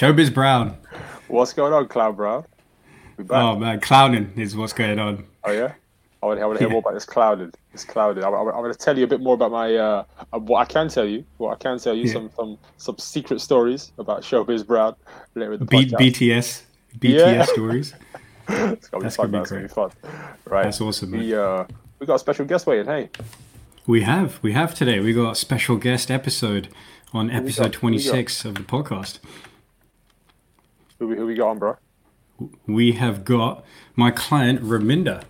[0.00, 0.78] Showbiz Brown.
[1.28, 2.46] What's going on, Clown Brown?
[3.28, 5.26] Oh man, clowning is what's going on.
[5.44, 5.74] Oh yeah.
[6.22, 6.72] I want, I want to hear yeah.
[6.72, 7.54] more about this clouded.
[7.72, 8.24] This clouded.
[8.24, 10.64] I'm, I'm, I'm, going to tell you a bit more about my uh, what I
[10.64, 11.22] can tell you.
[11.36, 12.14] What I can tell you yeah.
[12.14, 14.96] some some some secret stories about Showbiz Brown
[15.34, 16.62] later in the B- BTS
[16.98, 17.44] BTS yeah.
[17.44, 17.92] stories.
[18.48, 19.30] it's gonna That's be fun.
[19.32, 19.90] Gonna be, That's gonna be fun.
[20.46, 20.62] Right.
[20.62, 21.10] That's awesome.
[21.10, 21.20] Man.
[21.20, 21.66] We uh
[21.98, 22.86] we got a special guest waiting.
[22.86, 23.10] Hey.
[23.86, 24.98] We have we have today.
[25.00, 26.68] We got a special guest episode
[27.12, 29.18] on episode 26 of the podcast.
[31.00, 31.76] Who we, who we got on, bro?
[32.66, 33.64] We have got
[33.96, 35.24] my client Raminder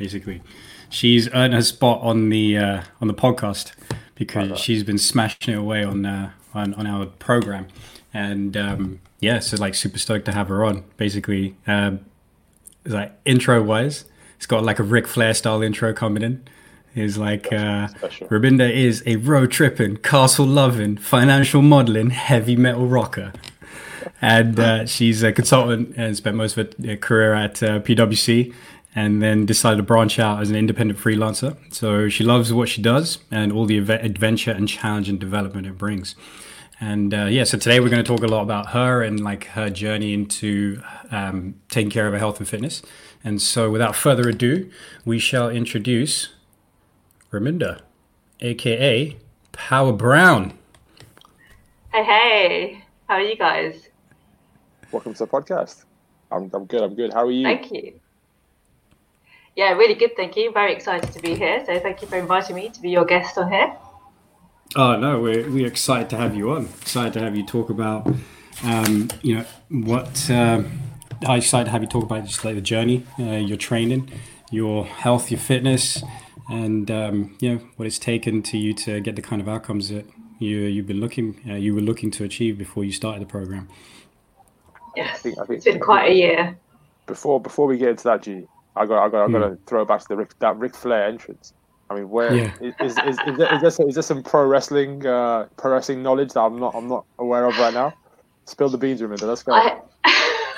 [0.00, 0.40] basically.
[0.88, 3.72] She's earned her spot on the uh, on the podcast
[4.14, 7.68] because she's been smashing it away on uh, on, on our program,
[8.12, 10.84] and um, yeah, so like super stoked to have her on.
[10.96, 12.00] Basically, um,
[12.84, 16.42] like intro wise, it's got like a Ric Flair style intro coming in.
[16.96, 17.86] Is like uh,
[18.30, 23.32] Raminder is a road tripping, castle loving, financial modeling, heavy metal rocker
[24.20, 28.54] and uh, she's a consultant and spent most of her career at uh, PwC
[28.94, 31.56] and then decided to branch out as an independent freelancer.
[31.72, 35.78] So she loves what she does and all the adventure and challenge and development it
[35.78, 36.16] brings.
[36.80, 39.44] And uh, yeah, so today we're going to talk a lot about her and like
[39.48, 42.82] her journey into um, taking care of her health and fitness.
[43.22, 44.70] And so without further ado,
[45.04, 46.30] we shall introduce
[47.30, 47.82] Raminder,
[48.40, 49.16] aka
[49.52, 50.54] Power Brown.
[51.92, 53.89] Hey, hey, how are you guys?
[54.92, 55.84] Welcome to the podcast.
[56.32, 56.82] I'm, I'm good.
[56.82, 57.12] I'm good.
[57.12, 57.44] How are you?
[57.44, 58.00] Thank you.
[59.54, 60.16] Yeah, really good.
[60.16, 60.50] Thank you.
[60.52, 61.64] Very excited to be here.
[61.64, 63.76] So thank you for inviting me to be your guest on here.
[64.76, 66.66] Oh no, we're we're excited to have you on.
[66.80, 68.06] Excited to have you talk about,
[68.64, 70.30] um, you know, what.
[70.30, 70.62] Uh,
[71.26, 74.10] I'm excited to have you talk about just like the journey, uh, your training,
[74.50, 76.02] your health, your fitness,
[76.48, 79.90] and um, you know what it's taken to you to get the kind of outcomes
[79.90, 80.06] that
[80.38, 83.68] you you've been looking uh, you were looking to achieve before you started the program.
[84.96, 86.58] Yes, I think, I think, it's been quite a year.
[87.06, 88.46] Before before we get into that, G,
[88.76, 89.58] I got I got I got to mm.
[89.66, 91.52] throw back to the Ric, that Ric Flair entrance.
[91.90, 92.52] I mean, where yeah.
[92.60, 95.72] is, is, is, is, there, is, there some, is there some pro wrestling uh, pro
[95.72, 97.92] wrestling knowledge that I'm not I'm not aware of right now?
[98.44, 99.26] Spill the beans, remember.
[99.26, 99.52] Let's go.
[99.52, 99.80] I,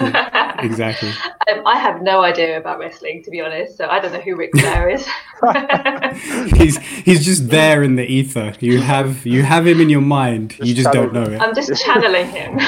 [0.58, 1.10] exactly.
[1.48, 3.76] Um, I have no idea about wrestling, to be honest.
[3.76, 5.06] So I don't know who Ric Flair is.
[6.58, 8.54] he's he's just there in the ether.
[8.60, 10.50] You have you have him in your mind.
[10.50, 11.40] Just you just don't know it.
[11.40, 12.58] I'm just channeling him.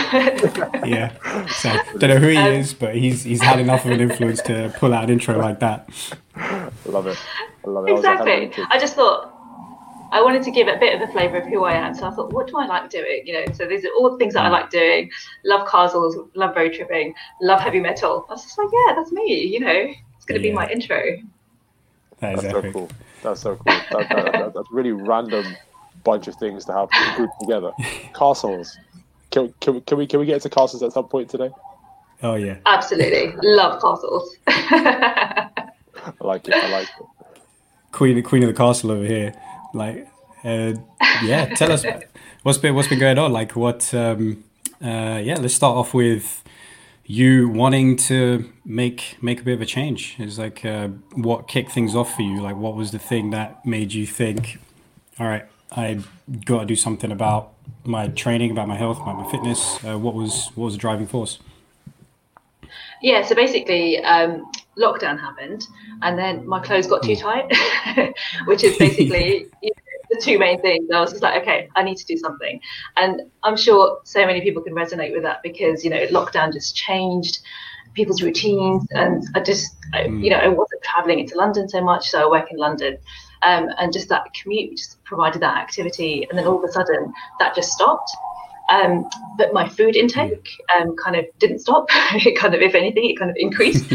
[0.84, 1.12] yeah.
[1.48, 4.42] So don't know who he um, is, but he's he's had enough of an influence
[4.42, 5.88] to pull out an intro like that.
[6.86, 7.18] Love it.
[7.66, 7.92] I love it.
[7.92, 8.52] Exactly.
[8.56, 9.33] I, I just thought
[10.14, 11.92] I wanted to give a bit of a flavour of who I am.
[11.92, 13.22] So I thought, what do I like doing?
[13.26, 15.10] You know, so these are all the things that I like doing.
[15.44, 18.24] Love castles, love road tripping, love heavy metal.
[18.28, 19.44] I was just like, yeah, that's me.
[19.44, 20.52] You know, it's going to yeah.
[20.52, 21.02] be my intro.
[22.20, 22.72] That is that's epic.
[22.72, 22.90] so cool.
[23.24, 23.64] That's so cool.
[23.66, 25.56] That, that, that, that's really random
[26.04, 27.72] bunch of things to have grouped together.
[28.14, 28.78] Castles.
[29.32, 31.50] Can, can, can we can we get to castles at some point today?
[32.22, 32.58] Oh yeah.
[32.66, 33.34] Absolutely.
[33.42, 34.36] Love castles.
[34.46, 35.72] I
[36.20, 36.54] like it.
[36.54, 37.06] I like it.
[37.90, 39.34] Queen Queen of the Castle over here.
[39.74, 40.08] Like,
[40.44, 40.74] uh,
[41.22, 41.84] yeah, tell us
[42.42, 43.32] what's been what's been going on.
[43.32, 43.92] Like, what?
[43.94, 44.44] Um,
[44.82, 46.42] uh, yeah, let's start off with
[47.06, 50.16] you wanting to make make a bit of a change.
[50.18, 52.40] Is like uh, what kicked things off for you?
[52.40, 54.58] Like, what was the thing that made you think,
[55.18, 56.00] all right, I
[56.44, 57.52] got to do something about
[57.84, 59.84] my training, about my health, about my fitness.
[59.84, 61.38] Uh, what was what was the driving force?
[63.02, 65.66] Yeah, so basically, um, lockdown happened,
[66.02, 67.52] and then my clothes got too tight,
[68.46, 70.88] which is basically you know, the two main things.
[70.92, 72.60] I was just like, okay, I need to do something,
[72.96, 76.76] and I'm sure so many people can resonate with that because you know lockdown just
[76.76, 77.40] changed
[77.94, 80.22] people's routines, and I just mm.
[80.22, 82.98] you know I wasn't traveling into London so much, so I work in London.
[83.42, 87.12] Um, and just that commute just provided that activity, and then all of a sudden
[87.40, 88.10] that just stopped.
[88.70, 91.86] Um, but my food intake um, kind of didn't stop.
[92.14, 93.92] it kind of, if anything, it kind of increased.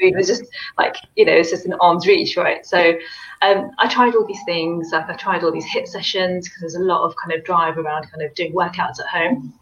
[0.00, 0.44] Food was just
[0.78, 2.64] like, you know, it's just an arm's reach, right?
[2.64, 2.94] So
[3.42, 4.90] um, I tried all these things.
[4.92, 7.78] Like I tried all these HIIT sessions because there's a lot of kind of drive
[7.78, 9.52] around kind of doing workouts at home.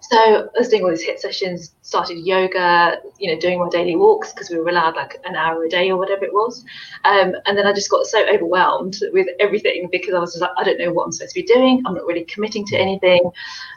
[0.00, 3.96] So I was doing all these HIIT sessions, started yoga, you know, doing my daily
[3.96, 6.64] walks because we were allowed like an hour a day or whatever it was.
[7.04, 10.50] Um, and then I just got so overwhelmed with everything because I was just like,
[10.56, 11.82] I don't know what I'm supposed to be doing.
[11.86, 13.30] I'm not really committing to anything.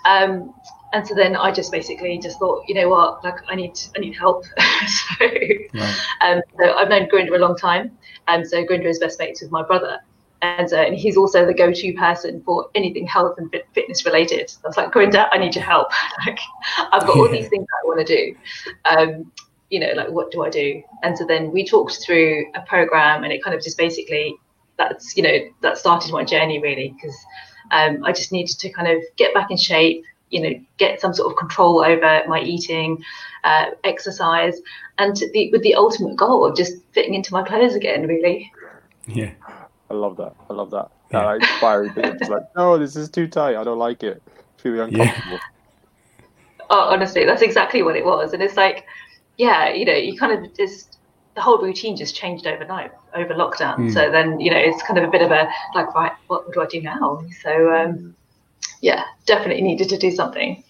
[0.06, 0.54] Um,
[0.94, 4.00] and so then I just basically just thought, you know what, like I need I
[4.00, 4.46] need help.
[4.88, 5.96] so, right.
[6.22, 7.98] um, so I've known Gurinder a long time,
[8.28, 10.00] and so Gurinder is best mates with my brother
[10.44, 14.54] and, uh, and he's also the go-to person for anything health and fit, fitness related.
[14.64, 15.88] I was like, Gurinder, I need your help.
[16.26, 16.38] like,
[16.92, 18.36] I've got all these things I want to do.
[18.84, 19.32] Um,
[19.70, 20.84] you know, like what do I do?
[21.02, 24.36] And so then we talked through a program, and it kind of just basically
[24.78, 27.16] that's you know that started my journey really because
[27.72, 31.14] um, I just needed to kind of get back in shape, you know get some
[31.14, 33.04] sort of control over my eating,
[33.44, 34.60] uh, exercise,
[34.98, 38.08] and the, with the ultimate goal of just fitting into my clothes again.
[38.08, 38.52] Really.
[39.08, 39.32] Yeah.
[39.90, 40.34] I love that.
[40.50, 40.90] I love that.
[41.12, 41.20] Yeah.
[41.20, 42.18] That like, fiery bit.
[42.20, 43.56] It's like, no, this is too tight.
[43.56, 44.24] I don't like it.
[44.58, 45.34] Feeling uncomfortable.
[45.34, 46.26] Yeah.
[46.70, 48.34] Oh, honestly, that's exactly what it was.
[48.34, 48.86] And it's like,
[49.38, 50.98] yeah, you know, you kind of just
[51.36, 53.78] the whole routine just changed overnight over lockdown.
[53.78, 53.94] Mm.
[53.94, 56.54] So then, you know, it's kind of a bit of a like, right, what, what
[56.54, 57.24] do I do now?
[57.42, 58.16] So, um,
[58.84, 60.62] yeah, definitely needed to do something.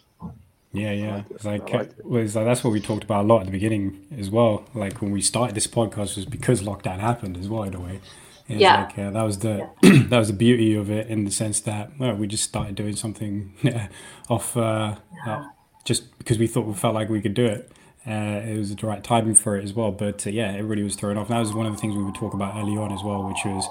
[0.72, 1.24] Yeah, yeah.
[1.44, 2.06] Like, like it.
[2.06, 4.66] was like that's what we talked about a lot at the beginning as well.
[4.76, 8.00] Like when we started this podcast was because lockdown happened as well in a way.
[8.48, 8.84] It's yeah.
[8.84, 10.04] Like, uh, that was the yeah.
[10.10, 12.96] that was the beauty of it in the sense that well, we just started doing
[12.96, 13.52] something
[14.30, 14.96] off uh,
[15.26, 15.46] uh,
[15.84, 17.72] just because we thought we felt like we could do it.
[18.06, 19.92] Uh, it was the right timing for it as well.
[19.92, 21.30] But uh, yeah, really was thrown off.
[21.30, 23.28] And that was one of the things we would talk about early on as well,
[23.28, 23.68] which was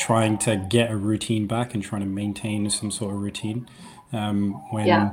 [0.00, 3.68] trying to get a routine back and trying to maintain some sort of routine
[4.12, 5.10] um, when yeah.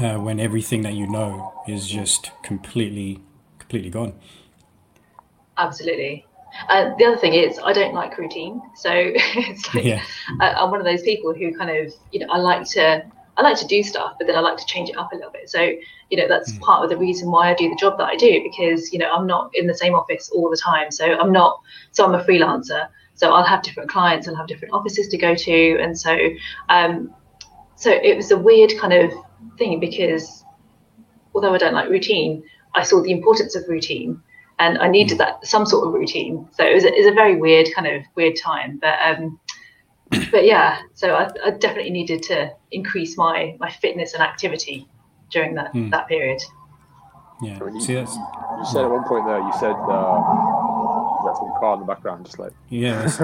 [0.00, 3.20] uh, when everything that you know is just completely
[3.58, 4.12] completely gone.
[5.56, 6.26] Absolutely.
[6.68, 8.60] Uh, the other thing is, I don't like routine.
[8.76, 10.02] So it's like yeah.
[10.40, 13.04] I, I'm one of those people who kind of, you know, I like to
[13.36, 15.30] I like to do stuff, but then I like to change it up a little
[15.30, 15.48] bit.
[15.48, 15.60] So,
[16.10, 16.60] you know, that's mm.
[16.60, 19.10] part of the reason why I do the job that I do because, you know,
[19.10, 20.90] I'm not in the same office all the time.
[20.90, 21.58] So I'm not,
[21.92, 22.88] so I'm a freelancer.
[23.22, 25.78] So I'll have different clients, I'll have different offices to go to.
[25.80, 26.18] And so,
[26.68, 27.14] um,
[27.76, 29.12] so it was a weird kind of
[29.56, 30.44] thing because
[31.32, 32.42] although I don't like routine,
[32.74, 34.20] I saw the importance of routine
[34.58, 36.48] and I needed that some sort of routine.
[36.50, 38.80] So it was a, it was a very weird kind of weird time.
[38.82, 39.38] But, um,
[40.32, 44.88] but yeah, so I, I, definitely needed to increase my my fitness and activity
[45.30, 45.92] during that mm.
[45.92, 46.42] that period.
[47.40, 48.16] Yeah, you, See, that's...
[48.16, 50.61] you said at one point there, you said uh, that's some
[51.62, 53.04] car in the background, just like yeah,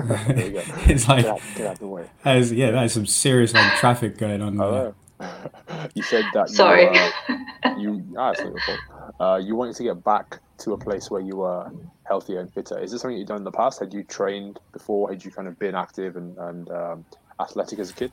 [0.87, 2.09] it's like get out, get out the way.
[2.25, 4.57] As, yeah, that is some serious like traffic going on.
[4.57, 4.95] There.
[5.95, 6.49] you said that.
[6.49, 6.85] Sorry.
[6.85, 8.35] You, uh, you ah,
[9.21, 11.69] uh, you wanted to get back to a place where you were
[12.05, 12.79] healthier and fitter.
[12.79, 13.81] Is this something you've done in the past?
[13.81, 15.11] Had you trained before?
[15.11, 17.05] Had you kind of been active and, and um,
[17.41, 18.13] athletic as a kid?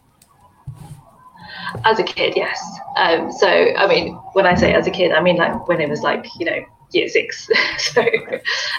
[1.83, 2.59] As a kid, yes.
[2.97, 5.89] Um, so, I mean, when I say as a kid, I mean like when it
[5.89, 7.49] was like, you know, year six.
[7.77, 8.01] so,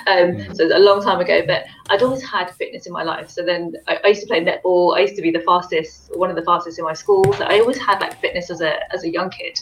[0.06, 1.42] um, so a long time ago.
[1.46, 3.30] But I'd always had fitness in my life.
[3.30, 4.96] So then I, I, used to play netball.
[4.96, 7.32] I used to be the fastest, one of the fastest in my school.
[7.34, 9.58] So I always had like fitness as a as a young kid.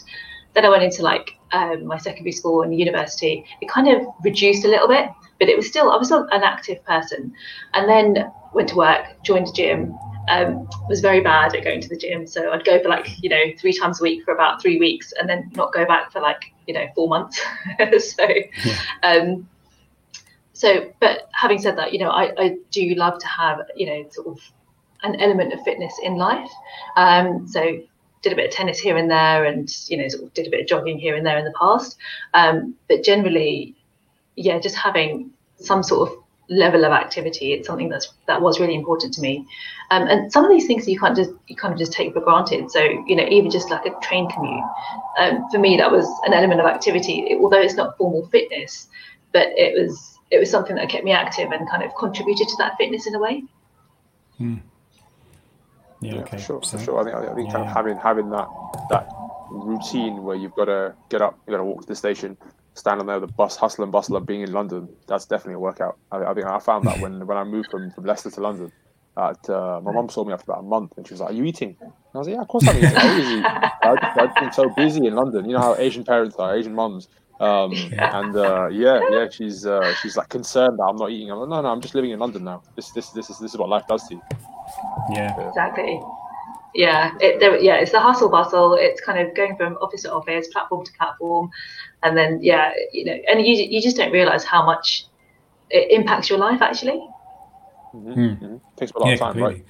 [0.53, 3.45] Then I went into like um, my secondary school and university.
[3.61, 5.09] It kind of reduced a little bit
[5.39, 7.33] but it was still I was still an active person.
[7.73, 9.97] And then went to work, joined a gym.
[10.27, 13.29] Um, was very bad at going to the gym, so I'd go for like you
[13.29, 16.19] know three times a week for about three weeks, and then not go back for
[16.19, 17.39] like you know four months.
[17.99, 18.27] so,
[18.63, 18.75] yeah.
[19.03, 19.47] um,
[20.53, 24.09] so but having said that, you know I, I do love to have you know
[24.11, 24.39] sort of
[25.03, 26.49] an element of fitness in life.
[26.95, 27.79] Um, so
[28.25, 30.49] did a bit of tennis here and there, and you know sort of did a
[30.49, 31.97] bit of jogging here and there in the past.
[32.33, 33.75] Um, but generally,
[34.35, 36.17] yeah, just having some sort of
[36.49, 37.53] level of activity.
[37.53, 39.45] It's something that's that was really important to me.
[39.91, 42.21] Um, and some of these things you can't just you kind of just take for
[42.21, 42.71] granted.
[42.71, 44.63] So you know even just like a train commute
[45.19, 47.25] um, for me that was an element of activity.
[47.29, 48.87] It, although it's not formal fitness
[49.35, 52.55] but it was it was something that kept me active and kind of contributed to
[52.57, 53.43] that fitness in a way.
[54.37, 54.55] Hmm.
[55.99, 56.37] yeah, yeah okay.
[56.37, 56.99] for sure so, for sure.
[56.99, 58.47] I think, I think yeah, kind of having having that
[58.89, 59.09] that
[59.51, 62.37] routine where you've got to get up you've got to walk to the station
[62.75, 65.59] standing there with the bus hustle and bustle of being in London, that's definitely a
[65.59, 65.97] workout.
[66.11, 68.71] I, I think I found that when when I moved from, from Leicester to London.
[69.17, 71.33] At, uh, my mum saw me after about a month and she was like, Are
[71.33, 71.77] you eating?
[71.79, 72.91] And I was like, Yeah, of course I'm eating.
[72.93, 73.71] I
[74.19, 75.45] I've been so busy in London.
[75.45, 77.07] You know how Asian parents are, Asian mums.
[77.39, 78.19] Um, yeah.
[78.19, 81.31] and uh, yeah, yeah, she's uh, she's like concerned that I'm not eating.
[81.31, 82.61] I'm like, no, no, I'm just living in London now.
[82.75, 84.21] This this this is this is what life does to you.
[85.13, 86.01] Yeah, exactly
[86.75, 88.75] yeah, it, there, yeah, it's the hustle bustle.
[88.75, 91.49] It's kind of going from office to office, platform to platform,
[92.05, 95.05] and then yeah, you know, and you you just don't realize how much
[95.69, 97.05] it impacts your life actually.
[97.93, 98.09] Mm-hmm.
[98.09, 98.55] Mm-hmm.
[98.75, 99.55] Takes a lot yeah, of time, completely.
[99.55, 99.65] right?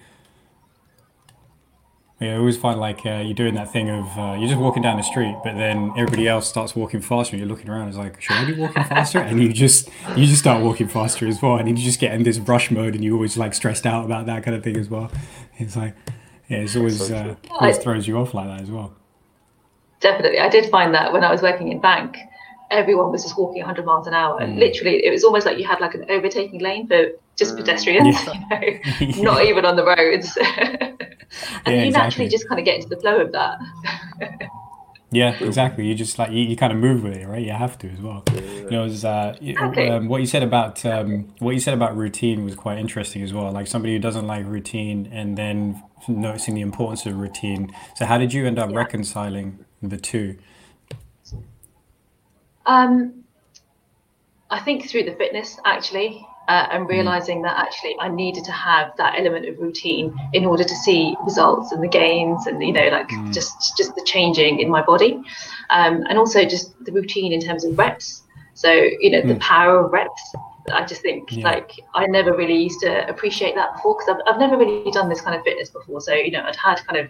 [2.19, 4.81] Yeah, I always find like uh, you're doing that thing of uh, you're just walking
[4.81, 7.87] down the street, but then everybody else starts walking faster, and you're looking around.
[7.89, 9.19] It's like, should I be walking faster?
[9.19, 12.23] And you just you just start walking faster as well, and you just get in
[12.23, 14.89] this rush mode, and you're always like stressed out about that kind of thing as
[14.89, 15.11] well.
[15.57, 15.95] It's like
[16.49, 18.95] yeah, it's always so uh, always throws you off like that as well.
[19.99, 22.17] Definitely, I did find that when I was working in bank,
[22.71, 24.57] everyone was just walking 100 miles an hour, mm.
[24.57, 27.57] literally, it was almost like you had like an overtaking lane for just mm.
[27.57, 28.61] pedestrians, yeah.
[28.99, 30.37] you know, not even on the roads.
[30.37, 30.97] and
[31.65, 31.91] yeah, you exactly.
[31.91, 33.59] naturally just kind of get into the flow of that.
[35.11, 35.87] Yeah, exactly.
[35.87, 37.41] You just like you, you kind of move with it, right?
[37.41, 38.23] You have to as well.
[38.33, 39.89] You know, was, uh, okay.
[39.89, 43.31] um, what you said about um, what you said about routine was quite interesting as
[43.33, 43.49] well.
[43.51, 47.73] Like somebody who doesn't like routine and then noticing the importance of routine.
[47.95, 48.77] So, how did you end up yeah.
[48.77, 50.37] reconciling the two?
[52.65, 53.23] Um,
[54.49, 56.89] I think through the fitness actually, uh, and mm.
[56.89, 61.15] realizing that actually I needed to have that element of routine in order to see
[61.23, 63.33] results and the gains and you know like mm.
[63.33, 65.21] just just the changing in my body,
[65.69, 68.23] um, and also just the routine in terms of reps.
[68.53, 69.27] So you know mm.
[69.29, 70.35] the power of reps.
[70.71, 71.43] I just think yeah.
[71.43, 75.09] like I never really used to appreciate that before because I've, I've never really done
[75.09, 76.01] this kind of fitness before.
[76.01, 77.09] So you know I'd had kind of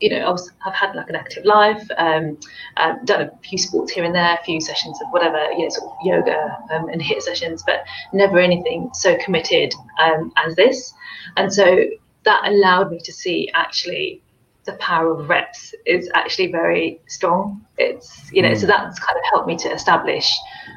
[0.00, 2.38] you know, I was, I've had like an active life, um,
[2.76, 5.68] um, done a few sports here and there, a few sessions of whatever, you know,
[5.70, 9.72] sort of yoga um, and HIIT sessions, but never anything so committed
[10.02, 10.92] um, as this.
[11.36, 11.86] And so
[12.24, 14.22] that allowed me to see actually
[14.64, 17.64] the power of reps is actually very strong.
[17.78, 18.60] It's, you know, mm.
[18.60, 20.30] so that's kind of helped me to establish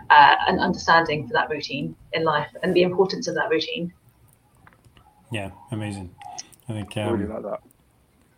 [0.10, 3.92] uh, an understanding for that routine in life and the importance of that routine.
[5.32, 6.16] Yeah, amazing.
[6.70, 7.69] I think um, I really like that.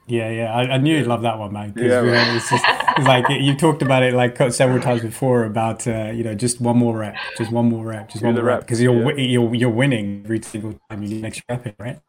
[0.08, 1.72] Yeah, yeah, I, I knew you'd love that one, man.
[1.72, 2.66] Because yeah, it's just
[2.98, 6.60] it's like you talked about it like several times before about uh, you know just
[6.60, 9.26] one more rep, just one more rep, just one more rep because you're yeah.
[9.26, 12.00] you're you're winning every single time you next rep it, right?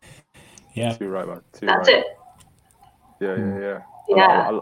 [0.75, 1.43] Yeah, too right, man.
[1.53, 1.99] Too That's right.
[1.99, 2.07] it.
[3.21, 3.81] Yeah, yeah, yeah.
[4.09, 4.27] Yeah.
[4.27, 4.61] I, I, I,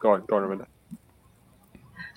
[0.00, 0.68] go on, go on, a minute.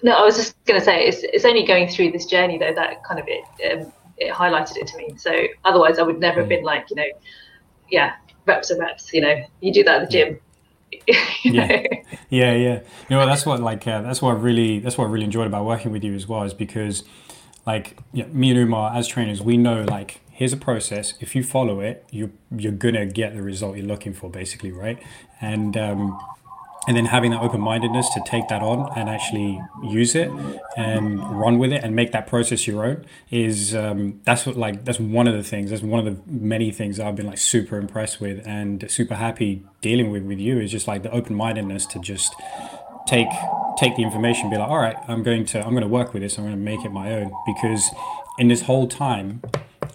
[0.04, 2.74] No, I was just going to say it's it's only going through this journey though
[2.74, 5.16] that kind of it um, it highlighted it to me.
[5.18, 5.32] So
[5.64, 6.50] otherwise, I would never have mm.
[6.50, 7.06] been like you know,
[7.90, 8.16] yeah,
[8.46, 9.14] reps are reps.
[9.14, 10.40] You know, you do that at the gym
[11.08, 11.32] yeah,
[12.30, 12.80] yeah, yeah.
[13.10, 15.48] You know, that's what like uh, that's what I really that's what I really enjoyed
[15.48, 17.04] about working with you as well is because
[17.66, 21.14] like yeah, me and Umar as trainers, we know like here's a process.
[21.20, 25.02] If you follow it, you you're gonna get the result you're looking for, basically, right?
[25.42, 26.20] And um,
[26.88, 30.32] and then having that open-mindedness to take that on and actually use it
[30.78, 34.86] and run with it and make that process your own is um, that's what like
[34.86, 37.78] that's one of the things that's one of the many things i've been like super
[37.78, 42.00] impressed with and super happy dealing with with you is just like the open-mindedness to
[42.00, 42.34] just
[43.08, 43.30] take
[43.78, 46.22] take the information be like all right i'm going to i'm going to work with
[46.22, 47.90] this i'm going to make it my own because
[48.38, 49.42] in this whole time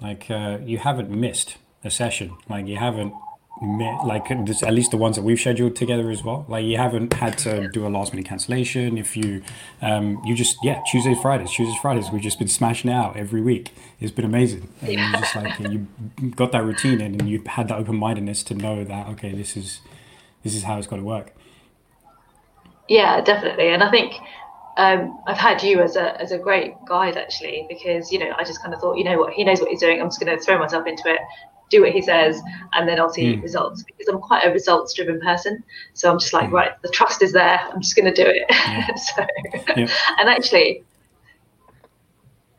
[0.03, 3.15] like uh, you haven't missed a session like you haven't
[3.63, 6.45] like this, at least the ones that we've scheduled together as well.
[6.49, 8.99] Like you haven't had to do a last minute cancellation.
[8.99, 9.43] If you
[9.81, 13.73] um you just yeah tuesdays fridays tuesdays fridays we've just been smashing out every week.
[14.01, 14.69] It's been amazing.
[14.81, 15.07] And yeah.
[15.07, 15.87] you just like you
[16.35, 19.81] got that routine in and you've had that open-mindedness to know that okay this is
[20.43, 21.33] this is how it's got to work.
[22.89, 23.69] Yeah definitely.
[23.69, 24.15] And i think
[24.77, 28.43] um, I've had you as a as a great guide actually because you know I
[28.43, 29.33] just kind of thought you know what?
[29.33, 30.01] He knows what he's doing.
[30.01, 31.21] I'm just going to throw myself into it
[31.71, 32.41] do what he says,
[32.75, 33.43] and then I'll see mm.
[33.43, 35.63] results because I'm quite a results driven person.
[35.95, 36.53] So I'm just like, mm.
[36.53, 37.61] right, the trust is there.
[37.73, 38.45] I'm just going to do it.
[38.49, 38.95] Yeah.
[38.97, 39.27] so,
[39.77, 39.89] yeah.
[40.19, 40.85] and actually,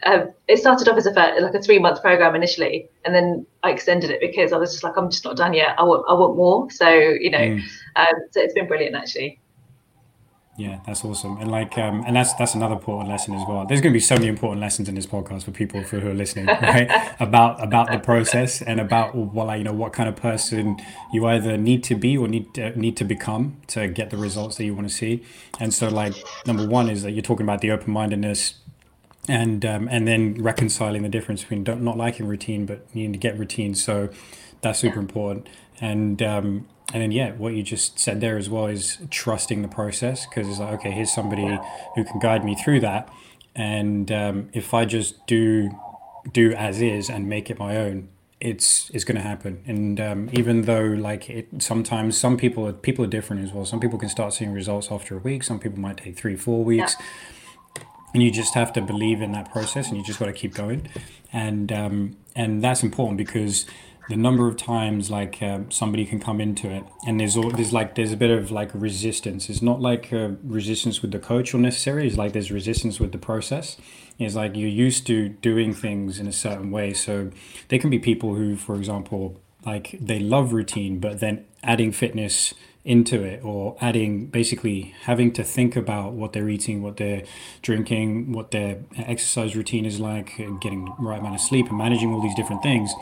[0.05, 3.71] um, it started off as a like a three month program initially, and then I
[3.71, 5.75] extended it because I was just like, I'm just not done yet.
[5.79, 6.69] I want I want more.
[6.71, 7.61] So you know, mm.
[7.95, 9.39] um, so it's been brilliant actually.
[10.57, 13.65] Yeah, that's awesome, and like, um, and that's that's another important lesson as well.
[13.65, 16.09] There's going to be so many important lessons in this podcast for people for who
[16.09, 16.89] are listening, right?
[17.19, 20.77] about about the process and about what like you know what kind of person
[21.11, 24.55] you either need to be or need to, need to become to get the results
[24.55, 25.23] that you want to see.
[25.59, 26.15] And so, like,
[26.47, 28.53] number one is that you're talking about the open mindedness
[29.27, 33.37] and um, and then reconciling the difference between not liking routine but needing to get
[33.37, 33.75] routine.
[33.75, 34.07] So
[34.61, 35.49] that's super important.
[35.81, 39.67] And um, and then yeah what you just said there as well is trusting the
[39.67, 41.57] process because it's like okay here's somebody
[41.95, 43.09] who can guide me through that.
[43.57, 45.71] And um, if i just do
[46.31, 48.09] do as is and make it my own
[48.41, 49.63] it's it's going to happen.
[49.65, 53.65] And um, even though like it sometimes some people are, people are different as well.
[53.65, 55.43] Some people can start seeing results after a week.
[55.43, 56.95] Some people might take three four weeks.
[56.99, 57.85] Yeah.
[58.13, 60.53] and you just have to believe in that process and you just got to keep
[60.53, 60.87] going.
[61.31, 63.65] And um, and that's important because
[64.09, 67.73] the number of times like uh, somebody can come into it and there's all there's
[67.73, 69.49] like there's a bit of like resistance.
[69.49, 73.11] It's not like uh, resistance with the coach or necessarily it's like there's resistance with
[73.11, 73.77] the process.
[74.19, 76.93] It's like you're used to doing things in a certain way.
[76.93, 77.31] So
[77.69, 82.53] there can be people who for example like they love routine but then adding fitness
[82.83, 87.23] into it or adding basically having to think about what they're eating what they're
[87.63, 92.13] drinking what their exercise routine is like getting the right amount of sleep and managing
[92.13, 92.93] all these different things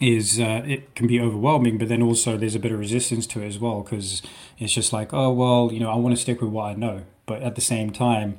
[0.00, 3.42] is uh, it can be overwhelming, but then also there's a bit of resistance to
[3.42, 4.22] it as well because
[4.58, 7.02] it's just like, oh well, you know, I want to stick with what I know,
[7.26, 8.38] but at the same time,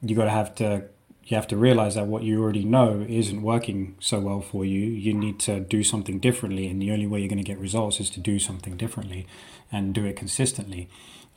[0.00, 0.84] you got to have to
[1.24, 4.80] you have to realize that what you already know isn't working so well for you.
[4.80, 8.00] You need to do something differently, and the only way you're going to get results
[8.00, 9.26] is to do something differently
[9.70, 10.88] and do it consistently.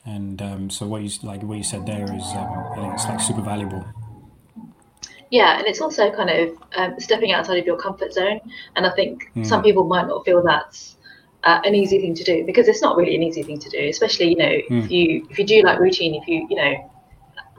[0.05, 3.05] And um, so what you like what you said there is, um, I think it's
[3.05, 3.85] like super valuable.
[5.31, 8.41] Yeah, and it's also kind of um, stepping outside of your comfort zone.
[8.75, 9.45] And I think mm.
[9.45, 10.97] some people might not feel that's
[11.43, 13.79] uh, an easy thing to do because it's not really an easy thing to do,
[13.87, 14.83] especially you know mm.
[14.83, 16.91] if you if you do like routine, if you you know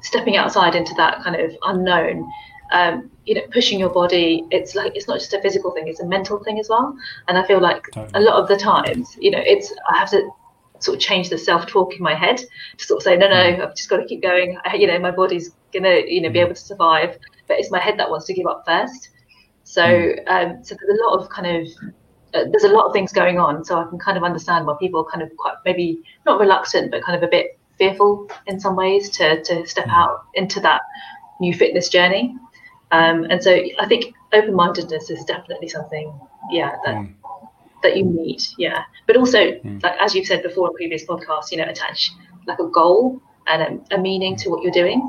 [0.02, 2.30] stepping outside into that kind of unknown.
[2.72, 6.00] Um, you know, pushing your body, it's like it's not just a physical thing; it's
[6.00, 6.96] a mental thing as well.
[7.28, 8.10] And I feel like totally.
[8.14, 10.30] a lot of the times, you know, it's I have to
[10.78, 12.38] sort of change the self-talk in my head
[12.78, 13.62] to sort of say, no, no, hmm.
[13.62, 14.58] I've just got to keep going.
[14.64, 16.46] I, you know, my body's gonna, you know, be hmm.
[16.46, 17.18] able to survive,
[17.52, 19.10] but it's my head that wants to give up first.
[19.64, 20.26] So, mm.
[20.26, 21.68] um, so there's a lot of kind of
[22.34, 23.62] uh, there's a lot of things going on.
[23.62, 26.90] So I can kind of understand why people are kind of quite maybe not reluctant,
[26.90, 29.92] but kind of a bit fearful in some ways to to step mm.
[29.92, 30.80] out into that
[31.40, 32.34] new fitness journey.
[32.90, 36.12] Um, and so I think open-mindedness is definitely something,
[36.50, 37.14] yeah, that mm.
[37.82, 38.84] that you need, yeah.
[39.06, 39.82] But also, mm.
[39.82, 42.12] like as you've said before in previous podcasts, you know, attach
[42.46, 45.00] like a goal and a, a meaning to what you're doing.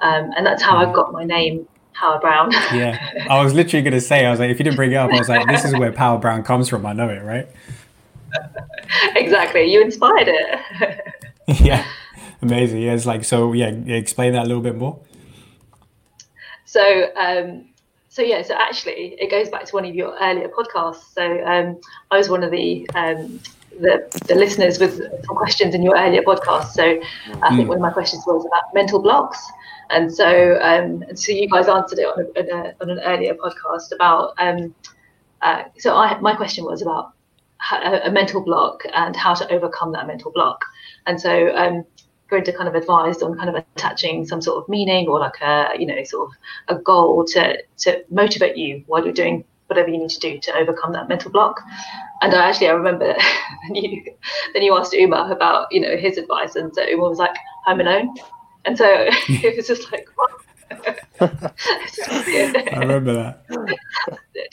[0.00, 1.66] Um, and that's how I got my name
[1.98, 2.52] Power Brown.
[2.72, 4.96] yeah, I was literally going to say, I was like, if you didn't bring it
[4.96, 6.86] up, I was like, this is where Power Brown comes from.
[6.86, 7.48] I know it, right?
[9.16, 9.64] exactly.
[9.64, 11.00] You inspired it.
[11.60, 11.84] yeah,
[12.42, 12.82] amazing.
[12.82, 13.52] Yeah, it's like so.
[13.52, 15.00] Yeah, explain that a little bit more.
[16.66, 17.66] So, um,
[18.08, 21.12] so yeah, so actually, it goes back to one of your earlier podcasts.
[21.14, 23.40] So, um, I was one of the um,
[23.80, 26.72] the, the listeners with some questions in your earlier podcast.
[26.72, 27.00] So,
[27.42, 27.68] I think mm.
[27.68, 29.40] one of my questions was about mental blocks.
[29.90, 33.00] And so, um, and so you guys answered it on, a, on, a, on an
[33.00, 34.34] earlier podcast about.
[34.38, 34.74] Um,
[35.42, 37.12] uh, so I, my question was about
[37.72, 40.64] a, a, mental block and how to overcome that mental block.
[41.06, 41.84] And so, um,
[42.28, 45.40] going to kind of advised on kind of attaching some sort of meaning or like
[45.40, 49.88] a you know sort of a goal to to motivate you while you're doing whatever
[49.88, 51.60] you need to do to overcome that mental block.
[52.22, 53.14] And I actually I remember
[53.72, 54.02] you
[54.52, 57.80] then you asked Umar about you know his advice, and so Umar was like Home
[57.80, 58.14] Alone.
[58.68, 58.84] And so
[59.28, 60.30] it was just like, what?
[61.22, 63.48] I remember that.
[63.48, 63.64] Do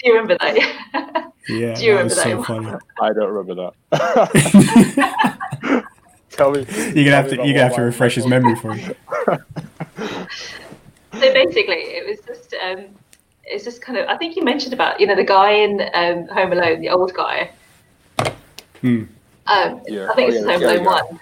[0.06, 1.34] you remember that?
[1.50, 1.74] Yeah.
[1.74, 2.24] Do you remember that?
[2.24, 2.72] So funny.
[3.02, 5.84] I don't remember that.
[6.30, 6.66] tell me.
[6.96, 7.36] You're gonna have to.
[7.36, 8.96] You're gonna have to refresh his memory for you.
[9.28, 10.26] so
[11.12, 12.54] basically, it was just.
[12.54, 12.86] Um,
[13.44, 14.08] it's just kind of.
[14.08, 17.14] I think you mentioned about you know the guy in um, Home Alone, the old
[17.14, 17.52] guy.
[18.80, 19.04] Hmm.
[19.48, 20.10] Um, yeah.
[20.10, 21.20] I think oh, it's yeah, Home Alone one.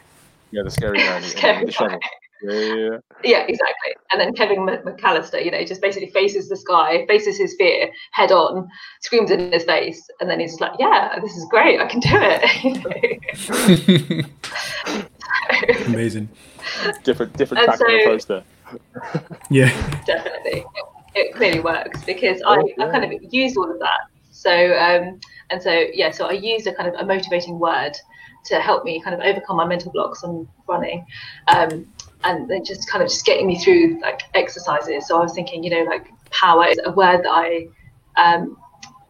[0.52, 1.24] Yeah, the scary man.
[1.24, 2.00] the shovel.
[2.44, 3.96] Yeah, yeah, exactly.
[4.12, 8.32] And then Kevin McCallister, you know, just basically faces the sky, faces his fear head
[8.32, 8.68] on,
[9.02, 11.80] screams in his face, and then he's like, "Yeah, this is great.
[11.80, 14.26] I can do it."
[15.88, 16.30] Amazing.
[17.04, 18.44] Different, different tactical so, approach there.
[19.50, 20.66] yeah, definitely.
[21.16, 22.86] It clearly works because I, oh, yeah.
[22.86, 24.00] I kind of used all of that.
[24.32, 27.94] So, um, and so yeah, so I used a kind of a motivating word
[28.46, 31.06] to help me kind of overcome my mental blocks on running.
[31.48, 31.88] Um,
[32.24, 35.08] and then just kind of just getting me through like exercises.
[35.08, 37.68] So I was thinking, you know, like power is a word that I
[38.16, 38.58] um,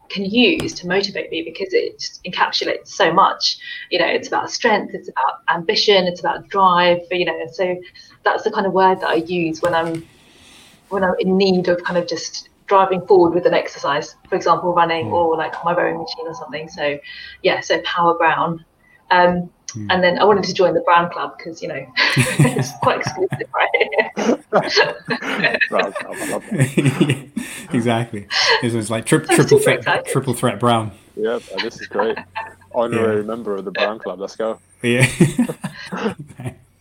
[0.08, 3.58] can use to motivate me because it encapsulates so much.
[3.90, 7.00] You know, it's about strength, it's about ambition, it's about drive.
[7.10, 7.80] You know, so
[8.24, 10.06] that's the kind of word that I use when I'm
[10.88, 14.72] when I'm in need of kind of just driving forward with an exercise, for example,
[14.72, 15.12] running mm.
[15.12, 16.68] or like my rowing machine or something.
[16.68, 16.98] So
[17.42, 18.64] yeah, so Power Brown.
[19.10, 19.86] Um, Mm.
[19.90, 23.48] And then I wanted to join the Brown Club because you know it's quite exclusive,
[23.52, 24.40] right?
[25.68, 27.30] Brown Club, I love it.
[27.74, 28.26] exactly.
[28.62, 30.12] This was like tri- triple threat, exciting.
[30.12, 30.92] triple threat Brown.
[31.16, 32.18] Yeah, this is great.
[32.72, 33.26] Honorary yeah.
[33.26, 34.20] member of the Brown Club.
[34.20, 34.58] Let's go.
[34.82, 35.06] Yeah.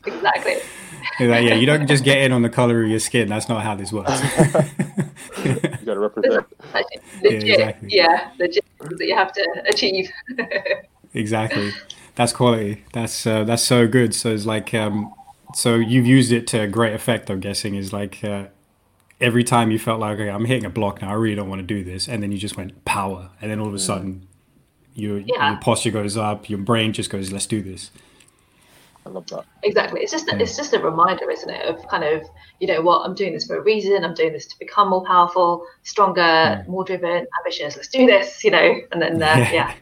[0.06, 0.56] exactly.
[1.20, 3.30] Like, yeah, you don't just get in on the color of your skin.
[3.30, 4.12] That's not how this works.
[5.44, 6.46] you got to represent.
[6.74, 7.90] Legit, yeah, exactly.
[7.92, 10.10] yeah, legit that you have to achieve.
[11.14, 11.72] exactly
[12.16, 12.84] that's quality.
[12.94, 14.14] That's uh, that's so good.
[14.14, 15.14] So it's like um,
[15.54, 17.30] so you've used it to great effect.
[17.30, 18.46] I'm guessing is like uh,
[19.20, 21.10] every time you felt like okay, I'm hitting a block now.
[21.10, 23.60] I really don't want to do this, and then you just went power, and then
[23.60, 24.28] all of a sudden
[24.96, 25.52] your yeah.
[25.52, 27.92] your posture goes up, your brain just goes, let's do this.
[29.06, 29.46] I love that.
[29.64, 30.02] Exactly.
[30.02, 30.38] It's just yeah.
[30.38, 32.24] it's just a reminder, isn't it, of kind of
[32.60, 34.04] you know what I'm doing this for a reason.
[34.04, 36.68] I'm doing this to become more powerful, stronger, mm.
[36.68, 37.76] more driven, ambitious.
[37.76, 38.76] Let's do this, you know.
[38.92, 39.52] And then uh, yeah.
[39.52, 39.74] yeah.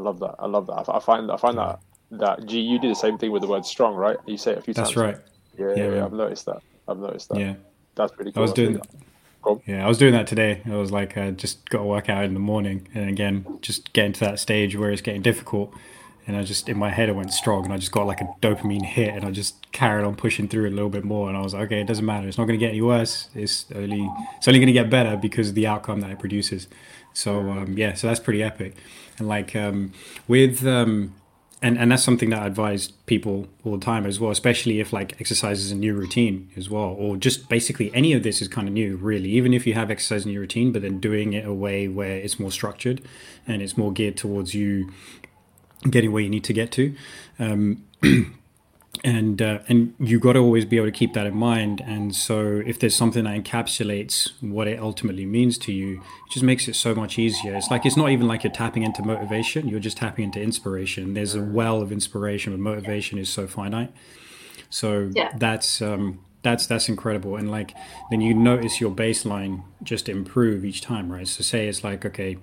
[0.00, 0.34] I love that.
[0.38, 0.88] I love that.
[0.88, 1.80] I, find I find that
[2.12, 4.16] that G you do the same thing with the word strong, right?
[4.26, 4.96] You say it a few That's times.
[4.96, 5.18] That's
[5.58, 5.76] right.
[5.76, 6.62] Yeah, yeah, yeah, I've noticed that.
[6.88, 7.38] I've noticed that.
[7.38, 7.54] Yeah,
[7.94, 8.40] that's pretty cool.
[8.40, 8.80] I was doing.
[9.42, 9.62] Cool.
[9.66, 10.62] Yeah, I was doing that today.
[10.66, 13.92] I was like, uh, just got to work out in the morning, and again, just
[13.92, 15.74] getting to that stage where it's getting difficult.
[16.26, 18.28] And I just in my head, I went strong, and I just got like a
[18.40, 21.28] dopamine hit, and I just carried on pushing through it a little bit more.
[21.28, 22.28] And I was like, okay, it doesn't matter.
[22.28, 23.28] It's not going to get any worse.
[23.34, 26.68] It's only it's only going to get better because of the outcome that it produces.
[27.12, 28.76] So um, yeah, so that's pretty epic.
[29.18, 29.92] And like um,
[30.28, 31.14] with um,
[31.62, 34.92] and and that's something that I advise people all the time as well, especially if
[34.92, 38.48] like exercise is a new routine as well, or just basically any of this is
[38.48, 39.30] kind of new, really.
[39.30, 42.16] Even if you have exercise in your routine, but then doing it a way where
[42.16, 43.02] it's more structured
[43.46, 44.90] and it's more geared towards you
[45.88, 46.94] getting where you need to get to.
[47.38, 47.84] Um,
[49.04, 51.80] and uh, and you got to always be able to keep that in mind.
[51.80, 56.44] And so, if there's something that encapsulates what it ultimately means to you, it just
[56.44, 57.54] makes it so much easier.
[57.54, 61.14] It's like it's not even like you're tapping into motivation; you're just tapping into inspiration.
[61.14, 63.92] There's a well of inspiration, but motivation is so finite.
[64.70, 65.32] So yeah.
[65.36, 67.36] that's um, that's that's incredible.
[67.36, 67.74] And like
[68.10, 71.26] then you notice your baseline just improve each time, right?
[71.26, 72.38] So say it's like okay,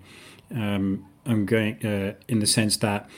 [0.55, 3.09] um, I'm going uh, in the sense that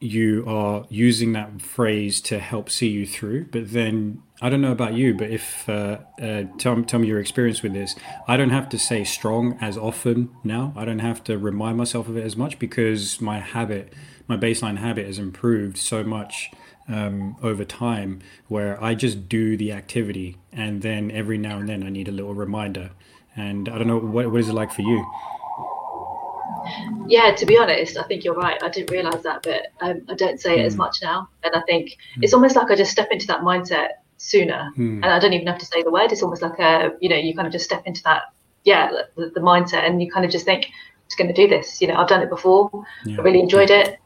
[0.00, 4.70] you are using that phrase to help see you through but then i don't know
[4.70, 7.96] about you but if uh, uh, tell, tell me your experience with this.
[8.28, 10.72] I don't have to say strong as often now.
[10.76, 13.92] I don't have to remind myself of it as much because my habit
[14.28, 16.50] my baseline habit has improved so much
[16.86, 21.82] um, over time where i just do the activity and then every now and then
[21.82, 22.90] i need a little reminder.
[23.34, 25.04] And i don't know what, what is it like for you
[27.06, 28.62] yeah, to be honest, I think you're right.
[28.62, 30.78] I didn't realize that, but um, I don't say it as hmm.
[30.78, 31.28] much now.
[31.42, 32.22] And I think mm.
[32.22, 34.96] it's almost like I just step into that mindset sooner, mm.
[34.96, 36.12] and I don't even have to say the word.
[36.12, 38.24] It's almost like a, you know, you kind of just step into that,
[38.64, 41.80] yeah, the, the mindset, and you kind of just think, I'm going to do this.
[41.80, 42.70] You know, I've done it before.
[43.04, 43.18] Yeah.
[43.18, 43.98] I really enjoyed it.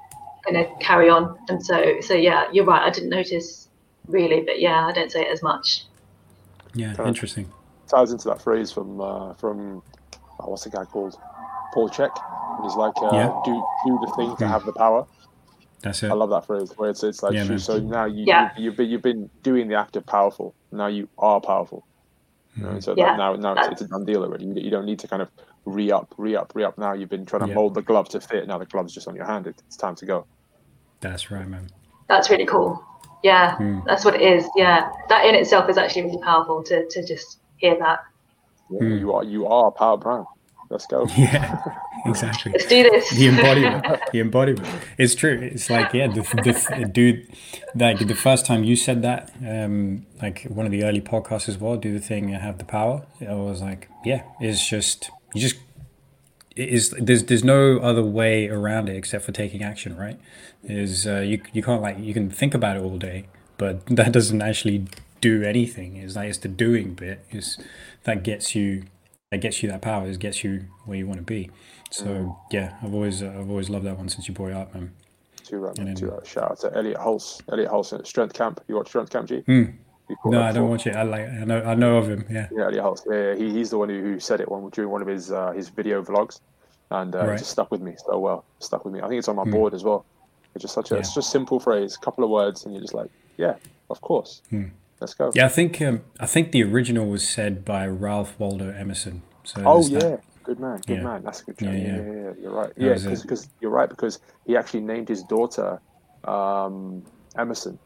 [0.46, 1.37] I'm going to carry on.
[1.48, 2.83] And so, so yeah, you're right.
[2.83, 3.68] I didn't notice
[4.07, 5.85] really, but yeah, I don't say it as much.
[6.74, 7.50] Yeah, interesting.
[7.88, 9.83] Ties into that phrase from uh, from
[10.40, 11.18] oh, what's the guy called?
[11.72, 12.11] Paul Chek.
[12.62, 13.40] He's like, uh, yeah.
[13.44, 14.52] do do the thing to hmm.
[14.52, 15.06] have the power.
[15.82, 16.11] That's it.
[16.11, 18.50] I love that phrase where it's it's like yeah, so now you, yeah.
[18.56, 20.54] you have been you've been doing the act of powerful.
[20.70, 21.85] Now you are powerful.
[22.56, 22.80] You know, hmm.
[22.80, 23.16] so yeah.
[23.16, 24.44] now now it's, it's, a done deal already.
[24.44, 25.28] You, you, don't need to kind of
[25.64, 26.78] re up, re up, re up.
[26.78, 28.46] Now you've been trying to mold the glove to fit.
[28.46, 29.46] Now the glove's just on your hand.
[29.46, 30.26] It's time to go.
[31.00, 31.68] That's right, man.
[32.08, 32.85] That's really cool.
[33.22, 33.82] Yeah, mm.
[33.87, 34.48] that's what it is.
[34.56, 38.00] Yeah, that in itself is actually really powerful to to just hear that.
[38.70, 39.00] Yeah, mm.
[39.00, 40.26] You are you are Power Brown.
[40.72, 41.06] Let's go.
[41.16, 41.62] Yeah,
[42.06, 42.52] exactly.
[42.52, 43.11] Let's do this.
[43.11, 44.00] The embodiment.
[44.12, 44.66] the embodiment.
[44.96, 45.38] It's true.
[45.38, 47.28] It's like yeah, the, the dude,
[47.74, 51.58] like the first time you said that, um, like one of the early podcasts as
[51.58, 51.76] well.
[51.76, 53.04] Do the thing, and have the power.
[53.20, 55.56] I was like, yeah, it's just you just
[56.56, 60.18] is there's there's no other way around it except for taking action, right?
[60.64, 63.26] Is uh, you you can't like you can think about it all day,
[63.58, 64.87] but that doesn't actually
[65.20, 65.96] do anything.
[65.96, 67.58] Is like it's the doing bit is
[68.04, 68.85] that gets you
[69.33, 71.51] that gets you that power, it gets you where you want to be.
[71.90, 72.37] So mm.
[72.53, 74.92] yeah, I've always uh, I've always loved that one since you brought it up, man.
[75.42, 75.95] Too right, man.
[75.95, 76.27] Too right.
[76.27, 77.40] Shout out to Elliott Hulse.
[77.51, 78.61] Elliott Hulse at Strength Camp.
[78.68, 79.42] You watch Strength Camp, G?
[79.49, 79.75] Mm.
[80.27, 80.95] No, I don't watch it.
[80.95, 81.27] I like.
[81.27, 81.62] I know.
[81.62, 82.27] I know of him.
[82.31, 82.49] Yeah.
[82.53, 83.07] Yeah, Elliott Hulse.
[83.11, 85.53] Yeah, he, he's the one who, who said it one during one of his uh,
[85.53, 86.40] his video vlogs,
[86.90, 87.35] and uh, right.
[87.35, 88.45] it just stuck with me so well.
[88.59, 89.01] Stuck with me.
[89.01, 89.53] I think it's on my mm.
[89.53, 90.05] board as well.
[90.55, 90.95] It's just such a.
[90.95, 91.01] Yeah.
[91.01, 93.55] It's just simple phrase, couple of words, and you're just like, yeah,
[93.88, 94.42] of course.
[94.53, 94.73] Mm.
[95.02, 95.32] Let's go.
[95.34, 99.22] Yeah, I think um, I think the original was said by Ralph Waldo Emerson.
[99.42, 100.20] So oh yeah, that.
[100.44, 101.02] good man, good yeah.
[101.02, 101.24] man.
[101.24, 101.56] That's a good.
[101.60, 102.72] Yeah, yeah, yeah, yeah, You're right.
[102.76, 105.80] That yeah, because you're right because he actually named his daughter
[106.22, 107.02] um,
[107.36, 107.80] Emerson.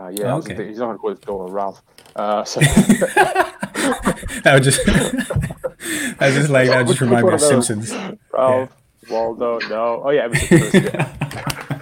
[0.00, 0.68] Uh, yeah, oh, okay.
[0.68, 1.82] he's not going to call his daughter Ralph.
[2.16, 4.80] Uh, so that would just
[6.18, 7.92] I just like that just remind me of Simpsons.
[8.32, 8.70] Ralph
[9.10, 10.00] Waldo, no.
[10.02, 11.75] Oh yeah, Emerson.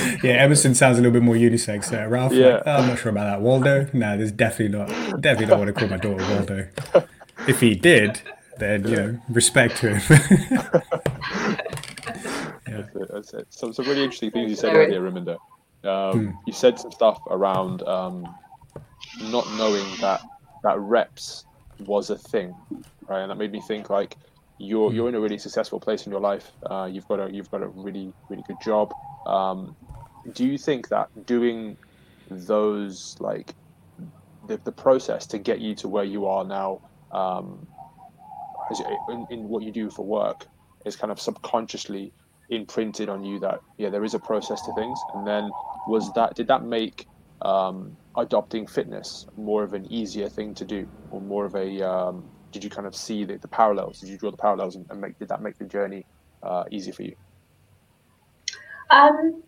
[0.22, 1.92] yeah, Emerson sounds a little bit more unisex.
[1.92, 2.54] Uh, Ralph, yeah.
[2.54, 3.40] Like, oh, I'm not sure about that.
[3.40, 4.88] Waldo, no, there's definitely not.
[5.20, 6.68] Definitely don't want to call my daughter Waldo.
[7.48, 8.20] If he did,
[8.58, 10.20] then you know, respect to him.
[12.68, 12.82] yeah.
[12.82, 13.46] That's it, that's it.
[13.50, 15.38] Some, some really interesting things you said earlier, Raminder.
[15.82, 16.36] Um, hmm.
[16.46, 18.32] You said some stuff around um,
[19.22, 20.20] not knowing that
[20.62, 21.44] that reps
[21.80, 22.54] was a thing,
[23.08, 23.22] right?
[23.22, 24.16] And that made me think like
[24.58, 24.96] you're hmm.
[24.96, 26.52] you're in a really successful place in your life.
[26.64, 28.92] Uh, you've got a you've got a really really good job.
[29.26, 29.74] Um,
[30.32, 31.76] do you think that doing
[32.30, 33.54] those like
[34.46, 36.80] the, the process to get you to where you are now
[37.12, 37.66] um,
[39.08, 40.46] in, in what you do for work
[40.86, 42.12] is kind of subconsciously
[42.50, 44.98] imprinted on you that yeah there is a process to things?
[45.14, 45.50] And then
[45.88, 47.06] was that did that make
[47.42, 52.30] um, adopting fitness more of an easier thing to do or more of a um,
[52.52, 54.00] did you kind of see the, the parallels?
[54.00, 56.06] Did you draw the parallels and, and make did that make the journey
[56.42, 57.14] uh, easy for you?
[58.90, 59.42] Um,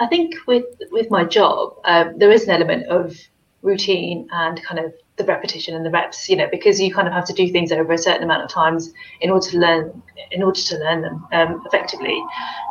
[0.00, 3.16] I think with with my job, um, there is an element of
[3.62, 6.28] routine and kind of the repetition and the reps.
[6.28, 8.50] You know, because you kind of have to do things over a certain amount of
[8.50, 12.22] times in order to learn in order to learn them um, effectively.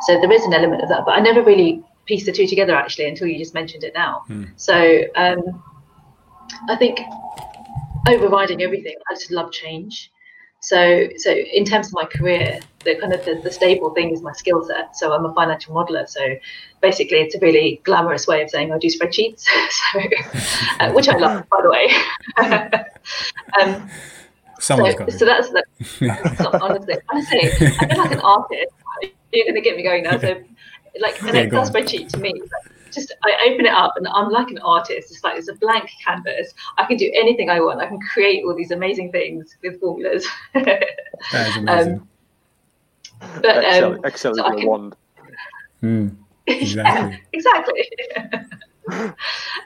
[0.08, 2.76] So there is an element of that, but I never really pieced the two together
[2.76, 4.24] actually until you just mentioned it now.
[4.26, 4.46] Hmm.
[4.56, 5.64] So um,
[6.68, 7.00] I think
[8.08, 10.12] overriding everything, I just love change.
[10.62, 14.22] So, so in terms of my career, the kind of the, the stable thing is
[14.22, 14.96] my skill set.
[14.96, 16.08] So I'm a financial modeler.
[16.08, 16.36] So
[16.82, 19.46] basically, it's a really glamorous way of saying I do spreadsheets.
[19.70, 20.00] so,
[20.80, 21.90] uh, which I love, by the way.
[23.62, 23.90] um,
[24.60, 24.76] so,
[25.08, 25.64] so that's the,
[26.62, 28.74] honestly, honestly, I feel like an artist.
[29.32, 30.18] you're going to get me going now.
[30.20, 30.42] So,
[31.00, 34.30] like an yeah, Excel spreadsheet to me, like, just I open it up and I'm
[34.30, 35.12] like an artist.
[35.12, 36.54] It's like it's a blank canvas.
[36.78, 37.80] I can do anything I want.
[37.80, 40.28] I can create all these amazing things with formulas.
[40.54, 40.84] that
[41.34, 41.94] is amazing.
[41.94, 42.08] Um,
[43.42, 44.96] but Excel, um, Excel so is a wand.
[45.82, 46.14] Mm,
[46.46, 47.12] exactly.
[47.12, 47.90] yeah, exactly.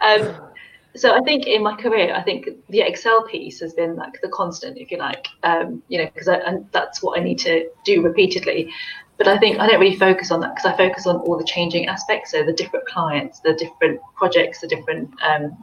[0.02, 0.52] um,
[0.96, 4.30] so I think in my career, I think the Excel piece has been like the
[4.30, 6.30] constant, if you like, um, you know, because
[6.72, 8.72] that's what I need to do repeatedly.
[9.24, 11.46] But I think I don't really focus on that because I focus on all the
[11.46, 15.58] changing aspects, so the different clients, the different projects, the different um,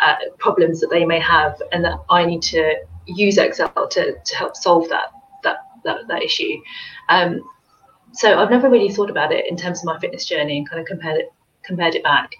[0.00, 2.74] uh, problems that they may have, and that I need to
[3.06, 5.12] use Excel to, to help solve that
[5.44, 6.60] that that, that issue.
[7.08, 7.48] Um,
[8.12, 10.80] so I've never really thought about it in terms of my fitness journey and kind
[10.80, 12.32] of compared it compared it back.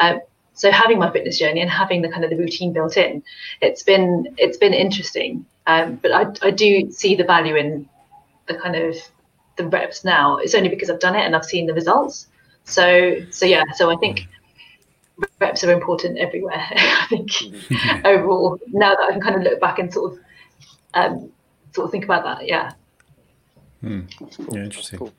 [0.00, 0.20] Um,
[0.54, 3.22] so having my fitness journey and having the kind of the routine built in,
[3.60, 5.44] it's been it's been interesting.
[5.66, 7.88] Um, but I, I do see the value in
[8.46, 8.96] the kind of
[9.56, 10.36] the reps now.
[10.38, 12.28] It's only because I've done it and I've seen the results.
[12.64, 13.64] So so yeah.
[13.74, 14.26] So I think
[15.40, 16.54] reps are important everywhere.
[16.70, 17.30] I think
[18.04, 20.18] overall now that I can kind of look back and sort of
[20.94, 21.30] um,
[21.72, 22.46] sort of think about that.
[22.46, 22.72] Yeah.
[23.80, 24.02] Hmm.
[24.50, 24.98] Yeah, interesting.
[24.98, 25.12] Cool.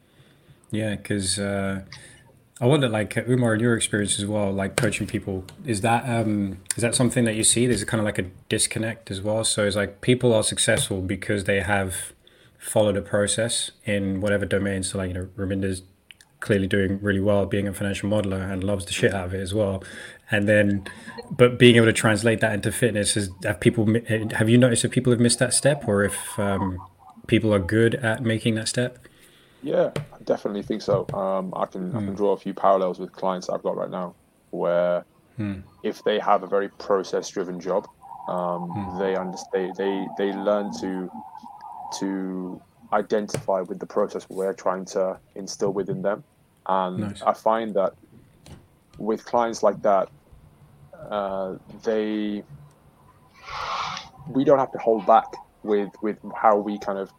[0.71, 1.39] Yeah, because.
[1.39, 1.82] Uh,
[2.62, 6.60] I wonder, like Umar, in your experience as well, like coaching people, is that um,
[6.78, 7.67] is that something that you see?
[7.67, 9.43] There's kind of like a disconnect as well.
[9.43, 12.13] So it's like people are successful because they have
[12.65, 14.84] followed a process in whatever domain.
[14.84, 15.84] So like you know, Raminder's
[16.39, 19.41] clearly doing really well, being a financial modeler, and loves the shit out of it
[19.41, 19.84] as well.
[20.32, 20.86] And then,
[21.32, 23.88] but being able to translate that into fitness is have people
[24.32, 26.80] have you noticed if people have missed that step, or if um,
[27.28, 29.08] people are good at making that step?
[29.62, 31.08] Yeah, I definitely think so.
[31.13, 31.95] Um, I can mm.
[31.95, 32.15] I can hmm.
[32.15, 34.15] draw a few parallels with clients I've got right now,
[34.51, 35.06] where
[35.39, 35.63] mm.
[35.84, 37.88] if they have a very process driven job,
[38.28, 38.99] um, mm.
[38.99, 41.10] they understand they they learn to
[41.99, 42.62] to
[42.93, 46.23] identify with the process we're trying to instill within them,
[46.67, 47.21] and nice.
[47.21, 47.93] I find that
[48.97, 50.10] with clients like that,
[51.10, 52.43] uh, they
[54.29, 55.25] we don't have to hold back
[55.63, 57.12] with with how we kind of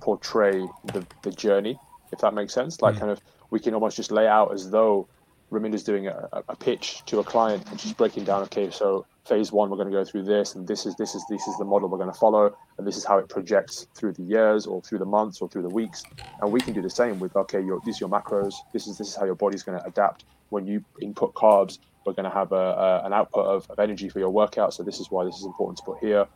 [0.00, 0.60] portray
[0.92, 1.78] the, the journey,
[2.12, 2.82] if that makes sense.
[2.82, 3.00] Like, mm.
[3.00, 5.08] kind of, we can almost just lay out as though
[5.50, 9.52] Raminder's doing a, a pitch to a client and she's breaking down, okay, so phase
[9.52, 11.64] one, we're going to go through this, and this is this is this is the
[11.64, 14.80] model we're going to follow, and this is how it projects through the years or
[14.82, 16.04] through the months or through the weeks.
[16.40, 18.54] And we can do the same with okay, your these are your macros.
[18.72, 22.12] This is this is how your body's going to adapt when you input carbs we're
[22.12, 24.72] going to have a, a, an output of, of energy for your workout.
[24.72, 26.26] So this is why this is important to put here.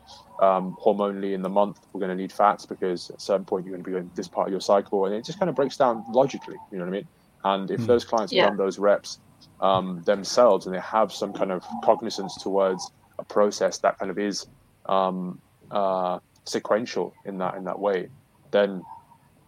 [0.42, 3.64] Um, hormonally in the month, we're going to need fats because at a certain point
[3.64, 5.54] you're going to be in this part of your cycle, and it just kind of
[5.54, 6.56] breaks down logically.
[6.72, 7.08] You know what I mean?
[7.44, 7.86] And if mm.
[7.86, 8.42] those clients yeah.
[8.42, 9.20] have done those reps
[9.60, 14.18] um, themselves and they have some kind of cognizance towards a process that kind of
[14.18, 14.46] is
[14.86, 18.08] um, uh, sequential in that in that way,
[18.50, 18.82] then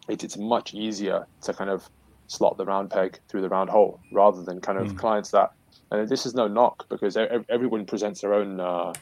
[0.08, 1.88] it, it's much easier to kind of
[2.26, 4.98] slot the round peg through the round hole rather than kind of mm.
[4.98, 5.52] clients that
[5.92, 7.16] and this is no knock because
[7.50, 8.92] everyone presents their own uh,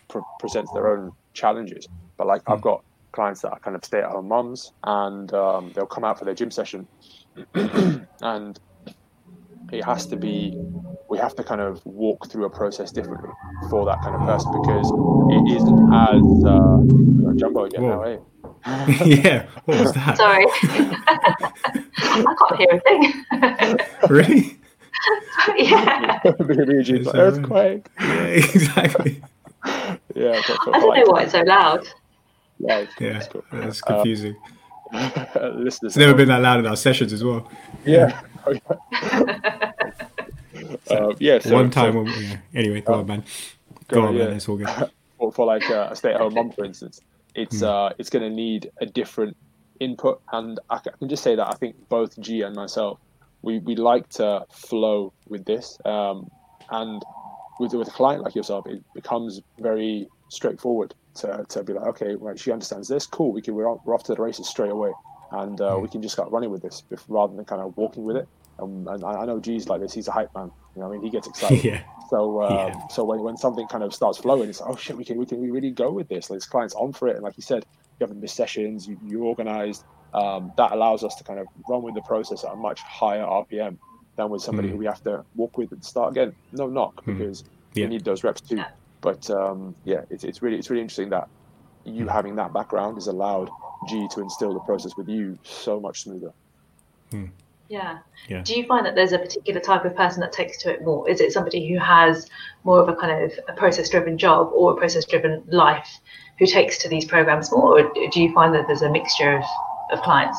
[0.41, 1.89] presents their own challenges.
[2.17, 2.65] But like I've hmm.
[2.65, 6.35] got clients that are kind of stay-at-home moms, and um, they'll come out for their
[6.35, 6.89] gym session,
[7.55, 8.59] and
[9.73, 10.61] it has to be
[11.11, 13.31] we have to kind of walk through a process differently
[13.69, 14.89] for that kind of person because
[15.35, 17.91] it isn't as uh, jumbo again Whoa.
[17.91, 18.19] now, eh?
[19.05, 20.17] yeah, what was that?
[20.17, 20.47] Sorry,
[21.99, 23.79] I can't hear a thing.
[24.09, 24.59] really?
[25.57, 26.21] yeah.
[26.23, 27.87] the earthquake.
[27.99, 29.23] Yeah, exactly.
[30.15, 30.41] yeah.
[30.47, 31.89] But, but I don't like, know why it's so loud.
[32.59, 33.43] Yeah, yeah, cool.
[33.53, 34.37] that's confusing.
[34.93, 37.51] Um, it's never been that loud in our sessions as well.
[37.85, 38.21] Yeah.
[40.87, 41.39] So, uh, yeah.
[41.39, 42.37] So, one time, so, when, yeah.
[42.55, 43.25] anyway, go uh, on, man.
[43.89, 44.25] Go, on, yeah.
[44.25, 44.37] man.
[44.37, 44.69] It's all good.
[45.19, 47.03] For, for like a stay-at-home mom, for instance,
[47.35, 47.67] it's mm.
[47.69, 49.37] uh, it's going to need a different
[49.79, 52.99] input, and I can just say that I think both G and myself
[53.43, 55.79] we, we like to flow with this.
[55.85, 56.31] Um,
[56.71, 57.03] and
[57.59, 62.15] with, with a client like yourself, it becomes very straightforward to, to be like, okay,
[62.15, 63.07] right, she understands this.
[63.07, 63.33] Cool.
[63.33, 64.93] We can, we're, on, we're off to the races straight away.
[65.33, 65.83] And uh, mm.
[65.83, 68.29] we can just start running with this rather than kind of walking with it.
[68.59, 69.95] Um, and I know G's like this.
[69.95, 70.51] He's a hype man.
[70.75, 71.65] You know, I mean, he gets excited.
[71.65, 71.83] yeah.
[72.09, 72.89] So, um, yeah.
[72.89, 75.27] so when, when something kind of starts flowing, it's like, oh shit, we can we
[75.27, 76.29] can we really go with this.
[76.29, 77.15] Like, this client's on for it.
[77.15, 77.65] And like you said,
[77.99, 78.89] you haven't missed sessions.
[78.89, 82.53] You, you're organized um, that allows us to kind of run with the process at
[82.53, 83.77] a much higher RPM
[84.17, 84.73] than with somebody mm.
[84.73, 86.35] who we have to walk with and start again.
[86.53, 87.19] No knock mm.
[87.19, 87.85] because yeah.
[87.85, 88.63] we need those reps too.
[89.01, 91.29] But um, yeah, it's, it's really it's really interesting that
[91.85, 92.11] you mm.
[92.11, 93.51] having that background has allowed
[93.89, 96.33] G to instill the process with you so much smoother.
[97.11, 97.27] Hmm.
[97.71, 97.99] Yeah.
[98.29, 98.43] yeah.
[98.43, 101.09] Do you find that there's a particular type of person that takes to it more?
[101.09, 102.29] Is it somebody who has
[102.65, 105.89] more of a kind of a process driven job or a process driven life
[106.41, 107.79] who takes to these programs more?
[107.79, 109.45] Or do you find that there's a mixture of
[109.93, 110.39] of clients?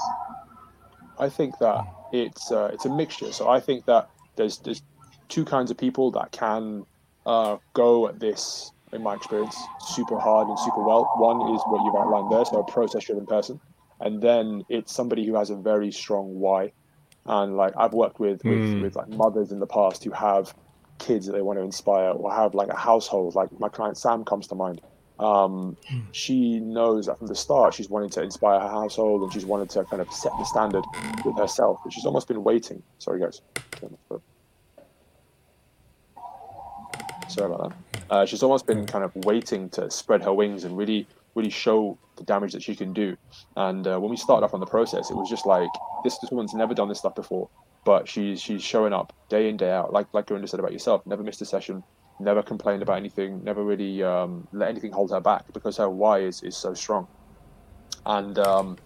[1.19, 3.31] I think that it's uh, it's a mixture.
[3.31, 4.81] So I think that there's there's
[5.29, 6.85] two kinds of people that can
[7.25, 11.09] uh, go at this, in my experience, super hard and super well.
[11.15, 13.61] One is what you've outlined there, so a process-driven person,
[14.01, 16.73] and then it's somebody who has a very strong why.
[17.25, 18.81] And like I've worked with with, mm.
[18.81, 20.55] with like mothers in the past who have
[20.97, 23.35] kids that they want to inspire, or have like a household.
[23.35, 24.81] Like my client Sam comes to mind.
[25.19, 25.99] Um, hmm.
[26.13, 29.69] she knows that from the start she's wanting to inspire her household and she's wanted
[29.69, 30.83] to kind of set the standard
[31.23, 32.81] with herself, but she's almost been waiting.
[32.97, 33.41] Sorry, guys.
[37.27, 37.77] Sorry about that.
[38.09, 41.99] Uh, she's almost been kind of waiting to spread her wings and really, really show
[42.21, 43.17] the damage that she can do.
[43.55, 45.69] And uh, when we started off on the process, it was just like
[46.03, 46.17] this.
[46.19, 47.49] This woman's never done this stuff before,
[47.83, 49.91] but she's she's showing up day in day out.
[49.91, 51.83] Like like you said about yourself, never missed a session,
[52.19, 56.19] never complained about anything, never really um, let anything hold her back because her why
[56.19, 57.07] is is so strong.
[58.05, 58.77] And um,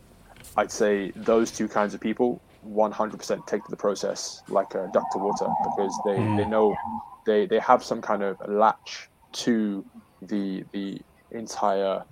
[0.57, 5.11] I'd say those two kinds of people 100% take to the process like a duck
[5.11, 6.37] to water because they, mm.
[6.37, 6.75] they know
[7.25, 9.85] they they have some kind of latch to
[10.21, 10.99] the the
[11.31, 12.03] entire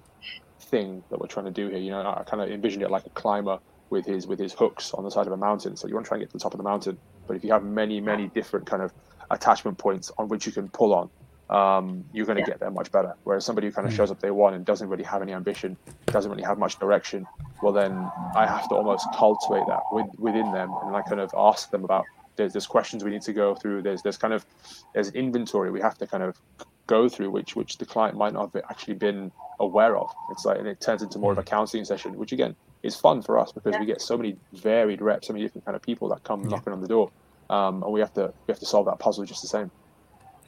[0.63, 1.77] thing that we're trying to do here.
[1.77, 4.93] You know, I kind of envisioned it like a climber with his with his hooks
[4.93, 5.75] on the side of a mountain.
[5.75, 6.97] So you want to try and get to the top of the mountain,
[7.27, 8.91] but if you have many many different kind of
[9.31, 11.09] attachment points on which you can pull on,
[11.49, 12.47] um, you're going to yeah.
[12.47, 13.15] get there much better.
[13.23, 13.97] Whereas somebody who kind of mm.
[13.97, 17.25] shows up day one and doesn't really have any ambition, doesn't really have much direction,
[17.61, 17.93] well then
[18.35, 21.83] I have to almost cultivate that with, within them and I kind of ask them
[21.83, 23.83] about there's there's questions we need to go through.
[23.83, 24.45] There's there's kind of
[24.93, 26.39] there's inventory we have to kind of
[26.87, 30.13] go through, which which the client might not have actually been aware of.
[30.31, 31.47] It's like and it turns into more of a hmm.
[31.47, 33.79] counseling session, which again is fun for us because yeah.
[33.79, 36.49] we get so many varied reps, so many different kind of people that come yeah.
[36.49, 37.09] knocking on the door,
[37.49, 39.71] um, and we have to we have to solve that puzzle just the same.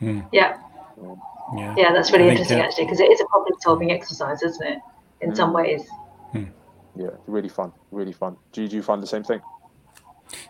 [0.01, 0.27] Mm.
[0.31, 0.57] Yeah.
[1.55, 1.73] yeah.
[1.77, 4.79] Yeah, that's really interesting actually because it is a problem solving exercise, isn't it?
[5.21, 5.37] In mm.
[5.37, 5.87] some ways.
[6.33, 6.49] Mm.
[6.97, 8.37] Yeah, really fun, really fun.
[8.51, 9.41] Do, do you find the same thing?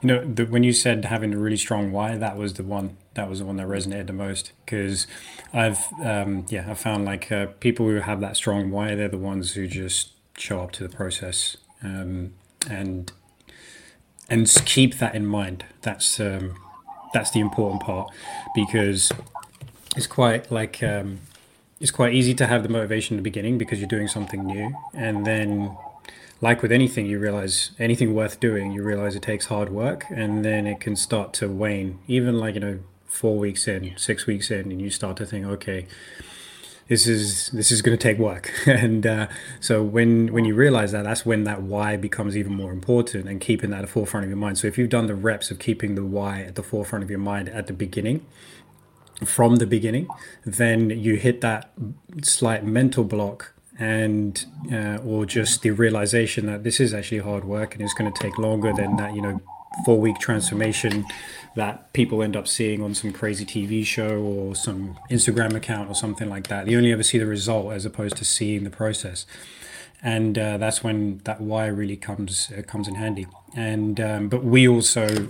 [0.02, 2.98] You know, the, when you said having a really strong why, that was the one.
[3.14, 5.08] That was the one that resonated the most because
[5.54, 9.18] I've, um, yeah, I found like uh, people who have that strong why, they're the
[9.18, 12.34] ones who just show up to the process um,
[12.70, 13.12] and
[14.30, 15.66] and keep that in mind.
[15.82, 16.56] That's um,
[17.14, 18.12] that's the important part
[18.54, 19.12] because
[19.96, 21.20] it's quite like um,
[21.80, 24.76] it's quite easy to have the motivation in the beginning because you're doing something new,
[24.94, 25.78] and then
[26.42, 30.44] like with anything, you realize anything worth doing, you realize it takes hard work, and
[30.44, 32.00] then it can start to wane.
[32.08, 35.46] Even like you know, four weeks in, six weeks in, and you start to think,
[35.46, 35.88] okay,
[36.88, 38.52] this is this is going to take work.
[38.68, 39.28] and uh,
[39.60, 43.40] so when when you realize that, that's when that why becomes even more important, and
[43.40, 44.58] keeping that at the forefront of your mind.
[44.58, 47.20] So if you've done the reps of keeping the why at the forefront of your
[47.20, 48.26] mind at the beginning,
[49.24, 50.08] from the beginning,
[50.46, 51.72] then you hit that
[52.22, 57.74] slight mental block and uh, or just the realization that this is actually hard work
[57.74, 59.42] and it's going to take longer than that you know
[59.84, 61.06] four week transformation
[61.56, 65.96] that people end up seeing on some crazy TV show or some Instagram account or
[65.96, 66.68] something like that.
[66.68, 69.26] You only ever see the result as opposed to seeing the process,
[70.04, 73.28] and uh, that's when that why really comes uh, comes in handy.
[73.56, 75.30] And um, but we also,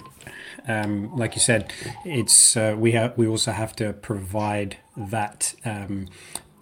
[0.67, 1.71] um, like you said,
[2.03, 6.07] it's uh, we have we also have to provide that um,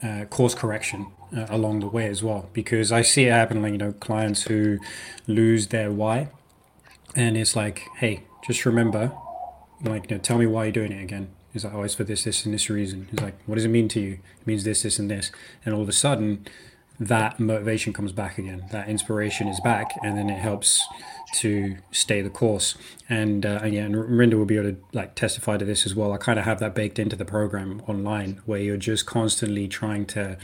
[0.01, 1.07] uh, course correction
[1.49, 3.73] along the way as well because I see it happening.
[3.73, 4.79] you know clients who
[5.27, 6.29] lose their why
[7.15, 9.11] and it's like hey just remember
[9.83, 11.29] like you know, tell me why you're doing it again.
[11.53, 13.07] It's like oh it's for this this and this reason.
[13.11, 14.13] It's like what does it mean to you?
[14.13, 15.31] It means this this and this.
[15.65, 16.45] And all of a sudden
[16.99, 18.65] that motivation comes back again.
[18.71, 20.85] That inspiration is back and then it helps
[21.35, 22.75] to stay the course.
[23.09, 25.95] And, uh, and yeah and Rinda will be able to like testify to this as
[25.95, 26.13] well.
[26.13, 30.05] I kind of have that baked into the program online where you're just constantly trying
[30.07, 30.37] to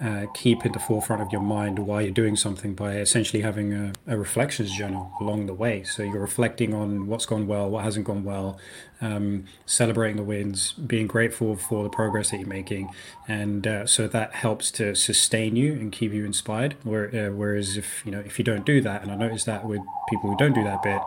[0.00, 3.72] uh, keep at the forefront of your mind why you're doing something by essentially having
[3.72, 5.84] a, a, reflections journal along the way.
[5.84, 8.58] So you're reflecting on what's gone well, what hasn't gone well,
[9.00, 12.90] um, celebrating the wins, being grateful for the progress that you're making,
[13.28, 16.74] and uh, so that helps to sustain you and keep you inspired.
[16.82, 19.64] Where, uh, whereas if you know if you don't do that, and I notice that
[19.64, 19.80] with
[20.10, 21.02] people who don't do that bit,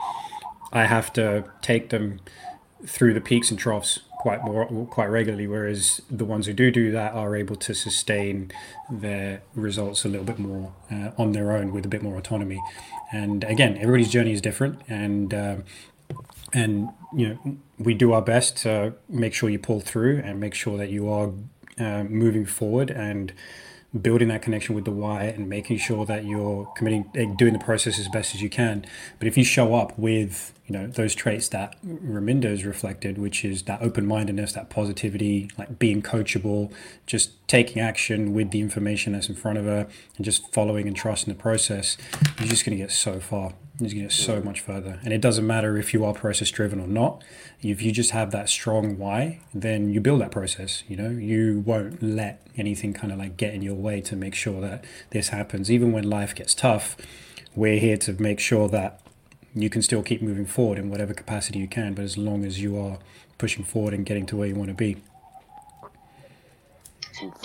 [0.72, 2.22] I have to take them
[2.86, 6.92] through the peaks and troughs quite more quite regularly whereas the ones who do do
[6.92, 8.52] that are able to sustain
[8.90, 12.62] their results a little bit more uh, on their own with a bit more autonomy.
[13.12, 15.58] And again everybody's journey is different and uh,
[16.54, 20.56] and you know we do our best to make sure you pull through and make
[20.56, 21.32] sure that you are
[21.80, 23.34] uh, moving forward and
[24.02, 28.00] building that connection with the why and making sure that you're committing doing the process
[28.00, 28.86] as best as you can.
[29.20, 33.44] But if you show up with you know those traits that Raminder has reflected, which
[33.46, 36.72] is that open-mindedness, that positivity, like being coachable,
[37.06, 39.88] just taking action with the information that's in front of her,
[40.18, 41.98] and just following and trusting the process.
[42.38, 43.54] You're just going to get so far.
[43.80, 46.80] You're going to get so much further, and it doesn't matter if you are process-driven
[46.80, 47.24] or not.
[47.62, 50.84] If you just have that strong why, then you build that process.
[50.88, 54.34] You know, you won't let anything kind of like get in your way to make
[54.36, 56.98] sure that this happens, even when life gets tough.
[57.56, 59.02] We're here to make sure that
[59.62, 62.62] you can still keep moving forward in whatever capacity you can, but as long as
[62.62, 63.00] you are
[63.38, 64.98] pushing forward and getting to where you want to be.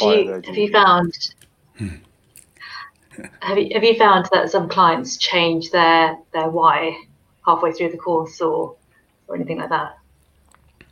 [0.00, 1.14] You, have you found
[1.78, 1.88] hmm.
[3.40, 6.94] have you have you found that some clients change their their why
[7.46, 8.76] halfway through the course or
[9.28, 9.98] or anything like that?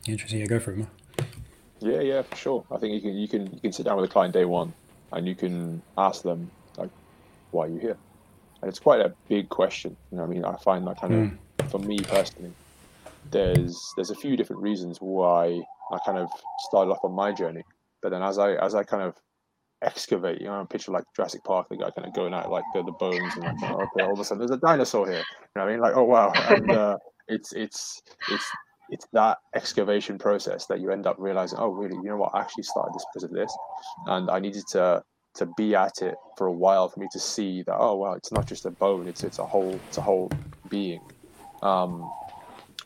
[0.07, 0.39] Interesting.
[0.39, 0.85] Yeah, go for it.
[1.79, 2.65] Yeah, yeah, for sure.
[2.71, 4.73] I think you can you can you can sit down with a client day one,
[5.11, 6.89] and you can ask them like,
[7.51, 7.97] "Why are you here?"
[8.61, 9.95] And it's quite a big question.
[10.11, 11.37] You know, I mean, I find that kind mm.
[11.59, 12.51] of, for me personally,
[13.31, 17.63] there's there's a few different reasons why I kind of started off on my journey.
[18.01, 19.15] But then as I as I kind of
[19.81, 22.63] excavate, you know, I picture like Jurassic Park, the guy kind of going out like
[22.73, 25.17] the, the bones and like, okay, all of a sudden there's a dinosaur here.
[25.17, 25.23] You
[25.55, 25.81] know what I mean?
[25.81, 26.31] Like, oh wow.
[26.49, 26.97] And uh,
[27.27, 28.45] it's it's it's
[28.89, 32.41] it's that excavation process that you end up realizing, oh really, you know what, I
[32.41, 33.55] actually started this because of this.
[34.07, 35.03] And I needed to
[35.33, 38.31] to be at it for a while for me to see that oh well it's
[38.31, 40.29] not just a bone it's it's a whole it's a whole
[40.71, 41.01] being.
[41.61, 42.11] Um,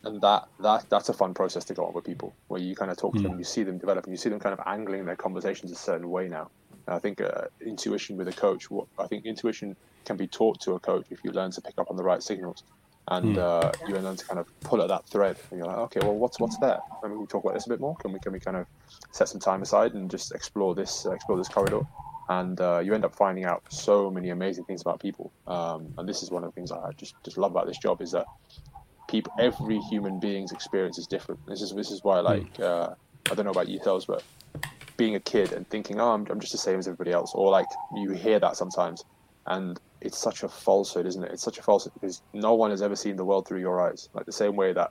[0.04, 2.90] and that that that's a fun process to go on with people where you kind
[2.90, 3.38] of talk to them hmm.
[3.38, 6.10] you see them develop and you see them kind of angling their conversations a certain
[6.10, 6.50] way now.
[6.86, 9.74] And I think uh, intuition with a coach what I think intuition
[10.04, 12.22] can be taught to a coach if you learn to pick up on the right
[12.22, 12.62] signals.
[13.08, 13.38] And mm.
[13.38, 16.16] uh, you learn to kind of pull at that thread and you're like okay well
[16.16, 16.80] what's what's there?
[17.02, 17.96] I mean we talk about this a bit more.
[17.96, 18.66] Can we can we kind of
[19.12, 21.82] set some time aside and just explore this uh, explore this corridor
[22.28, 25.32] and uh, you end up finding out so many amazing things about people.
[25.46, 28.02] Um, and this is one of the things I just just love about this job
[28.02, 28.26] is that
[29.08, 31.44] people, every human being's experience is different.
[31.46, 32.26] This is this is why, hmm.
[32.26, 32.94] like, uh,
[33.30, 34.22] I don't know about you, yourselves, but
[34.96, 37.50] being a kid and thinking, oh, I'm, I'm just the same as everybody else, or
[37.50, 39.04] like you hear that sometimes,
[39.46, 41.32] and it's such a falsehood, isn't it?
[41.32, 44.08] It's such a falsehood because no one has ever seen the world through your eyes.
[44.14, 44.90] Like the same way that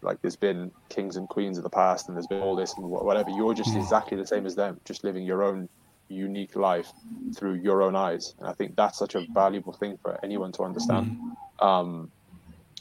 [0.00, 2.88] like there's been kings and queens of the past and there's been all this and
[2.88, 3.80] whatever you're just hmm.
[3.80, 5.68] exactly the same as them just living your own
[6.08, 6.92] unique life
[7.36, 8.34] through your own eyes.
[8.38, 11.06] And I think that's such a valuable thing for anyone to understand.
[11.06, 11.66] Mm-hmm.
[11.66, 12.10] Um,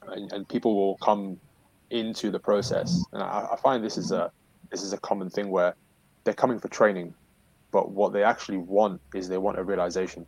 [0.07, 1.39] and, and, people will come
[1.89, 4.32] into the process, and I, I, find this is a
[4.69, 5.75] this is a common thing where
[6.23, 7.13] they're coming for training,
[7.71, 10.25] but what they actually want is they want a realization,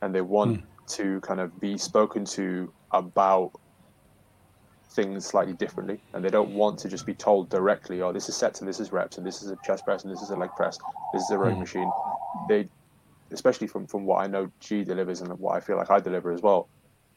[0.00, 0.96] and they want mm.
[0.96, 3.52] to kind of be spoken to about
[4.90, 8.36] things slightly differently and they don't want to just be told directly oh this is
[8.36, 10.36] sets and this is reps and this is a chest press and this is a
[10.36, 10.78] leg press
[11.12, 11.60] this is a rowing mm.
[11.60, 11.90] machine
[12.48, 12.68] they,
[13.30, 16.32] especially from from what I know G delivers and what I feel like I deliver
[16.32, 16.68] as well.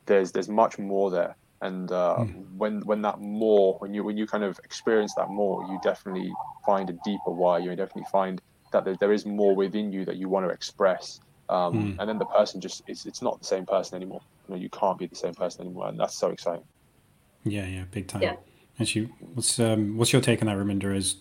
[0.05, 2.45] There's there's much more there, and uh, mm.
[2.57, 6.31] when when that more when you when you kind of experience that more, you definitely
[6.65, 7.59] find a deeper why.
[7.59, 8.41] You definitely find
[8.71, 11.19] that there, there is more within you that you want to express.
[11.49, 11.95] Um, mm.
[11.99, 14.21] And then the person just it's it's not the same person anymore.
[14.47, 16.63] You know, you can't be the same person anymore, and that's so exciting.
[17.43, 18.21] Yeah, yeah, big time.
[18.21, 18.35] Yeah.
[18.79, 21.17] Actually, what's um, what's your take on that, Raminder, as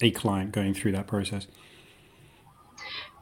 [0.00, 1.46] a client going through that process?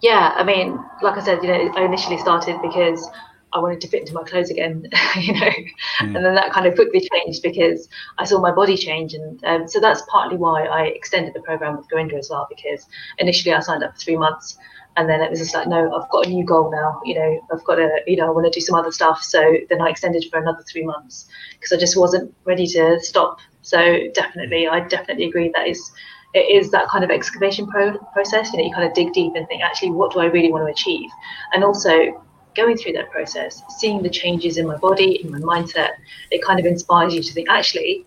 [0.02, 3.08] Yeah, I mean, like I said, you know, I initially started because
[3.52, 6.16] I wanted to fit into my clothes again, you know, mm.
[6.16, 7.88] and then that kind of quickly changed because
[8.18, 11.76] I saw my body change, and um, so that's partly why I extended the program
[11.76, 12.46] with Gurinder as well.
[12.48, 12.86] Because
[13.18, 14.58] initially I signed up for three months,
[14.96, 17.00] and then it was just like, no, I've got a new goal now.
[17.04, 19.22] You know, I've got to, you know, I want to do some other stuff.
[19.22, 23.38] So then I extended for another three months because I just wasn't ready to stop.
[23.62, 23.78] So
[24.12, 25.90] definitely, I definitely agree that is
[26.34, 28.52] it is that kind of excavation pro- process.
[28.52, 30.66] You know, you kind of dig deep and think, actually, what do I really want
[30.66, 31.10] to achieve?
[31.54, 32.22] And also
[32.54, 35.90] going through that process, seeing the changes in my body, in my mindset,
[36.30, 38.04] it kind of inspires you to think, actually,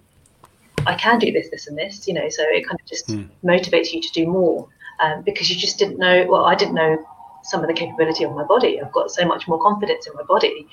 [0.86, 2.08] I can do this, this, and this.
[2.08, 3.28] You know, so it kind of just mm.
[3.44, 4.68] motivates you to do more
[5.00, 6.26] um, because you just didn't know.
[6.30, 7.06] Well, I didn't know
[7.44, 8.82] some of the capability of my body.
[8.82, 10.68] I've got so much more confidence in my body,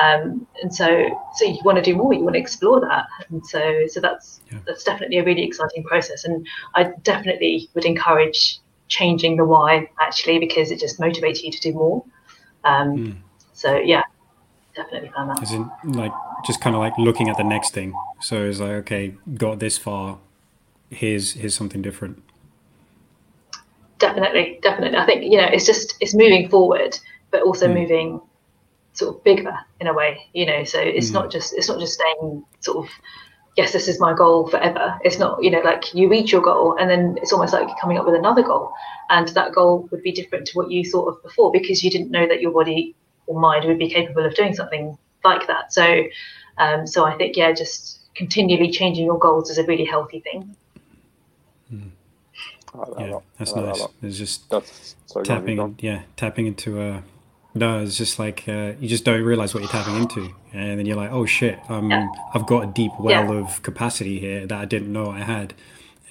[0.00, 0.86] um, and so
[1.34, 2.12] so you want to do more.
[2.12, 4.58] You want to explore that, and so so that's yeah.
[4.66, 6.24] that's definitely a really exciting process.
[6.24, 8.58] And I definitely would encourage
[8.88, 12.04] changing the why actually because it just motivates you to do more.
[12.64, 13.16] Um, mm.
[13.52, 14.02] So yeah,
[14.74, 15.42] definitely found that.
[15.42, 16.12] As in, like
[16.44, 17.94] just kind of like looking at the next thing.
[18.20, 20.18] So it's like okay, got this far.
[20.90, 22.22] Here's here's something different
[24.02, 24.98] definitely, definitely.
[24.98, 26.98] I think you know it's just it's moving forward,
[27.30, 27.74] but also mm.
[27.80, 28.20] moving
[28.92, 30.18] sort of bigger in a way.
[30.34, 31.14] You know, so it's mm.
[31.14, 32.92] not just it's not just staying sort of
[33.56, 34.98] yes, this is my goal forever.
[35.04, 37.98] It's not, you know, like you reach your goal and then it's almost like coming
[37.98, 38.72] up with another goal.
[39.10, 42.10] And that goal would be different to what you thought of before because you didn't
[42.10, 42.94] know that your body
[43.26, 45.72] or mind would be capable of doing something like that.
[45.72, 46.04] So,
[46.58, 50.56] um, so I think, yeah, just continually changing your goals is a really healthy thing.
[51.72, 51.90] Mm.
[52.98, 53.80] Yeah, that's nice.
[53.80, 56.90] That it's just that's, sorry, tapping, yeah, tapping into a.
[56.90, 57.00] Uh,
[57.54, 60.86] no, it's just like uh, you just don't realize what you're tapping into, and then
[60.86, 62.08] you're like, "Oh shit, um, yeah.
[62.34, 63.40] I've got a deep well yeah.
[63.40, 65.54] of capacity here that I didn't know I had."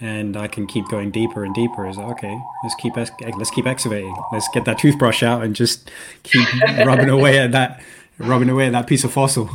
[0.02, 1.88] and I can keep going deeper and deeper.
[1.88, 2.38] Is okay.
[2.64, 4.16] Let's keep let's keep excavating.
[4.32, 5.90] Let's get that toothbrush out and just
[6.24, 6.46] keep
[6.86, 7.82] rubbing away at that,
[8.18, 9.50] rubbing away at that piece of fossil.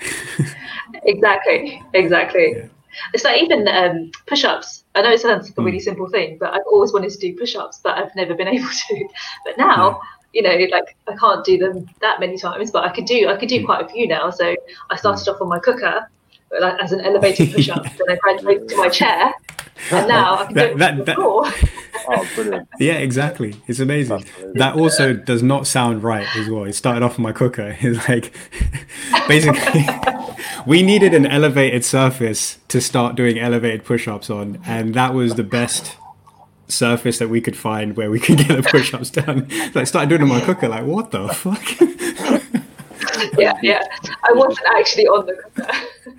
[1.04, 1.82] exactly.
[1.94, 2.54] Exactly.
[2.56, 2.66] Yeah.
[3.12, 4.83] It's like even um, push-ups.
[4.94, 5.82] I know it sounds like a really mm.
[5.82, 9.08] simple thing, but I've always wanted to do push-ups, but I've never been able to.
[9.44, 10.00] But now,
[10.32, 13.36] you know, like I can't do them that many times, but I could do I
[13.36, 13.66] could do mm.
[13.66, 14.30] quite a few now.
[14.30, 14.54] So
[14.90, 16.08] I started off on my cooker,
[16.60, 19.32] like as an elevated push-up, then I graduated to my chair,
[19.90, 22.68] and now I can that, do it that, that, Oh, brilliant!
[22.78, 23.56] Yeah, exactly.
[23.66, 24.24] It's amazing.
[24.54, 26.64] That also does not sound right as well.
[26.64, 27.76] It started off with my cooker.
[27.84, 28.34] It's like
[29.28, 29.86] basically
[30.66, 35.44] we needed an elevated surface to start doing elevated push-ups on, and that was the
[35.44, 35.96] best
[36.68, 39.48] surface that we could find where we could get the push-ups done.
[39.72, 40.68] So I started doing it on my cooker.
[40.68, 41.80] Like, what the fuck?
[43.38, 43.82] yeah, yeah.
[44.24, 45.72] I wasn't actually on the cooker.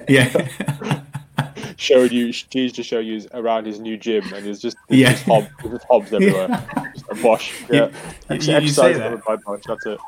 [0.08, 1.02] yeah
[1.78, 5.12] showed you, he's just show you around his new gym, and there's just there's yeah,
[5.12, 6.92] just, hob, just hobs everywhere, yeah.
[6.94, 7.64] just a bosh.
[7.70, 7.90] Yeah,
[8.30, 9.22] you, you, you say that.
[9.68, 10.00] that's it.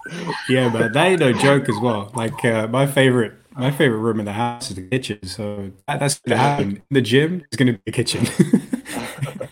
[0.49, 2.11] Yeah, but that ain't no joke as well.
[2.15, 5.26] Like uh, my favorite, my favorite room in the house is the kitchen.
[5.26, 6.82] So that, that's gonna happen.
[6.89, 8.26] The gym is gonna be the kitchen.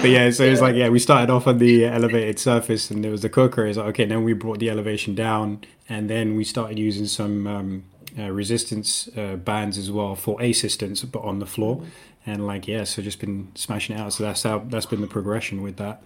[0.00, 3.10] but yeah, so it's like yeah, we started off on the elevated surface, and there
[3.10, 3.66] was the cooker.
[3.66, 7.46] It's like okay, then we brought the elevation down, and then we started using some
[7.46, 7.84] um,
[8.18, 11.82] uh, resistance uh, bands as well for assistance, but on the floor.
[12.26, 14.12] And like yeah, so just been smashing it out.
[14.12, 16.02] So that's how that's been the progression with that.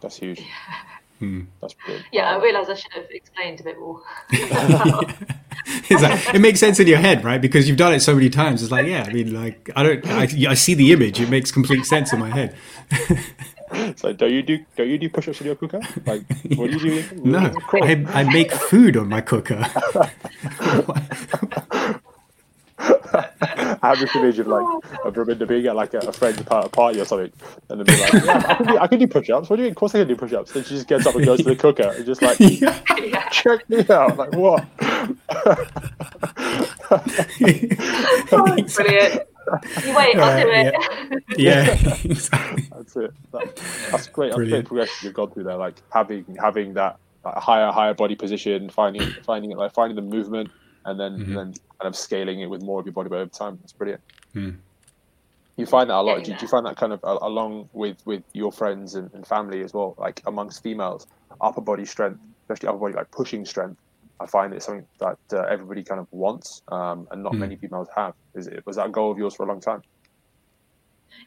[0.00, 0.42] That's huge.
[1.20, 1.42] Hmm.
[1.60, 2.06] That's brilliant.
[2.12, 4.00] Yeah, I realise I should have explained a bit more.
[4.32, 7.40] like, it makes sense in your head, right?
[7.40, 8.62] Because you've done it so many times.
[8.62, 11.20] It's like, yeah, I mean, like, I don't, I, I see the image.
[11.20, 12.56] It makes complete sense in my head.
[13.96, 15.80] So don't you do don't you do push-ups on your cooker?
[16.06, 16.22] Like
[16.56, 17.16] what do you do?
[17.24, 19.60] no, I, I make food on my cooker.
[19.62, 20.10] I
[23.82, 24.64] have this image of like
[25.04, 27.32] of Raminder being at like a, a friend's party or something,
[27.68, 29.50] and then be like, yeah, I, can do, I can do push-ups.
[29.50, 29.72] What do you mean?
[29.72, 30.52] Of course I can do push-ups.
[30.52, 32.38] Then she just gets up and goes to the cooker and just like,
[33.30, 34.16] check me out.
[34.16, 34.66] Like what?
[38.32, 39.22] oh, brilliant.
[39.84, 40.74] You wait, I'll do it.
[41.36, 41.74] Yeah, yeah
[42.72, 43.12] that's it.
[43.32, 43.56] That,
[43.90, 44.32] that's great.
[44.32, 45.56] That's great progression you've gone through there.
[45.56, 50.02] Like having having that like, higher higher body position, finding finding it like finding the
[50.02, 50.50] movement,
[50.84, 51.34] and then mm-hmm.
[51.34, 53.58] then kind of scaling it with more of your body weight over time.
[53.60, 54.02] That's brilliant.
[54.34, 54.56] Mm.
[55.56, 56.18] You find that a lot.
[56.18, 59.12] Yeah, do, do, you find that kind of uh, along with with your friends and,
[59.14, 61.06] and family as well, like amongst females,
[61.40, 63.80] upper body strength, especially upper body like pushing strength,
[64.20, 67.38] I find it's something that uh, everybody kind of wants, um, and not mm.
[67.38, 68.14] many females have.
[68.34, 69.82] Is it was that a goal of yours for a long time?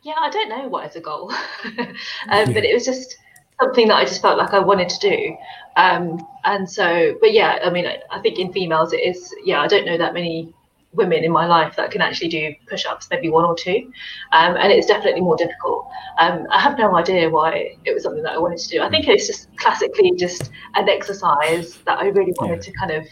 [0.04, 1.32] Yeah, I don't know what is a goal,
[1.66, 1.96] um,
[2.30, 2.46] yeah.
[2.46, 3.18] but it was just
[3.60, 5.38] something that I just felt like I wanted to do.
[5.76, 9.34] Um, and so, but yeah, I mean, I, I, think in females it is.
[9.44, 10.54] Yeah, I don't know that many
[10.94, 13.92] women in my life that can actually do push-ups, maybe one or two,
[14.32, 15.88] um, and it's definitely more difficult.
[16.20, 18.82] Um, I have no idea why it was something that I wanted to do.
[18.82, 22.62] I think it's just classically just an exercise that I really wanted yeah.
[22.62, 23.06] to kind of,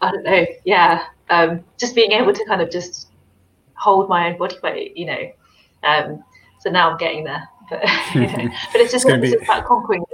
[0.00, 3.08] I don't know, yeah, um, just being able to kind of just
[3.74, 5.32] hold my own body weight, you know.
[5.82, 6.22] Um,
[6.60, 7.80] so now I'm getting there, but,
[8.14, 9.44] but it's just it's, be...
[9.44, 10.04] about conquering.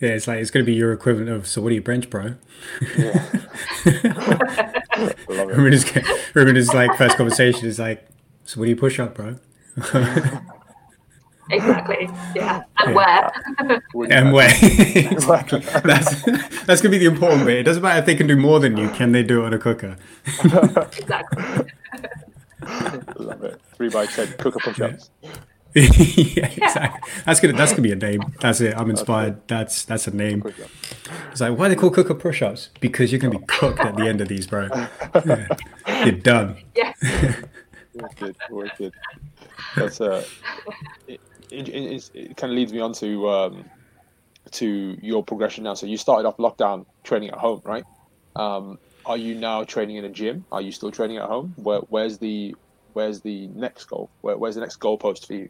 [0.00, 1.46] Yeah, it's like it's going to be your equivalent of.
[1.48, 2.34] So, what do you bench, bro?
[2.96, 3.28] Yeah.
[6.34, 8.06] Raminder's, like first conversation is like,
[8.44, 9.38] so what do you push up, bro?
[11.50, 12.08] exactly.
[12.36, 12.94] Yeah, and yeah.
[12.94, 13.32] where?
[14.08, 14.54] and where?
[14.62, 15.60] exactly.
[15.60, 16.22] That's
[16.64, 17.58] that's gonna be the important bit.
[17.58, 18.88] It doesn't matter if they can do more than you.
[18.90, 19.96] Can they do it on a cooker?
[20.44, 21.72] exactly.
[23.16, 23.60] Love it.
[23.74, 25.10] Three by ten cooker push-ups.
[25.22, 25.30] Yeah.
[25.74, 27.10] yeah, exactly.
[27.26, 28.22] That's gonna that's gonna be a name.
[28.40, 28.74] That's it.
[28.76, 29.46] I'm inspired.
[29.48, 30.42] That's that's a name.
[31.30, 32.70] It's like why they call cooker push-ups?
[32.80, 34.68] Because you're gonna be cooked at the end of these, bro.
[35.26, 36.04] Yeah.
[36.04, 36.56] You're done.
[36.76, 36.92] Yeah.
[37.94, 38.94] wicked, wicked.
[39.76, 40.24] That's uh,
[41.06, 43.64] it, it, it, it, kind of leads me on to um,
[44.52, 45.74] to your progression now.
[45.74, 47.84] So you started off lockdown training at home, right?
[48.36, 50.44] Um, are you now training in a gym?
[50.52, 51.54] Are you still training at home?
[51.56, 52.54] Where, where's the
[52.92, 54.10] where's the next goal?
[54.20, 55.48] Where, where's the next goalpost for you?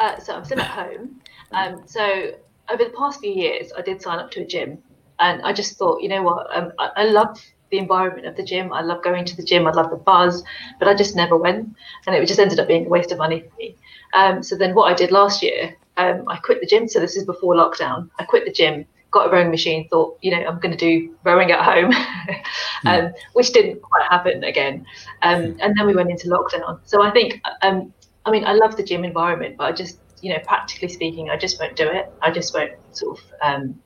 [0.00, 1.20] Uh, so I'm still at home.
[1.52, 2.32] Um, so
[2.70, 4.78] over the past few years, I did sign up to a gym,
[5.18, 7.38] and I just thought, you know what, um, I, I love
[7.70, 8.72] the environment of the gym.
[8.72, 9.66] I love going to the gym.
[9.66, 10.42] I love the buzz,
[10.78, 11.68] but I just never went,
[12.06, 13.76] and it just ended up being a waste of money for me.
[14.14, 16.88] Um, so then, what I did last year, um, I quit the gym.
[16.88, 18.08] So this is before lockdown.
[18.18, 21.16] I quit the gym got a rowing machine, thought, you know, I'm going to do
[21.24, 21.86] rowing at home,
[22.86, 23.14] um, mm.
[23.32, 24.86] which didn't quite happen again.
[25.22, 26.78] Um, and then we went into lockdown.
[26.84, 27.92] So I think, um,
[28.26, 31.36] I mean, I love the gym environment, but I just, you know, practically speaking, I
[31.36, 32.12] just won't do it.
[32.20, 33.80] I just won't sort of, um,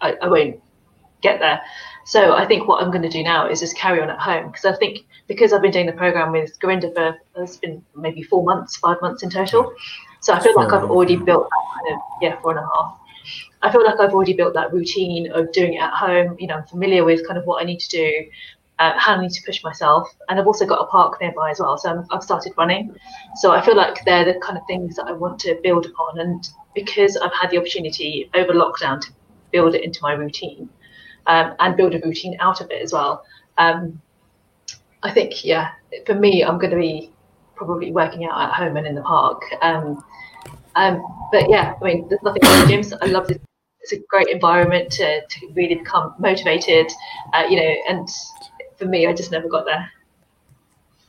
[0.00, 0.60] I, I won't
[1.22, 1.60] get there.
[2.04, 4.46] So I think what I'm going to do now is just carry on at home
[4.46, 8.22] because I think because I've been doing the program with Gurinder for it's been maybe
[8.22, 9.72] four months, five months in total.
[10.20, 12.98] So I feel like I've already built that kind of yeah four and a half.
[13.62, 16.36] I feel like I've already built that routine of doing it at home.
[16.38, 18.30] You know, I'm familiar with kind of what I need to do,
[18.78, 21.60] uh, how I need to push myself, and I've also got a park nearby as
[21.60, 21.78] well.
[21.78, 22.94] So i have started running.
[23.36, 26.20] So I feel like they're the kind of things that I want to build upon,
[26.20, 29.12] and because I've had the opportunity over lockdown to
[29.50, 30.68] build it into my routine,
[31.26, 33.24] um, and build a routine out of it as well.
[33.58, 34.00] Um,
[35.02, 35.72] I think, yeah,
[36.04, 37.12] for me, I'm going to be
[37.54, 39.42] probably working out at home and in the park.
[39.62, 40.04] Um,
[40.74, 41.02] um,
[41.32, 42.96] but yeah, I mean, there's nothing wrong with gyms.
[43.00, 43.40] I love it.
[43.80, 46.90] It's a great environment to, to really become motivated,
[47.32, 48.08] uh, you know, and
[48.76, 49.90] for me, I just never got there.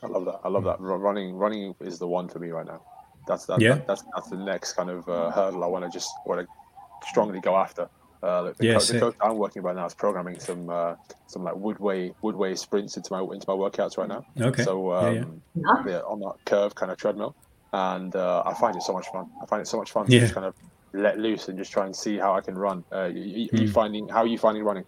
[0.03, 0.39] I love that.
[0.43, 0.79] I love that.
[0.79, 2.81] Running, running is the one for me right now.
[3.27, 3.75] That's that, yeah.
[3.75, 7.07] That, that's that's the next kind of uh, hurdle I want to just want to
[7.07, 7.89] strongly go after.
[8.23, 10.95] Uh, the, yeah, the coach I'm working by now is programming some uh,
[11.27, 14.25] some like woodway woodway sprints into my into my workouts right now.
[14.39, 14.63] Okay.
[14.63, 15.97] So um, yeah, yeah.
[15.99, 17.35] on that curve kind of treadmill,
[17.73, 19.29] and uh, I find it so much fun.
[19.41, 20.55] I find it so much fun to just kind of
[20.93, 22.83] let loose and just try and see how I can run.
[22.91, 23.61] Uh, you, mm.
[23.61, 24.85] you finding how are you finding running?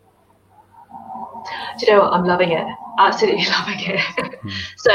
[1.79, 2.13] Do you know what?
[2.13, 2.67] I'm loving it.
[2.97, 3.99] Absolutely loving it.
[3.99, 4.51] Mm.
[4.77, 4.91] so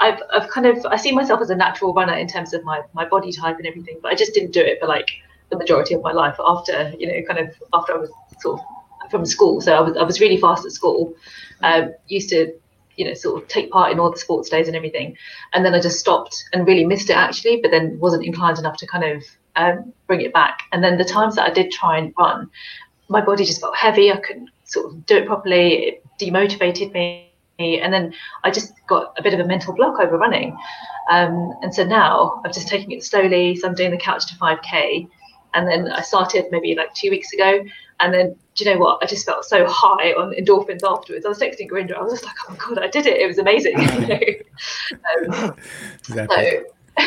[0.00, 2.82] I've, I've kind of I see myself as a natural runner in terms of my,
[2.92, 5.10] my body type and everything, but I just didn't do it for like
[5.50, 8.10] the majority of my life after you know kind of after I was
[8.40, 9.60] sort of from school.
[9.60, 11.14] So I was I was really fast at school.
[11.62, 12.52] Um, used to
[12.96, 15.16] you know sort of take part in all the sports days and everything,
[15.52, 17.60] and then I just stopped and really missed it actually.
[17.60, 19.24] But then wasn't inclined enough to kind of
[19.56, 20.60] um, bring it back.
[20.72, 22.50] And then the times that I did try and run,
[23.08, 24.12] my body just felt heavy.
[24.12, 25.74] I couldn't sort of do it properly.
[25.74, 27.24] It demotivated me.
[27.58, 30.56] And then I just got a bit of a mental block over running.
[31.10, 33.56] Um, and so now I'm just taking it slowly.
[33.56, 35.08] So I'm doing the couch to 5K
[35.54, 37.64] and then I started maybe like two weeks ago.
[38.00, 39.02] And then, do you know what?
[39.02, 41.26] I just felt so high on endorphins afterwards.
[41.26, 41.96] I was texting Gurinder.
[41.96, 43.20] I was just like, oh my God, I did it.
[43.20, 43.76] It was amazing.
[45.40, 45.54] um,
[45.98, 46.60] exactly.
[46.96, 47.06] So,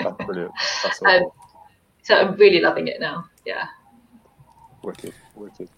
[0.00, 0.52] That's brilliant.
[0.82, 1.30] That's um,
[2.02, 3.26] so I'm really loving it now.
[3.44, 3.66] Yeah.
[4.82, 5.68] Wicked, wicked.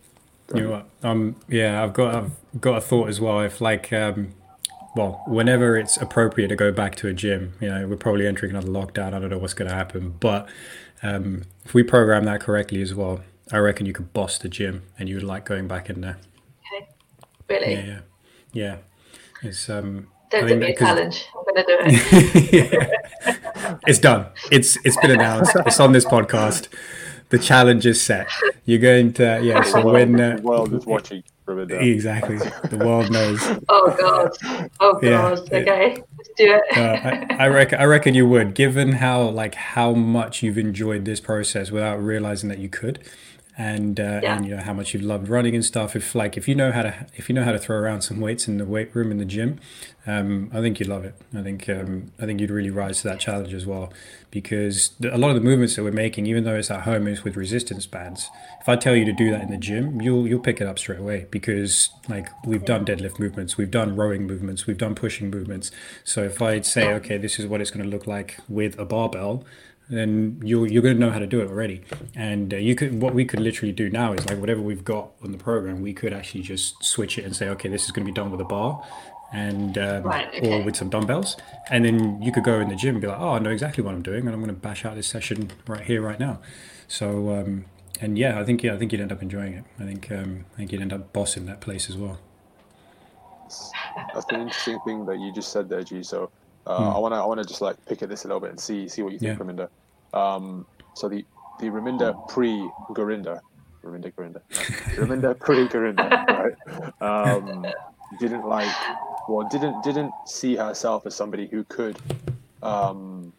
[0.55, 0.89] You know what?
[1.03, 3.41] Um, yeah, I've got I've got a thought as well.
[3.41, 4.35] If like um,
[4.97, 8.51] well, whenever it's appropriate to go back to a gym, you know, we're probably entering
[8.51, 9.15] another lockdown.
[9.15, 10.49] I don't know what's going to happen, but
[11.03, 13.21] um, if we program that correctly as well,
[13.53, 16.19] I reckon you could boss the gym and you would like going back in there.
[16.75, 16.89] Okay.
[17.49, 17.73] Really?
[17.73, 18.01] Yeah, yeah.
[18.53, 18.77] yeah.
[19.43, 21.27] It's um don't give me a challenge.
[21.35, 22.91] I'm gonna do it.
[23.87, 24.27] it's done.
[24.53, 25.57] It's it's been announced.
[25.67, 26.69] It's on this podcast.
[27.31, 28.29] The challenge is set.
[28.65, 29.63] You're going to yeah.
[29.63, 31.23] So when uh, the world is watching.
[31.49, 32.37] Exactly.
[32.37, 33.41] The world knows.
[33.69, 34.31] oh god.
[34.79, 35.03] Oh god.
[35.03, 35.59] Yeah.
[35.59, 35.97] Okay.
[36.17, 36.77] Let's do it.
[36.77, 37.81] uh, I, I, reckon.
[37.81, 42.49] I reckon you would, given how like how much you've enjoyed this process without realizing
[42.51, 43.01] that you could
[43.61, 44.37] and uh, yeah.
[44.37, 45.95] and you know how much you've loved running and stuff.
[45.95, 48.19] If like if you know how to if you know how to throw around some
[48.19, 49.61] weights in the weight room in the gym,
[50.07, 51.15] um, I think you'd love it.
[51.37, 53.93] I think um, I think you'd really rise to that challenge as well,
[54.31, 57.23] because a lot of the movements that we're making, even though it's at home, is
[57.23, 58.31] with resistance bands.
[58.63, 60.79] If I tell you to do that in the gym, you'll you'll pick it up
[60.79, 65.29] straight away because like we've done deadlift movements, we've done rowing movements, we've done pushing
[65.29, 65.71] movements.
[66.03, 68.87] So if I'd say, okay, this is what it's going to look like with a
[68.87, 69.45] barbell
[69.91, 71.83] then you're you're going to know how to do it already.
[72.15, 75.11] And uh, you could what we could literally do now is like whatever we've got
[75.23, 78.07] on the program, we could actually just switch it and say, okay, this is going
[78.07, 78.85] to be done with a bar,
[79.33, 80.61] and um, right, okay.
[80.61, 81.37] or with some dumbbells,
[81.71, 83.85] and then you could go in the gym and be like, oh, I know exactly
[83.85, 86.41] what I'm doing, and I'm going to bash out this session right here, right now.
[86.89, 87.67] So um,
[88.01, 89.65] and yeah, I think yeah, I think you'd end up enjoying it.
[89.79, 92.19] I think um, I think you'd end up bossing that place as well.
[94.15, 96.03] That's an interesting thing that you just said there, G.
[96.03, 96.31] So
[96.67, 96.95] uh, mm.
[96.95, 98.61] I want to I want to just like pick at this a little bit and
[98.61, 99.45] see see what you think, yeah.
[99.45, 99.69] Raminder.
[100.13, 101.25] Um, so the
[101.61, 103.41] the Raminder pre Gurinder,
[103.85, 104.43] Raminder Gurinder,
[104.97, 107.03] Raminder pre Gurinder, right?
[107.03, 107.67] Um,
[108.19, 108.75] didn't like,
[109.29, 111.99] well, didn't didn't see herself as somebody who could
[112.63, 113.33] um,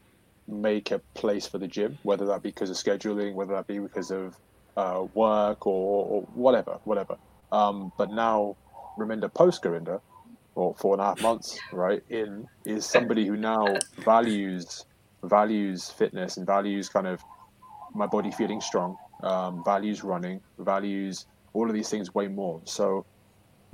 [0.48, 3.80] make a place for the gym, whether that be because of scheduling, whether that be
[3.80, 4.38] because of
[4.78, 7.18] uh, work or, or, whatever, whatever.
[7.52, 8.56] Um, but now
[8.98, 10.00] Raminder post Gurinder,
[10.56, 13.66] or four and a half months, right, in is somebody who now
[14.04, 14.86] values
[15.24, 17.24] values fitness and values kind of
[17.94, 22.62] my body feeling strong, um, values running, values all of these things way more.
[22.66, 23.06] So,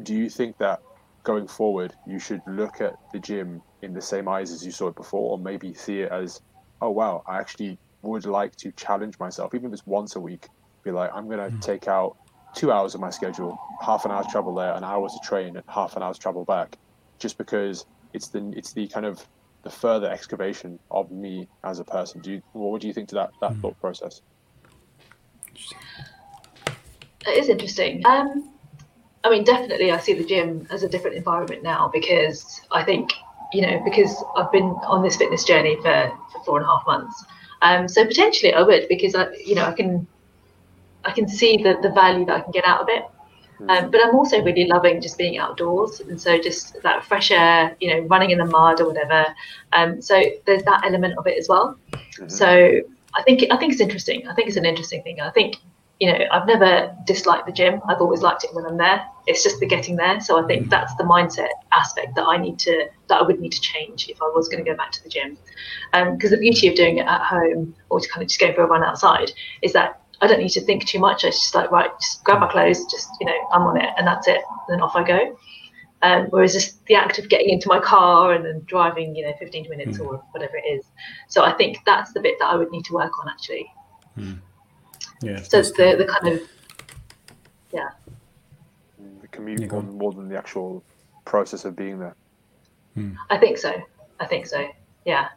[0.03, 0.81] do you think that
[1.23, 4.87] going forward you should look at the gym in the same eyes as you saw
[4.87, 6.41] it before, or maybe see it as,
[6.81, 10.47] oh wow, I actually would like to challenge myself, even if it's once a week.
[10.83, 11.61] Be like, I'm gonna mm.
[11.61, 12.17] take out
[12.55, 15.65] two hours of my schedule, half an hour's travel there, an hour to train, and
[15.67, 16.77] half an hour's travel back,
[17.19, 19.25] just because it's the it's the kind of
[19.63, 22.21] the further excavation of me as a person.
[22.21, 23.61] Do you what do you think to that that mm.
[23.61, 24.21] thought process?
[27.25, 28.05] It is interesting.
[28.05, 28.53] Um,
[29.23, 33.11] I mean, definitely, I see the gym as a different environment now because I think
[33.51, 36.85] you know because I've been on this fitness journey for, for four and a half
[36.85, 37.25] months.
[37.61, 40.07] Um, so potentially I would because I you know I can
[41.03, 43.03] I can see the the value that I can get out of it.
[43.57, 43.69] Hmm.
[43.69, 47.75] Um, but I'm also really loving just being outdoors, and so just that fresh air,
[47.79, 49.25] you know, running in the mud or whatever.
[49.73, 51.77] Um, so there's that element of it as well.
[51.93, 52.29] Mm-hmm.
[52.29, 52.81] So
[53.15, 54.27] I think I think it's interesting.
[54.27, 55.21] I think it's an interesting thing.
[55.21, 55.55] I think
[55.99, 57.81] you know I've never disliked the gym.
[57.87, 59.03] I've always liked it when I'm there.
[59.25, 60.19] It's just the getting there.
[60.19, 60.69] So I think hmm.
[60.69, 64.21] that's the mindset aspect that I need to that I would need to change if
[64.21, 65.37] I was going to go back to the gym.
[65.91, 68.53] Because um, the beauty of doing it at home or to kind of just go
[68.53, 69.31] for a run outside
[69.63, 71.23] is that I don't need to think too much.
[71.23, 74.07] I just like right, just grab my clothes, just you know, I'm on it, and
[74.07, 74.41] that's it.
[74.67, 75.37] And then off I go.
[76.03, 79.33] Um, whereas just the act of getting into my car and then driving, you know,
[79.39, 80.05] 15 minutes mm.
[80.05, 80.85] or whatever it is.
[81.27, 83.71] So I think that's the bit that I would need to work on actually.
[84.15, 84.39] Mm.
[85.21, 85.41] Yeah.
[85.41, 86.41] So the the kind of
[87.73, 87.89] yeah.
[89.21, 90.83] The commute more, more than the actual
[91.25, 92.15] process of being there.
[92.95, 93.15] Mm.
[93.29, 93.81] I think so.
[94.19, 94.67] I think so.
[95.05, 95.29] Yeah.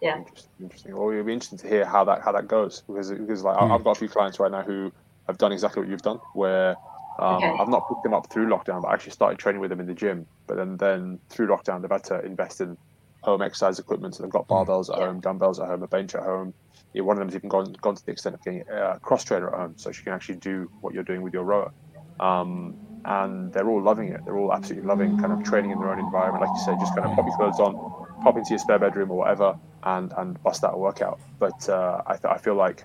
[0.00, 0.18] Yeah.
[0.18, 0.50] Interesting.
[0.60, 0.96] Interesting.
[0.96, 3.70] Well, it'll be interesting to hear how that how that goes because because like mm.
[3.70, 4.92] I've got a few clients right now who
[5.26, 6.76] have done exactly what you've done, where
[7.18, 7.54] um, okay.
[7.58, 9.86] I've not picked them up through lockdown, but I actually started training with them in
[9.86, 10.26] the gym.
[10.46, 12.78] But then then through lockdown, they've had to invest in
[13.22, 14.14] home exercise equipment.
[14.14, 14.54] So they've got hmm.
[14.54, 15.06] barbells at yeah.
[15.06, 16.54] home, dumbbells at home, a bench at home.
[16.94, 19.52] Yeah, one of them's even gone gone to the extent of getting a cross trainer
[19.52, 21.72] at home, so she can actually do what you're doing with your rower.
[22.18, 24.24] Um, and they're all loving it.
[24.24, 26.94] They're all absolutely loving kind of training in their own environment, like you said, just
[26.94, 27.74] kind of pop your clothes on,
[28.22, 31.20] pop into your spare bedroom or whatever, and and bust out a workout.
[31.38, 32.84] But uh, I, th- I feel like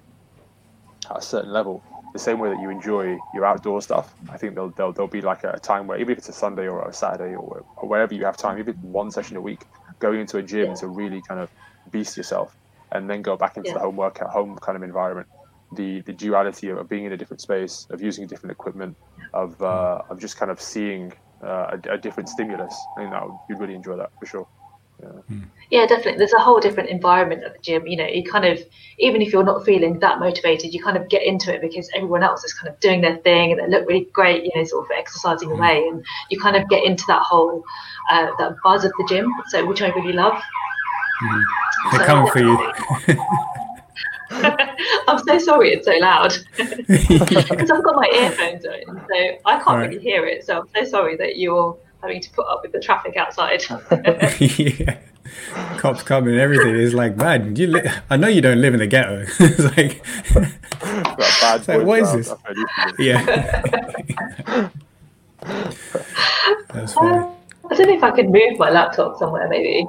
[1.10, 1.84] at a certain level,
[2.14, 5.22] the same way that you enjoy your outdoor stuff, I think there'll there'll, there'll be
[5.22, 8.14] like a time where even if it's a Sunday or a Saturday or, or wherever
[8.14, 9.66] you have time, even one session a week,
[10.00, 10.76] going into a gym yeah.
[10.76, 11.50] to really kind of
[11.92, 12.56] beast yourself,
[12.92, 13.76] and then go back into yeah.
[13.76, 15.28] the home workout, home kind of environment.
[15.76, 18.96] The the duality of being in a different space, of using different equipment,
[19.34, 21.12] of uh, of just kind of seeing
[21.44, 22.76] uh, a, a, different stimulus.
[22.96, 24.48] I think that you'd really enjoy that for sure.
[25.02, 25.38] Yeah.
[25.72, 26.20] Yeah, definitely.
[26.20, 27.88] There's a whole different environment at the gym.
[27.88, 28.60] You know, you kind of,
[29.00, 32.24] even if you're not feeling that motivated, you kind of get into it because everyone
[32.24, 34.86] else is kind of doing their thing and they look really great, you know, sort
[34.86, 35.58] of exercising mm.
[35.58, 35.88] away.
[35.88, 37.64] And you kind of get into that whole,
[38.12, 40.40] uh, that buzz of the gym, so which I really love.
[41.24, 41.44] Mm.
[41.92, 43.22] They're so, coming for you.
[45.08, 49.68] I'm so sorry it's so loud because I've got my earphones on, so I can't
[49.68, 49.90] right.
[49.90, 50.46] really hear it.
[50.46, 53.64] So I'm so sorry that you're having to put up with the traffic outside.
[54.40, 55.00] yeah.
[55.78, 58.88] Cops coming, everything is like, man, you li- I know you don't live in the
[58.88, 59.26] ghetto.
[59.40, 60.04] it's like,
[60.36, 62.34] it's like what is this?
[63.00, 64.70] Yeah.
[66.74, 67.28] That's funny.
[67.72, 69.88] I don't know if I could move my laptop somewhere, maybe.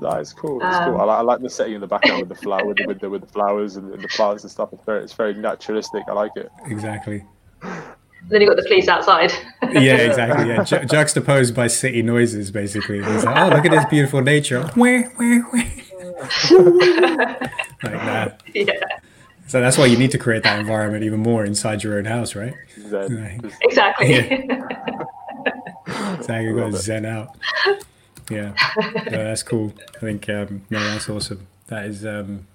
[0.00, 0.60] That is cool.
[0.60, 1.00] It's um, cool.
[1.00, 3.00] I like, I like, the setting in the background with the flower, with the, with
[3.00, 4.72] the, with the flowers and, and, the plants and stuff.
[4.72, 6.02] It's very, it's very naturalistic.
[6.08, 6.50] I like it.
[6.66, 7.24] Exactly.
[8.28, 9.32] Then you got the police outside.
[9.62, 10.48] yeah, exactly.
[10.48, 12.98] Yeah, Ju- juxtaposed by city noises, basically.
[13.00, 14.62] It's like, oh, look at this beautiful nature.
[14.74, 15.72] Where, where, where?
[17.82, 18.42] like that.
[18.54, 18.72] Yeah.
[19.46, 22.34] So that's why you need to create that environment even more inside your own house,
[22.34, 22.54] right?
[22.88, 23.40] Zen.
[23.60, 24.10] exactly.
[24.10, 24.22] Yeah.
[26.14, 26.52] exactly.
[26.54, 27.36] Got to zen out.
[28.30, 28.54] Yeah,
[29.10, 29.74] that's cool.
[29.96, 31.46] I think um, no, that's awesome.
[31.66, 32.46] That is um,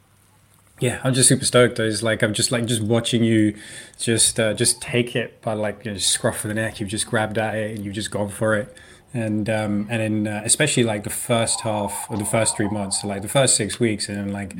[0.79, 1.79] yeah, I'm just super stoked.
[1.79, 3.55] It's like I'm just like just watching you,
[3.97, 6.79] just uh, just take it by like you know, scruff of the neck.
[6.79, 8.75] You've just grabbed at it and you've just gone for it.
[9.13, 13.01] And um, and then uh, especially like the first half or the first three months,
[13.01, 14.55] so like the first six weeks, and then like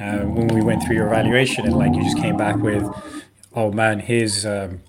[0.00, 2.88] uh, when we went through your evaluation and like you just came back with,
[3.54, 4.80] oh man, here's um,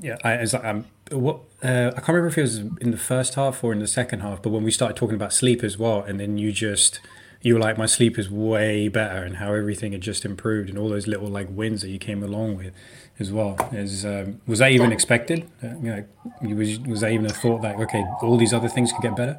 [0.00, 2.96] yeah, I, it's like, um, what uh, I can't remember if it was in the
[2.96, 5.76] first half or in the second half, but when we started talking about sleep as
[5.76, 7.00] well, and then you just
[7.40, 10.78] you were like, my sleep is way better, and how everything had just improved, and
[10.78, 12.72] all those little like wins that you came along with,
[13.18, 13.56] as well.
[13.72, 15.48] Is um, was that even expected?
[15.62, 16.04] Uh, you know,
[16.54, 19.38] was was that even a thought that okay, all these other things could get better?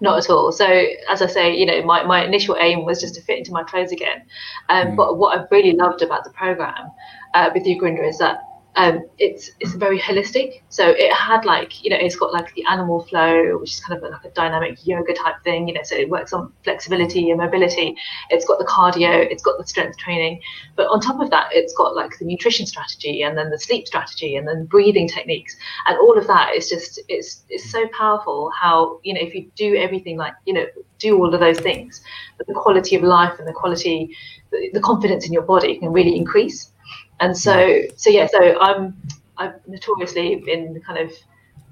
[0.00, 0.52] Not at all.
[0.52, 0.66] So
[1.08, 3.62] as I say, you know, my, my initial aim was just to fit into my
[3.62, 4.24] clothes again.
[4.68, 4.96] Um, mm.
[4.96, 6.90] But what I really loved about the program
[7.32, 8.40] uh, with you, Gurinder, is that
[8.76, 10.60] um, it's it's very holistic.
[10.68, 13.96] So it had like you know it's got like the animal flow, which is kind
[13.96, 15.66] of like a dynamic yoga type thing.
[15.66, 17.96] You know, so it works on flexibility and mobility.
[18.28, 20.42] It's got the cardio, it's got the strength training,
[20.76, 23.86] but on top of that, it's got like the nutrition strategy and then the sleep
[23.86, 25.56] strategy and then breathing techniques,
[25.86, 28.50] and all of that is just it's it's so powerful.
[28.50, 30.66] How you know if you do everything like you know
[30.98, 32.02] do all of those things,
[32.46, 34.14] the quality of life and the quality,
[34.50, 36.72] the, the confidence in your body can really increase.
[37.20, 38.96] And so, so yeah, so I'm
[39.38, 41.12] I've notoriously been kind of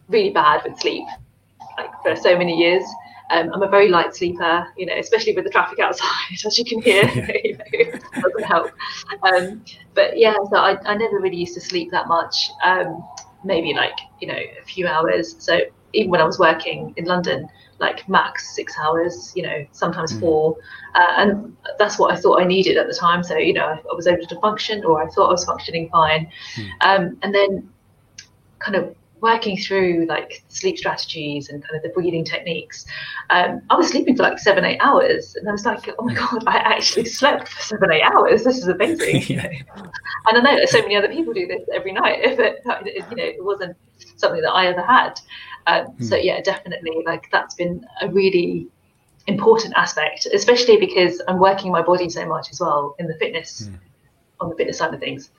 [0.08, 1.06] really bad with sleep,
[1.76, 2.84] like for so many years.
[3.30, 6.10] Um, I'm a very light sleeper, you know, especially with the traffic outside,
[6.46, 7.04] as you can hear,
[7.44, 8.70] you know, doesn't help.
[9.22, 9.64] Um,
[9.94, 13.02] but yeah, so I, I never really used to sleep that much, um,
[13.42, 15.36] maybe like, you know, a few hours.
[15.38, 15.60] So
[15.94, 17.48] even when I was working in London,
[17.84, 20.20] like max six hours, you know, sometimes mm.
[20.20, 20.56] four.
[20.94, 23.22] Uh, and that's what I thought I needed at the time.
[23.22, 26.30] So, you know, I was able to function or I thought I was functioning fine.
[26.56, 26.70] Mm.
[26.80, 27.68] Um, and then
[28.58, 32.84] kind of working through like sleep strategies and kind of the breathing techniques,
[33.30, 35.34] um, I was sleeping for like seven, eight hours.
[35.34, 38.44] And I was like, oh my God, I actually slept for seven, eight hours.
[38.44, 39.22] This is amazing.
[39.36, 39.48] yeah.
[40.26, 42.20] And I know that so many other people do this every night.
[42.24, 42.62] If it,
[43.10, 43.76] you know, it wasn't
[44.16, 45.20] something that I ever had.
[45.66, 46.04] Um, mm.
[46.04, 48.68] So yeah, definitely like that's been a really
[49.26, 53.68] important aspect, especially because I'm working my body so much as well in the fitness,
[53.68, 53.78] mm.
[54.40, 55.30] on the fitness side of things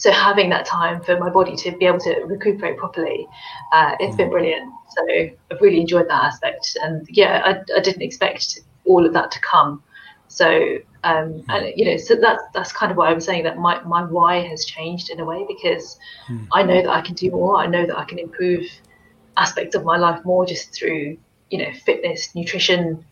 [0.00, 3.28] so having that time for my body to be able to recuperate properly,
[3.70, 4.16] uh, it's mm.
[4.16, 4.72] been brilliant.
[4.88, 9.30] So I've really enjoyed that aspect, and yeah, I, I didn't expect all of that
[9.32, 9.82] to come.
[10.28, 11.44] So um, mm.
[11.50, 14.40] and you know, so that's that's kind of why I'm saying that my my why
[14.48, 16.48] has changed in a way because mm.
[16.50, 17.58] I know that I can do more.
[17.58, 18.64] I know that I can improve
[19.36, 21.16] aspects of my life more just through
[21.50, 23.04] you know fitness, nutrition,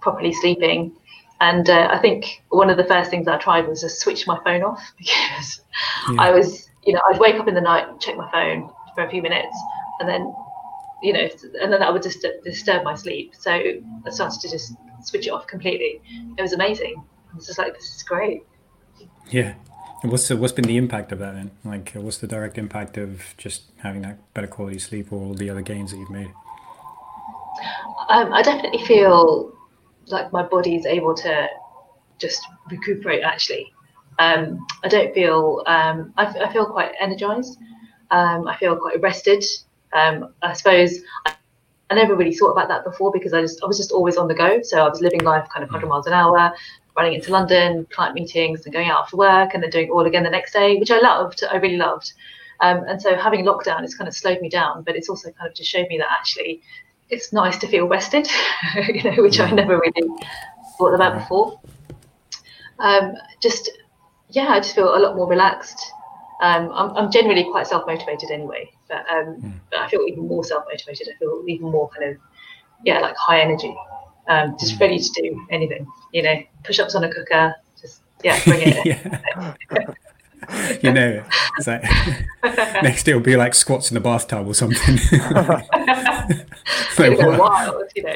[0.00, 0.92] properly sleeping,
[1.40, 4.38] and uh, I think one of the first things I tried was to switch my
[4.44, 5.60] phone off because
[6.10, 6.22] yeah.
[6.22, 9.10] I was, you know, I'd wake up in the night, check my phone for a
[9.10, 9.56] few minutes,
[10.00, 10.32] and then,
[11.02, 11.28] you know,
[11.60, 13.34] and then that would just disturb my sleep.
[13.38, 16.00] So I started to just switch it off completely.
[16.38, 16.94] It was amazing.
[17.32, 18.44] I was just like, this is great.
[19.28, 19.54] Yeah.
[20.04, 21.50] And what's the, what's been the impact of that then?
[21.64, 25.48] Like, what's the direct impact of just having that better quality sleep or all the
[25.48, 26.30] other gains that you've made?
[28.10, 29.56] Um, I definitely feel
[30.08, 31.48] like my body is able to
[32.18, 33.72] just recuperate actually.
[34.18, 37.58] Um, i don't feel um, I, I, feel quite energized.
[38.10, 39.42] Um, i feel quite rested.
[39.94, 41.34] Um, i suppose I,
[41.90, 44.28] I, never really thought about that before because i just i was just always on
[44.28, 44.60] the go.
[44.62, 46.52] So i was living life kind of 100 miles an hour
[46.96, 50.06] running into london client meetings and going out after work and then doing it all
[50.06, 52.12] again the next day which i loved i really loved
[52.60, 55.48] um, and so having lockdown has kind of slowed me down but it's also kind
[55.48, 56.62] of just showed me that actually
[57.10, 58.28] it's nice to feel rested,
[58.88, 60.08] you know, which I never really
[60.78, 61.60] thought about before.
[62.78, 63.70] Um, just
[64.30, 65.92] yeah, I just feel a lot more relaxed.
[66.42, 69.52] Um, I'm, I'm generally quite self motivated anyway, but, um, mm.
[69.70, 71.08] but I feel even more self motivated.
[71.08, 72.16] I feel even more kind of
[72.84, 73.74] yeah, like high energy,
[74.28, 74.80] um, just mm.
[74.80, 75.86] ready to do anything.
[76.12, 79.96] You know, push ups on a cooker, just yeah, bring it.
[80.82, 81.22] you know,
[81.58, 81.82] it's like
[82.82, 84.98] next it'll be like squats in the bathtub or something.
[86.98, 88.14] like, wild, you know.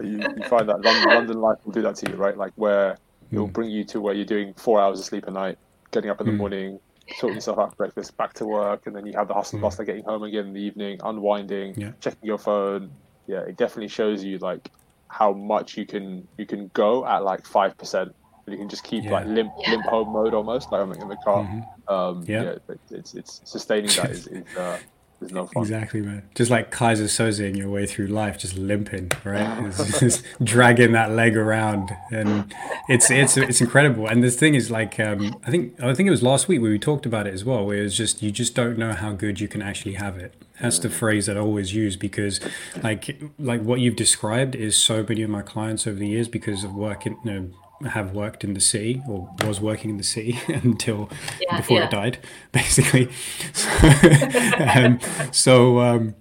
[0.00, 2.36] you, you, find that London, London, life will do that to you, right?
[2.36, 2.92] Like where
[3.32, 3.52] it will mm.
[3.52, 5.58] bring you to where you're doing four hours of sleep a night,
[5.90, 6.38] getting up in the mm.
[6.38, 6.80] morning,
[7.16, 9.62] sorting yourself out for breakfast, back to work, and then you have the hustle and
[9.62, 11.92] bustle getting home again in the evening, unwinding, yeah.
[12.00, 12.90] checking your phone.
[13.26, 14.70] Yeah, it definitely shows you like
[15.08, 18.14] how much you can you can go at like five percent
[18.50, 19.10] you can just keep yeah.
[19.10, 19.70] like limp yeah.
[19.72, 21.44] limp home mode almost like I'm in the car.
[21.44, 21.92] Mm-hmm.
[21.92, 22.54] Um, yeah.
[22.68, 24.78] yeah, it's it's sustaining that is, is uh,
[25.20, 25.62] is no fun.
[25.62, 26.22] Exactly, man.
[26.34, 29.64] Just like Keyser Söze in your way through life, just limping, right?
[29.66, 32.52] It's just dragging that leg around, and
[32.88, 34.06] it's it's it's incredible.
[34.06, 36.70] And the thing is, like, um, I think I think it was last week where
[36.70, 39.40] we talked about it as well, where it's just you just don't know how good
[39.40, 40.34] you can actually have it.
[40.60, 42.40] That's the phrase that I always use because,
[42.82, 46.64] like, like what you've described is so many of my clients over the years because
[46.64, 47.50] of working, you know,
[47.86, 51.08] have worked in the sea or was working in the sea until
[51.40, 51.84] yeah, before yeah.
[51.84, 52.18] it died,
[52.52, 53.08] basically.
[53.52, 53.68] So,
[54.74, 55.00] um,
[55.32, 56.14] so, um,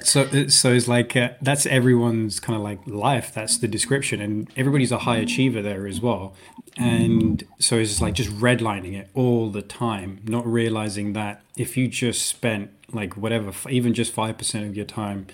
[0.00, 3.32] so, so it's like uh, that's everyone's kind of like life.
[3.32, 6.34] That's the description, and everybody's a high achiever there as well.
[6.76, 11.86] And so it's like just redlining it all the time, not realizing that if you
[11.86, 15.26] just spent like whatever, even just five percent of your time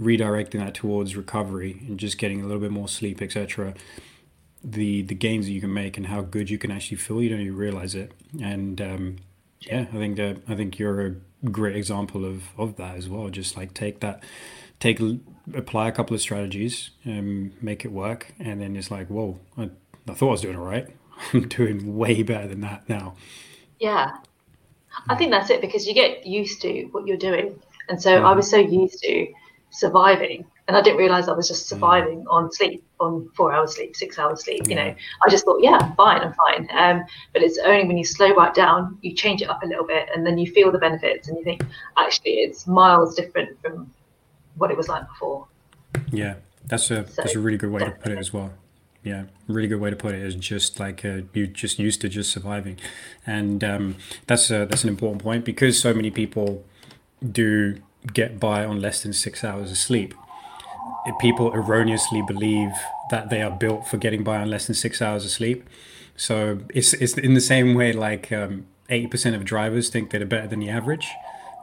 [0.00, 3.74] redirecting that towards recovery and just getting a little bit more sleep, etc
[4.64, 7.22] the the gains that you can make and how good you can actually feel.
[7.22, 8.12] You don't even realize it.
[8.40, 9.16] And um,
[9.60, 11.14] yeah, I think that I think you're a
[11.50, 13.28] great example of of that as well.
[13.28, 14.22] Just like take that,
[14.80, 15.00] take
[15.54, 19.70] apply a couple of strategies and make it work, and then it's like, whoa, I,
[20.08, 20.88] I thought I was doing all right.
[21.32, 23.14] I'm doing way better than that now.
[23.78, 24.16] Yeah,
[25.08, 28.32] I think that's it because you get used to what you're doing, and so I
[28.32, 29.32] was so used to
[29.70, 31.70] surviving and I didn't realize I was just mm.
[31.70, 34.68] surviving on sleep, on four hours sleep, six hours sleep.
[34.68, 34.94] You know,
[35.24, 36.68] I just thought, yeah, I'm fine, I'm fine.
[36.72, 39.86] Um, but it's only when you slow right down, you change it up a little
[39.86, 41.64] bit, and then you feel the benefits, and you think,
[41.98, 43.90] actually, it's miles different from
[44.56, 45.46] what it was like before.
[46.10, 46.34] Yeah,
[46.66, 48.02] that's a so, that's a really good way definitely.
[48.02, 48.52] to put it as well.
[49.02, 52.08] yeah, really good way to put it is just like uh, you just used to
[52.08, 52.78] just surviving,
[53.26, 53.96] and um,
[54.26, 56.64] that's a, that's an important point because so many people
[57.30, 57.80] do
[58.12, 60.14] get by on less than six hours of sleep.
[61.18, 62.72] People erroneously believe
[63.10, 65.68] that they are built for getting by on less than six hours of sleep.
[66.16, 70.24] So it's it's in the same way like um, eighty percent of drivers think they're
[70.24, 71.08] better than the average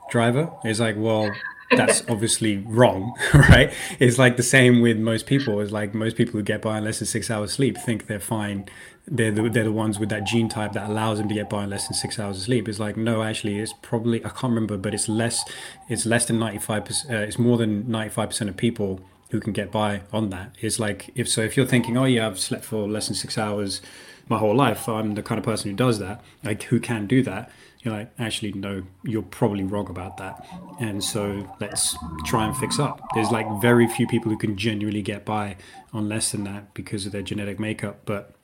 [0.10, 0.52] driver.
[0.64, 1.32] It's like well
[1.72, 3.74] that's obviously wrong, right?
[4.00, 5.60] It's like the same with most people.
[5.62, 8.08] It's like most people who get by on less than six hours of sleep think
[8.08, 8.66] they're fine.
[9.08, 11.64] They're the, they're the ones with that gene type that allows them to get by
[11.64, 12.68] on less than six hours of sleep.
[12.68, 15.44] It's like no, actually, it's probably I can't remember, but it's less.
[15.88, 17.14] It's less than ninety five percent.
[17.14, 19.00] Uh, it's more than ninety five percent of people
[19.30, 22.28] who can get by on that is like if so, if you're thinking, oh yeah,
[22.28, 23.82] I've slept for less than six hours
[24.28, 24.88] my whole life.
[24.88, 26.24] I'm the kind of person who does that.
[26.44, 27.52] Like who can do that?
[27.82, 30.46] you're like, actually, no, you're probably wrong about that.
[30.80, 33.02] And so let's try and fix up.
[33.14, 35.56] There's like very few people who can genuinely get by
[35.94, 38.02] on less than that because of their genetic makeup.
[38.06, 38.36] But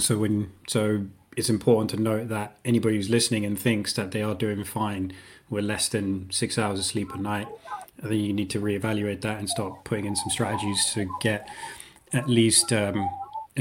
[0.00, 1.06] so when, so
[1.36, 5.12] it's important to note that anybody who's listening and thinks that they are doing fine
[5.48, 7.46] with less than six hours of sleep a night,
[8.02, 11.48] I think you need to reevaluate that and start putting in some strategies to get
[12.12, 13.08] at least, um,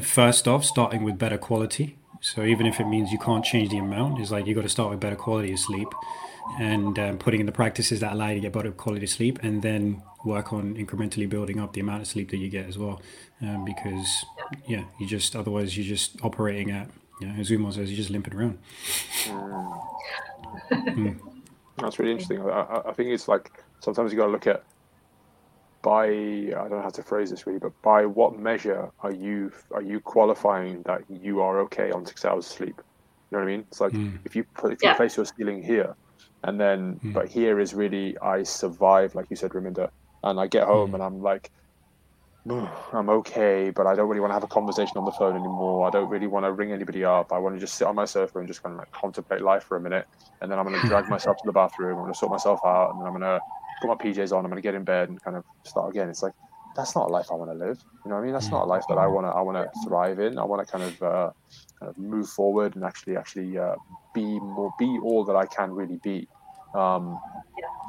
[0.01, 3.79] first off, starting with better quality so even if it means you can't change the
[3.79, 5.89] amount, it's like you got to start with better quality of sleep
[6.57, 9.39] and um, putting in the practices that allow you to get better quality of sleep
[9.43, 12.77] and then work on incrementally building up the amount of sleep that you get as
[12.77, 13.01] well.
[13.41, 14.25] Um, because,
[14.65, 18.09] yeah, you just, otherwise, you're just operating at, you know, as Umar says, you're just
[18.09, 18.57] limping around.
[20.71, 21.19] mm.
[21.77, 22.41] That's really interesting.
[22.41, 24.63] I, I think it's like sometimes you've got to look at
[25.84, 29.51] by I don't know how to phrase this really, but by what measure are you
[29.71, 32.81] are you qualifying that you are okay on six hours of sleep?
[33.29, 33.65] You know what I mean?
[33.67, 34.17] It's like mm.
[34.25, 35.95] if you put if you place your ceiling here,
[36.43, 37.13] and then mm.
[37.13, 39.89] but here is really I survive, like you said, Raminder,
[40.23, 40.95] and I get home mm.
[40.95, 41.51] and I'm like.
[42.91, 45.88] I'm okay, but I don't really want to have a conversation on the phone anymore.
[45.88, 47.31] I don't really want to ring anybody up.
[47.31, 49.63] I want to just sit on my sofa and just kind of like contemplate life
[49.63, 50.05] for a minute.
[50.41, 51.91] And then I'm going to drag myself to the bathroom.
[51.91, 53.39] I'm going to sort myself out, and then I'm going to
[53.84, 56.09] put my PJs on, I'm going to get in bed and kind of start again.
[56.09, 56.34] It's like
[56.75, 57.84] that's not a life I want to live.
[58.03, 58.34] You know what I mean?
[58.34, 59.29] That's not a life that I want to.
[59.29, 60.39] I want to thrive in.
[60.39, 61.31] I want to kind of, uh,
[61.79, 63.75] kind of move forward and actually, actually uh,
[64.13, 66.27] be more, be all that I can really be.
[66.73, 67.19] Um,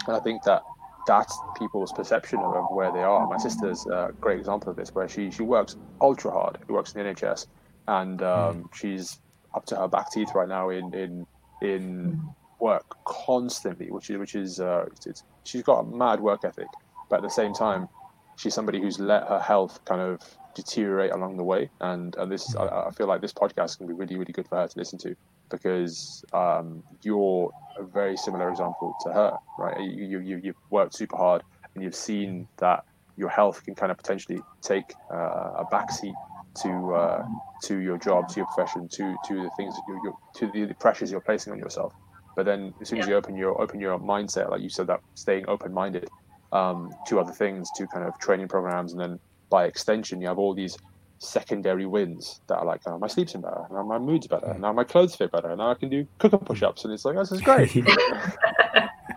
[0.07, 0.63] and I think that
[1.07, 3.27] that's people's perception of, of where they are.
[3.27, 6.59] My sister's a great example of this, where she she works ultra hard.
[6.67, 7.47] She works in the NHS,
[7.89, 8.75] and um, mm.
[8.75, 9.21] she's
[9.55, 11.27] up to her back teeth right now in in
[11.63, 12.23] in
[12.59, 16.69] work constantly, which is which is uh, it's, she's got a mad work ethic,
[17.09, 17.89] but at the same time,
[18.37, 20.21] she's somebody who's let her health kind of
[20.55, 21.71] deteriorate along the way.
[21.81, 24.57] And and this I, I feel like this podcast can be really really good for
[24.57, 25.17] her to listen to
[25.51, 29.81] because um, you're a very similar example to her, right?
[29.81, 31.43] You you you've worked super hard
[31.75, 32.85] and you've seen that
[33.17, 36.15] your health can kind of potentially take uh, a backseat
[36.63, 37.27] to uh,
[37.63, 40.65] to your job, to your profession, to to the things that you are to the,
[40.67, 41.93] the pressures you're placing on yourself.
[42.37, 45.01] But then as soon as you open your open your mindset, like you said, that
[45.15, 46.09] staying open minded
[46.53, 49.19] um, to other things, to kind of training programs, and then
[49.51, 50.77] by extension, you have all these
[51.19, 54.85] secondary wins that are like, oh, my sleep's better, now my mood's better, now my
[54.85, 57.75] clothes fit better, now I can do cooker push-ups, and it's like this is great.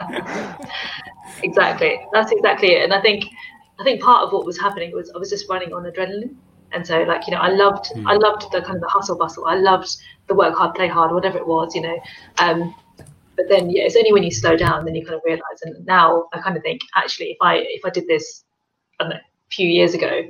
[1.43, 2.83] exactly, that's exactly it.
[2.83, 3.25] And I think,
[3.79, 6.35] I think part of what was happening was I was just running on adrenaline,
[6.71, 8.05] and so like you know I loved, mm.
[8.07, 9.97] I loved the kind of the hustle bustle, I loved
[10.27, 11.99] the work hard, play hard, whatever it was, you know.
[12.39, 12.75] Um,
[13.37, 15.61] but then yeah, it's only when you slow down then you kind of realize.
[15.61, 18.43] And now I kind of think actually, if I if I did this
[18.99, 20.23] know, a few years ago,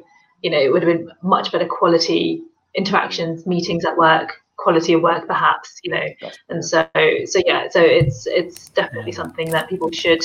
[0.44, 2.44] you know, it would have been much better quality
[2.76, 6.06] interactions, meetings at work, quality of work, perhaps, you know.
[6.50, 10.24] And so so yeah, so it's it's definitely something that people should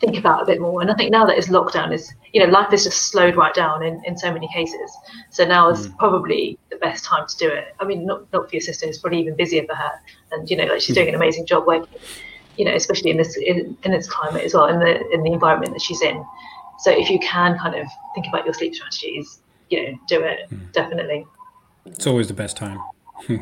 [0.00, 0.80] think about a bit more.
[0.80, 3.54] And I think now that it's lockdown is, you know, life is just slowed right
[3.54, 4.96] down in, in so many cases.
[5.30, 5.96] So now is mm.
[5.98, 7.74] probably the best time to do it.
[7.80, 9.92] I mean, not, not for your sister, it's probably even busier for her.
[10.32, 11.98] And, you know, like she's doing an amazing job working,
[12.56, 15.32] you know, especially in this, in, in this climate as well, in the, in the
[15.32, 16.24] environment that she's in.
[16.78, 19.40] So if you can kind of think about your sleep strategies,
[19.70, 20.72] you know, do it mm.
[20.72, 21.26] definitely.
[21.86, 22.80] It's always the best time.
[23.28, 23.40] the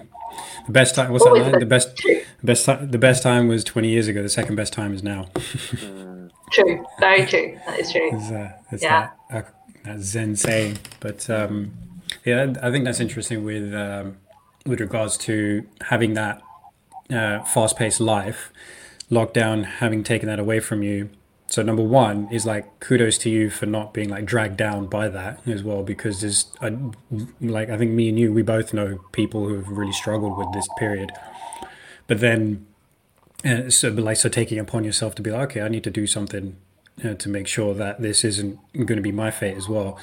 [0.69, 1.61] best time, what's Always that line?
[1.61, 4.23] The best, the best, the best time was 20 years ago.
[4.23, 5.31] The second best time is now.
[6.55, 7.59] True, very true.
[7.67, 8.11] That is true.
[8.13, 9.11] It's, uh, it's yeah.
[9.31, 9.51] That, uh,
[9.85, 11.73] that, Zen saying, but um,
[12.25, 14.19] yeah, I think that's interesting with um,
[14.65, 16.41] with regards to having that
[17.11, 18.53] uh, fast-paced life,
[19.11, 21.11] lockdown having taken that away from you.
[21.47, 25.09] So number one is like kudos to you for not being like dragged down by
[25.09, 26.73] that as well, because there's a,
[27.41, 30.53] like I think me and you, we both know people who have really struggled with
[30.53, 31.11] this period.
[32.07, 32.67] But then
[33.45, 36.07] and so, like, so taking upon yourself to be like, okay, I need to do
[36.07, 36.57] something
[37.05, 39.99] uh, to make sure that this isn't going to be my fate as well.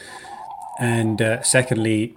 [0.79, 2.15] And uh, secondly,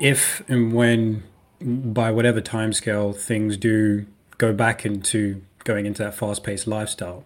[0.00, 1.24] if and when,
[1.60, 4.06] by whatever timescale, things do
[4.38, 7.24] go back into going into that fast-paced lifestyle,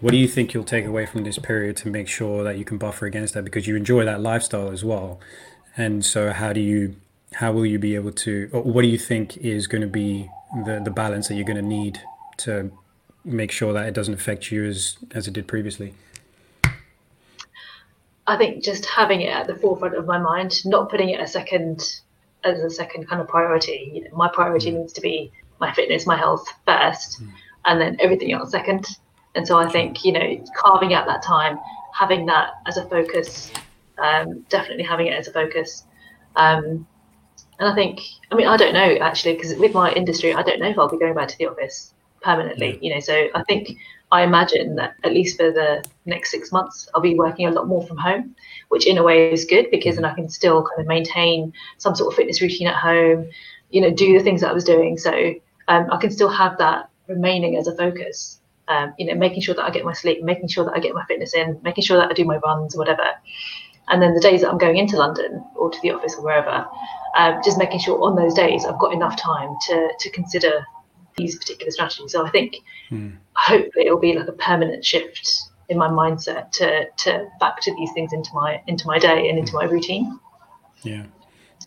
[0.00, 2.66] what do you think you'll take away from this period to make sure that you
[2.66, 5.20] can buffer against that because you enjoy that lifestyle as well?
[5.74, 6.96] And so, how do you,
[7.34, 10.28] how will you be able to, what do you think is going to be
[10.64, 12.02] the the balance that you're going to need
[12.44, 12.70] to
[13.24, 15.94] make sure that it doesn't affect you as as it did previously?
[18.26, 21.26] I think just having it at the forefront of my mind, not putting it a
[21.26, 22.00] second
[22.44, 23.90] as a second kind of priority.
[23.94, 24.78] You know, my priority mm.
[24.78, 27.30] needs to be my fitness, my health first, mm.
[27.64, 28.86] and then everything else second.
[29.34, 31.58] And so I think you know carving out that time,
[31.92, 33.50] having that as a focus,
[33.98, 35.84] um, definitely having it as a focus.
[36.36, 36.86] Um,
[37.58, 38.00] and I think,
[38.32, 40.88] I mean, I don't know actually, because with my industry, I don't know if I'll
[40.88, 41.92] be going back to the office
[42.22, 42.78] permanently.
[42.80, 43.76] You know, so I think
[44.12, 47.68] I imagine that at least for the next six months, I'll be working a lot
[47.68, 48.34] more from home,
[48.68, 51.94] which in a way is good because then I can still kind of maintain some
[51.94, 53.28] sort of fitness routine at home,
[53.70, 54.98] you know, do the things that I was doing.
[54.98, 55.34] So
[55.68, 58.38] um, I can still have that remaining as a focus.
[58.66, 60.94] Um, you know, making sure that I get my sleep, making sure that I get
[60.94, 63.02] my fitness in, making sure that I do my runs, whatever.
[63.88, 66.68] And then the days that I'm going into London or to the office or wherever,
[67.16, 70.64] um, just making sure on those days I've got enough time to to consider
[71.16, 72.12] these particular strategies.
[72.12, 72.56] So I think
[72.88, 73.10] hmm.
[73.34, 78.12] hopefully it'll be like a permanent shift in my mindset to to factor these things
[78.12, 80.18] into my into my day and into my routine.
[80.82, 81.04] Yeah.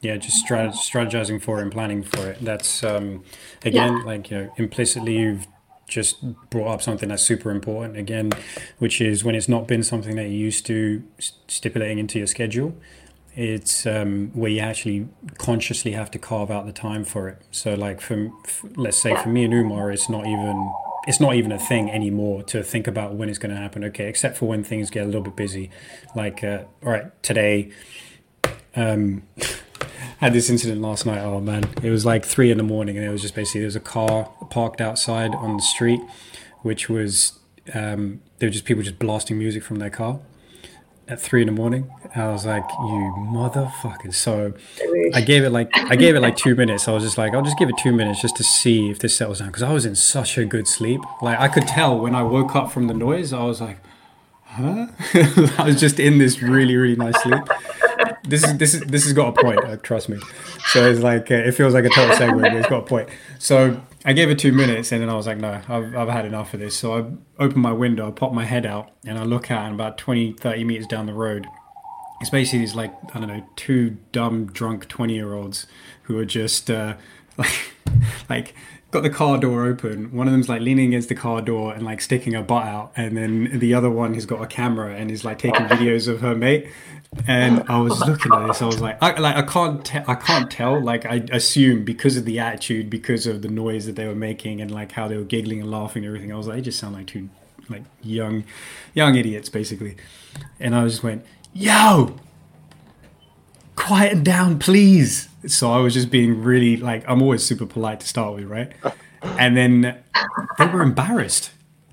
[0.01, 2.39] Yeah, just strategizing for it and planning for it.
[2.41, 3.23] That's um,
[3.63, 4.03] again, yeah.
[4.03, 5.47] like you know, implicitly you've
[5.87, 8.31] just brought up something that's super important again,
[8.79, 11.03] which is when it's not been something that you used to
[11.47, 12.75] stipulating into your schedule
[13.36, 15.07] it's um, where you actually
[15.38, 17.41] consciously have to carve out the time for it.
[17.51, 18.31] So, like for,
[18.75, 20.71] let's say for me and Umar, it's not even
[21.07, 23.84] it's not even a thing anymore to think about when it's going to happen.
[23.86, 25.71] Okay, except for when things get a little bit busy.
[26.15, 27.71] Like, uh, all right, today,
[28.75, 29.23] um,
[30.19, 31.19] had this incident last night.
[31.19, 33.75] Oh man, it was like three in the morning, and it was just basically there's
[33.75, 36.01] a car parked outside on the street,
[36.61, 37.39] which was
[37.73, 40.19] um, there were just people just blasting music from their car
[41.08, 41.89] at three in the morning.
[42.16, 44.14] I was like, "You motherfucker.
[44.14, 44.54] So
[45.14, 46.88] I gave it like I gave it like two minutes.
[46.88, 49.16] I was just like, "I'll just give it two minutes just to see if this
[49.16, 51.01] settles down," because I was in such a good sleep.
[51.22, 53.78] Like I could tell when I woke up from the noise, I was like,
[54.45, 54.88] "Huh?"
[55.58, 57.43] I was just in this really really nice sleep.
[58.26, 59.64] This is this is this has got a point.
[59.64, 60.20] Uh, trust me.
[60.68, 63.10] So it's like uh, it feels like a total segue, but it's got a point.
[63.39, 66.26] So I gave it two minutes and then I was like, no, I've, I've had
[66.26, 66.78] enough of this.
[66.78, 69.76] So I open my window, I pop my head out, and I look out, and
[69.76, 71.47] about 20, 30 meters down the road,
[72.20, 75.68] it's basically these, like, I don't know, two dumb, drunk 20 year olds
[76.04, 76.95] who are just, uh,
[77.38, 77.72] like,
[78.30, 78.56] like,
[78.91, 80.12] got the car door open.
[80.14, 82.91] One of them's like leaning against the car door and like sticking her butt out,
[82.95, 86.22] and then the other one has got a camera and is like taking videos of
[86.22, 86.68] her mate
[87.28, 88.61] and I was looking at this.
[88.61, 90.82] I was like, I, like I can't, te- I can't tell.
[90.82, 94.61] Like I assume because of the attitude, because of the noise that they were making,
[94.61, 96.34] and like how they were giggling and laughing and everything.
[96.34, 97.30] I was like, they just sound like two
[97.70, 98.43] like young,
[98.93, 99.95] young idiots basically.
[100.59, 102.16] And I just went, yo,
[103.76, 105.30] quiet down, please.
[105.47, 108.72] So I was just being really like, I'm always super polite to start with, right?
[109.24, 110.03] And then
[110.57, 111.51] they were embarrassed.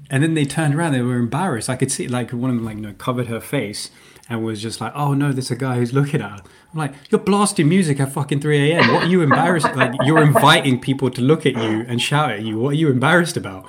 [0.08, 0.92] And then they turned around.
[0.92, 1.70] They were embarrassed.
[1.70, 3.90] I could see like one of them like you know covered her face
[4.30, 6.94] and was just like, "Oh no, there's a guy who's looking at her." I'm like,
[7.10, 8.94] "You're blasting music at fucking 3 a.m.
[8.94, 9.74] What are you embarrassed?
[9.74, 12.58] like you're inviting people to look at you and shout at you.
[12.58, 13.66] What are you embarrassed about?"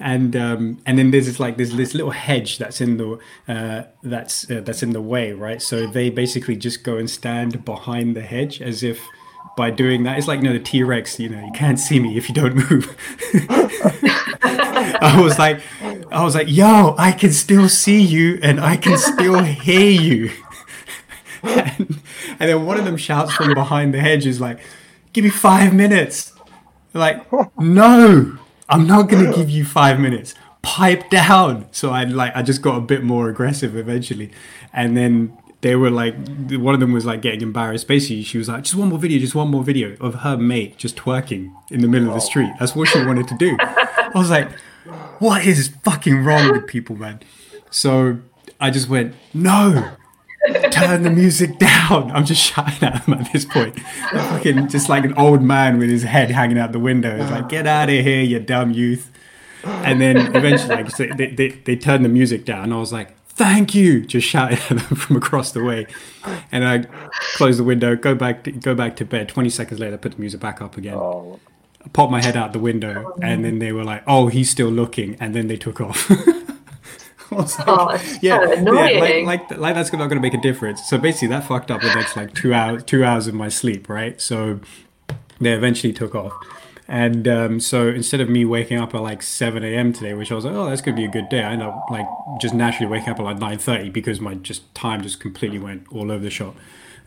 [0.00, 3.18] And um, and then there's this like there's this little hedge that's in the
[3.48, 5.60] uh, that's uh, that's in the way, right?
[5.60, 9.00] So they basically just go and stand behind the hedge as if
[9.56, 11.18] by doing that, it's like you know the T Rex.
[11.18, 12.96] You know, you can't see me if you don't move.
[14.44, 15.60] I was like,
[16.10, 20.32] I was like, yo, I can still see you and I can still hear you.
[21.42, 24.60] and, and then one of them shouts from behind the hedge is like,
[25.12, 26.32] give me five minutes.
[26.94, 27.24] Like,
[27.58, 28.38] no,
[28.68, 30.34] I'm not gonna give you five minutes.
[30.62, 31.66] Pipe down.
[31.72, 34.30] So I like I just got a bit more aggressive eventually.
[34.72, 36.14] And then they were like
[36.50, 37.88] one of them was like getting embarrassed.
[37.88, 40.76] Basically she was like just one more video just one more video of her mate
[40.76, 42.26] just twerking in the middle of the oh.
[42.26, 42.50] street.
[42.58, 43.56] That's what she wanted to do.
[43.60, 44.50] I was like
[45.18, 47.20] what is fucking wrong with people man?
[47.70, 48.18] So
[48.60, 49.92] i just went no.
[50.72, 52.10] Turn the music down.
[52.10, 53.78] I'm just shouting at them at this point.
[53.78, 57.16] Fucking just like an old man with his head hanging out the window.
[57.16, 59.12] It's like get out of here you dumb youth.
[59.64, 62.72] And then eventually like they, they, they turned the music down.
[62.72, 65.86] I was like thank you just shouting at them from across the way
[66.50, 66.84] and i
[67.34, 70.18] close the window go back to, go back to bed 20 seconds later put the
[70.18, 71.40] music back up again oh.
[71.92, 75.16] pop my head out the window and then they were like oh he's still looking
[75.20, 76.10] and then they took off
[77.32, 80.86] like, oh, yeah, so yeah, like, like, like that's not going to make a difference.
[80.88, 83.88] So basically, that fucked up the next like two hours, two hours of my sleep,
[83.88, 84.20] right?
[84.20, 84.60] So
[85.40, 86.32] they eventually took off.
[86.92, 89.94] And um, so instead of me waking up at like 7 a.m.
[89.94, 91.66] today, which I was like, oh, that's going to be a good day, I ended
[91.66, 92.06] up like
[92.38, 96.12] just naturally waking up at like 9.30 because my just time just completely went all
[96.12, 96.54] over the shop.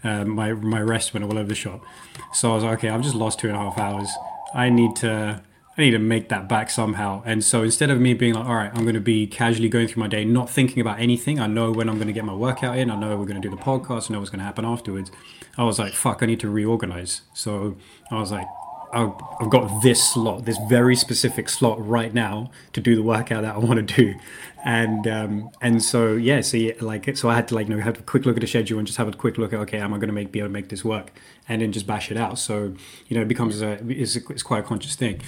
[0.03, 1.85] Um, my, my rest went all over the shop.
[2.33, 4.09] So I was like, okay, I've just lost two and a half hours.
[4.55, 5.43] I need to
[5.77, 7.21] I need to make that back somehow.
[7.25, 9.89] And so instead of me being like, all right, I'm going to be casually going
[9.89, 12.33] through my day, not thinking about anything, I know when I'm going to get my
[12.33, 14.45] workout in, I know we're going to do the podcast, I know what's going to
[14.45, 15.11] happen afterwards.
[15.57, 17.21] I was like, fuck, I need to reorganize.
[17.33, 17.75] So
[18.09, 18.47] I was like,
[18.95, 23.55] I've got this slot, this very specific slot right now to do the workout that
[23.55, 24.15] I want to do,
[24.63, 27.81] and um, and so yeah, so yeah, like so I had to like you know
[27.81, 29.79] have a quick look at the schedule and just have a quick look at okay,
[29.79, 31.11] am I going to make be able to make this work,
[31.49, 32.39] and then just bash it out.
[32.39, 32.73] So
[33.07, 35.21] you know it becomes a it's, a, it's quite a conscious thing.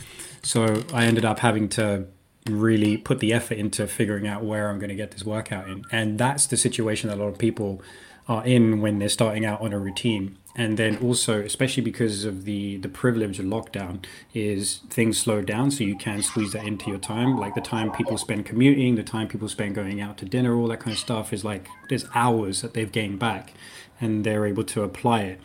[0.44, 2.08] So I ended up having to
[2.50, 5.84] really put the effort into figuring out where I'm going to get this workout in,
[5.92, 7.82] and that's the situation that a lot of people
[8.30, 12.44] are in when they're starting out on a routine and then also especially because of
[12.44, 14.04] the the privilege of lockdown
[14.34, 17.92] is things slow down so you can squeeze that into your time like the time
[17.92, 21.00] people spend commuting the time people spend going out to dinner all that kind of
[21.00, 23.54] stuff is like there's hours that they've gained back
[24.02, 25.40] and they're able to apply it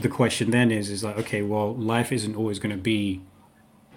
[0.00, 3.20] the question then is is like okay well life isn't always going to be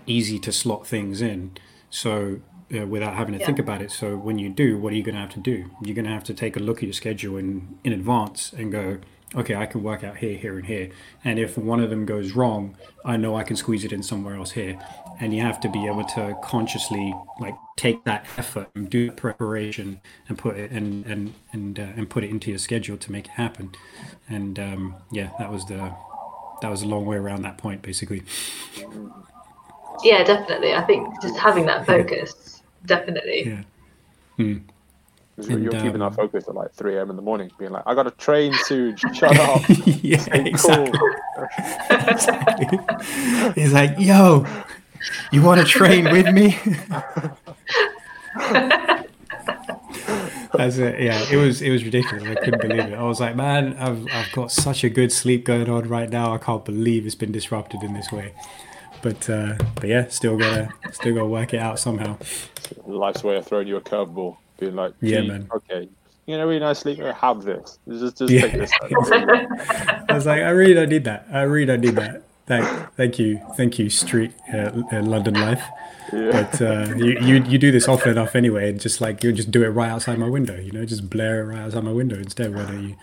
[0.06, 1.52] easy to slot things in
[1.90, 2.42] so
[2.76, 3.46] uh, without having to yeah.
[3.46, 3.92] think about it.
[3.92, 5.70] So when you do, what are you going to have to do?
[5.82, 8.74] You're going to have to take a look at your schedule in in advance and
[8.74, 9.00] go,
[9.36, 10.90] okay, I can work out here, here, and here.
[11.24, 14.36] And if one of them goes wrong, I know I can squeeze it in somewhere
[14.36, 14.80] else here.
[15.20, 20.00] And you have to be able to consciously like take that effort and do preparation
[20.30, 23.26] and put it and and and uh, and put it into your schedule to make
[23.26, 23.72] it happen.
[24.30, 25.92] And um, yeah, that was the
[26.62, 28.24] that was a long way around that point, basically.
[30.04, 30.74] Yeah, definitely.
[30.74, 33.48] I think just having that focus, definitely.
[33.48, 33.64] Yeah.
[35.38, 37.12] And, you're um, keeping that focus at like 3 a.m.
[37.12, 39.62] in the morning, being like, I got a train soon, shut up.
[39.86, 41.00] yeah, exactly.
[41.90, 42.80] exactly.
[43.62, 44.46] He's like, yo,
[45.32, 46.58] you want to train with me?
[50.54, 51.00] That's it.
[51.02, 52.24] Yeah, it was it was ridiculous.
[52.24, 52.94] I couldn't believe it.
[52.94, 56.34] I was like, man, I've I've got such a good sleep going on right now.
[56.34, 58.34] I can't believe it's been disrupted in this way.
[59.04, 62.18] But uh, but yeah, still gotta still gotta work it out somehow.
[62.88, 65.48] Life's way of throwing you a curveball being like, yeah, man.
[65.54, 65.90] Okay,
[66.26, 67.00] you know, really nice sleep.
[67.00, 67.80] Have this.
[67.88, 68.42] Just, just yeah.
[68.42, 68.72] take this.
[68.82, 71.28] I was like, I really don't need that.
[71.32, 72.24] I really don't need that.
[72.46, 75.64] Thank, thank you, thank you, Street uh, uh, London Life.
[76.14, 76.32] Yeah.
[76.32, 79.52] But uh, you, you you do this often enough anyway, and just like you just
[79.52, 80.58] do it right outside my window.
[80.58, 82.56] You know, just blare it right outside my window instead.
[82.56, 82.96] Why don't you?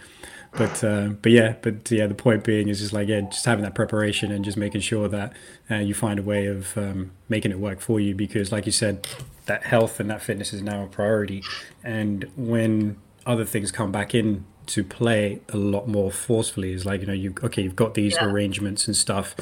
[0.56, 3.64] but uh, but yeah, but yeah, the point being is just like yeah, just having
[3.64, 5.32] that preparation and just making sure that
[5.70, 8.72] uh, you find a way of um, making it work for you because, like you
[8.72, 9.06] said,
[9.46, 11.42] that health and that fitness is now a priority,
[11.82, 12.96] and when
[13.26, 17.12] other things come back in to play a lot more forcefully, is like you know
[17.12, 18.24] you okay, you've got these yeah.
[18.24, 19.34] arrangements and stuff.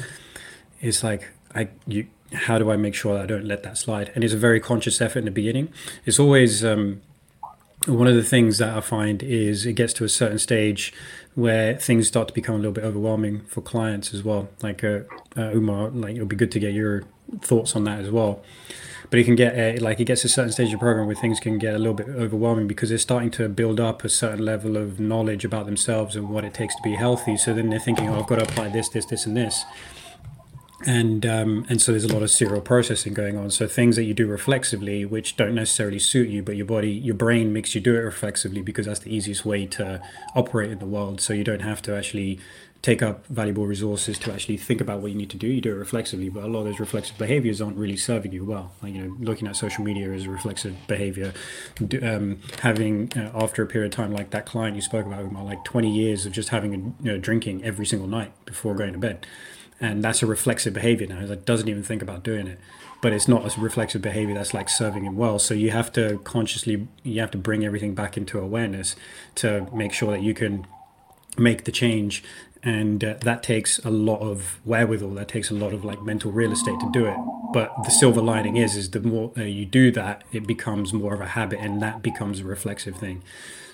[0.81, 4.11] It's like I you how do I make sure I don't let that slide?
[4.15, 5.69] And it's a very conscious effort in the beginning.
[6.05, 7.01] It's always um,
[7.85, 10.93] one of the things that I find is it gets to a certain stage
[11.35, 14.49] where things start to become a little bit overwhelming for clients as well.
[14.61, 15.01] Like uh,
[15.35, 17.03] uh, Umar, like it'll be good to get your
[17.41, 18.41] thoughts on that as well.
[19.13, 21.15] But it can get a, like it gets a certain stage of the program where
[21.15, 24.43] things can get a little bit overwhelming because they're starting to build up a certain
[24.43, 27.37] level of knowledge about themselves and what it takes to be healthy.
[27.37, 29.65] So then they're thinking, oh, I've got to apply this, this, this, and this
[30.85, 33.51] and um, and so there's a lot of serial processing going on.
[33.51, 37.15] So things that you do reflexively, which don't necessarily suit you, but your body, your
[37.15, 40.01] brain makes you do it reflexively because that's the easiest way to
[40.35, 41.21] operate in the world.
[41.21, 42.39] So you don't have to actually
[42.83, 45.47] take up valuable resources to actually think about what you need to do.
[45.47, 48.45] You do it reflexively, but a lot of those reflexive behaviors aren't really serving you
[48.45, 48.73] well.
[48.83, 51.33] Like you know, looking at social media is a reflexive behavior,
[52.03, 55.63] um, having uh, after a period of time like that client you spoke about, like
[55.63, 58.99] 20 years of just having a, you know, drinking every single night before going to
[58.99, 59.25] bed
[59.83, 61.19] and that's a reflexive behavior now.
[61.19, 62.57] It doesn't even think about doing it,
[63.01, 65.39] but it's not a reflexive behavior that's like serving him well.
[65.39, 68.95] So you have to consciously, you have to bring everything back into awareness
[69.35, 70.65] to make sure that you can
[71.37, 72.23] make the change,
[72.63, 75.11] and uh, that takes a lot of wherewithal.
[75.11, 77.17] That takes a lot of like mental real estate to do it.
[77.53, 81.13] But the silver lining is, is the more uh, you do that, it becomes more
[81.13, 83.21] of a habit, and that becomes a reflexive thing.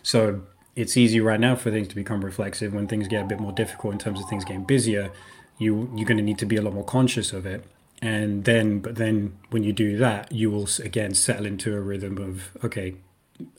[0.04, 0.42] So
[0.76, 3.52] it's easy right now for things to become reflexive when things get a bit more
[3.52, 5.12] difficult in terms of things getting busier
[5.58, 7.66] you you're going to need to be a lot more conscious of it
[8.02, 12.18] and then but then when you do that you will again settle into a rhythm
[12.18, 12.96] of okay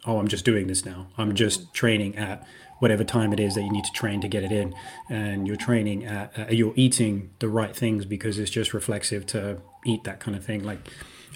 [0.06, 2.44] oh i'm just doing this now i'm just training at
[2.80, 4.74] whatever time it is that you need to train to get it in.
[5.08, 9.60] And you're training at uh, you're eating the right things because it's just reflexive to
[9.86, 10.64] eat that kind of thing.
[10.64, 10.78] Like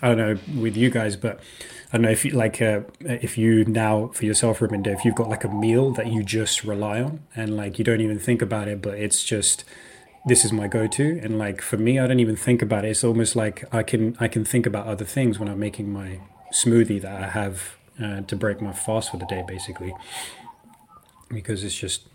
[0.03, 1.41] I don't know with you guys, but
[1.93, 5.15] I don't know if you like uh, if you now for yourself, Raminder, if you've
[5.15, 8.43] got like a meal that you just rely on and like you don't even think
[8.43, 9.65] about it, but it's just
[10.27, 11.21] this is my go-to.
[11.23, 12.89] And like for me i don't even think about it.
[12.89, 16.21] It's almost like i can i can think about other things when i'm making my
[16.53, 19.93] smoothie that i have uh, to break my fast for the day basically
[21.35, 22.07] because it's just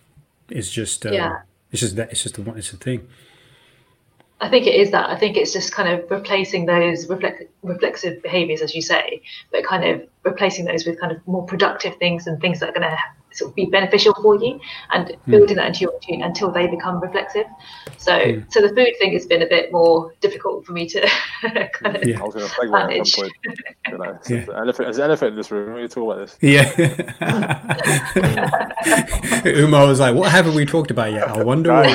[0.50, 1.42] it's just uh, yeah.
[1.72, 3.08] it's just that it's just the one it's a thing
[4.42, 5.10] I think it is that.
[5.10, 9.22] I think it's just kind of replacing those reflect, reflexive behaviors, as you say,
[9.52, 12.72] but kind of replacing those with kind of more productive things and things that are
[12.72, 12.98] going to
[13.32, 14.60] sort of be beneficial for you
[14.94, 15.18] and mm.
[15.28, 17.46] building that into your routine until they become reflexive.
[17.98, 18.52] So, mm.
[18.52, 21.10] so the food thing has been a bit more difficult for me to
[21.42, 22.20] kind of yeah.
[22.20, 23.16] I was going to manage.
[23.16, 23.32] Point,
[23.88, 24.38] you know, yeah.
[24.38, 25.74] an elephant, there's an elephant in this room.
[25.74, 26.38] We talk about this.
[26.42, 26.70] Yeah.
[29.46, 31.28] Umar was like, "What haven't we talked about yet?
[31.28, 31.86] I wonder why."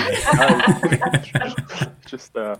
[2.06, 2.56] just uh,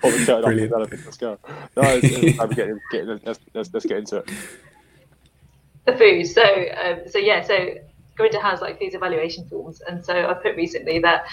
[0.00, 1.02] pull the curtain off the elephant.
[1.04, 1.38] Let's go.
[1.76, 4.30] No, it's, it's time to get, get let's, let's, let's get into it
[5.90, 6.26] the food.
[6.26, 7.74] So, um, so yeah, so
[8.18, 11.26] Gurinder has like these evaluation forms, and so I put recently that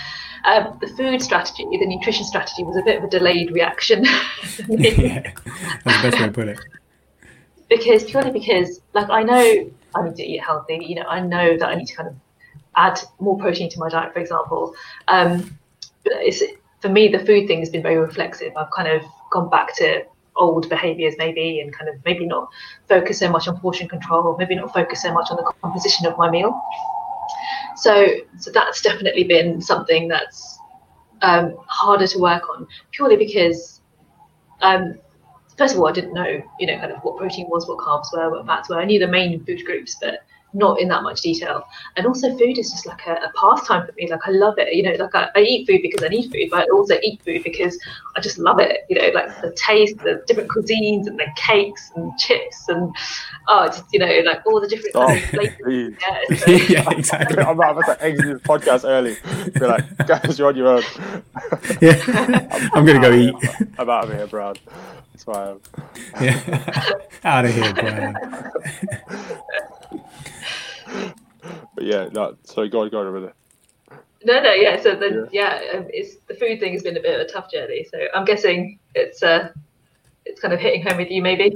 [0.45, 4.05] um, the food strategy, the nutrition strategy, was a bit of a delayed reaction.
[4.69, 5.31] yeah,
[5.83, 6.59] that's the best way to put it.
[7.69, 10.85] Because purely because, like, I know I need to eat healthy.
[10.87, 12.15] You know, I know that I need to kind of
[12.75, 14.75] add more protein to my diet, for example.
[15.07, 15.57] Um,
[16.03, 16.43] but it's
[16.79, 18.55] for me, the food thing has been very reflexive.
[18.55, 19.01] I've kind of
[19.31, 20.05] gone back to
[20.35, 22.49] old behaviors maybe and kind of maybe not
[22.87, 26.17] focus so much on portion control maybe not focus so much on the composition of
[26.17, 26.59] my meal.
[27.77, 28.07] So
[28.37, 30.59] so that's definitely been something that's
[31.21, 33.81] um, harder to work on purely because
[34.61, 34.95] um,
[35.57, 38.07] first of all i didn't know you know kind of what protein was what carbs
[38.13, 40.19] were what fats were i knew the main food groups but
[40.55, 41.67] not in that much detail.
[41.97, 44.09] And also, food is just like a, a pastime for me.
[44.09, 44.73] Like I love it.
[44.73, 47.21] You know, like I, I, eat food because I need food, but I also eat
[47.23, 47.77] food because
[48.15, 48.85] I just love it.
[48.89, 52.95] You know, like the taste, the different cuisines, and the cakes and chips, and
[53.49, 55.93] oh, just you know, like all the different oh, flavors.
[56.01, 56.51] Yeah, so.
[56.51, 57.43] yeah, exactly.
[57.43, 59.17] I'm about to exit this podcast early.
[59.51, 60.83] Be like, guys, you're on your own.
[61.81, 63.35] yeah, I'm, I'm gonna go eat.
[63.77, 64.59] I'm out of here, Brad.
[65.11, 65.59] That's why I'm.
[66.21, 68.15] Yeah, out of here, Brad
[71.75, 72.35] but yeah, no.
[72.43, 73.33] So go on, go on over there.
[74.23, 74.81] No, no, yeah.
[74.81, 77.29] So then, yeah, yeah um, it's the food thing has been a bit of a
[77.29, 77.85] tough journey.
[77.91, 79.51] So I'm guessing it's uh,
[80.25, 81.53] it's kind of hitting home with you, maybe.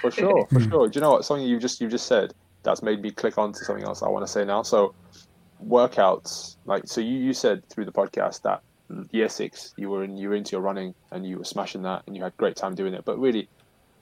[0.00, 0.88] For sure, for sure.
[0.88, 1.24] Do you know what?
[1.24, 2.32] Something you just you just said
[2.62, 4.62] that's made me click on to something else I want to say now.
[4.62, 4.94] So
[5.64, 8.62] workouts, like so, you you said through the podcast that
[9.10, 12.02] year six you were in you were into your running and you were smashing that
[12.06, 13.04] and you had great time doing it.
[13.04, 13.48] But really,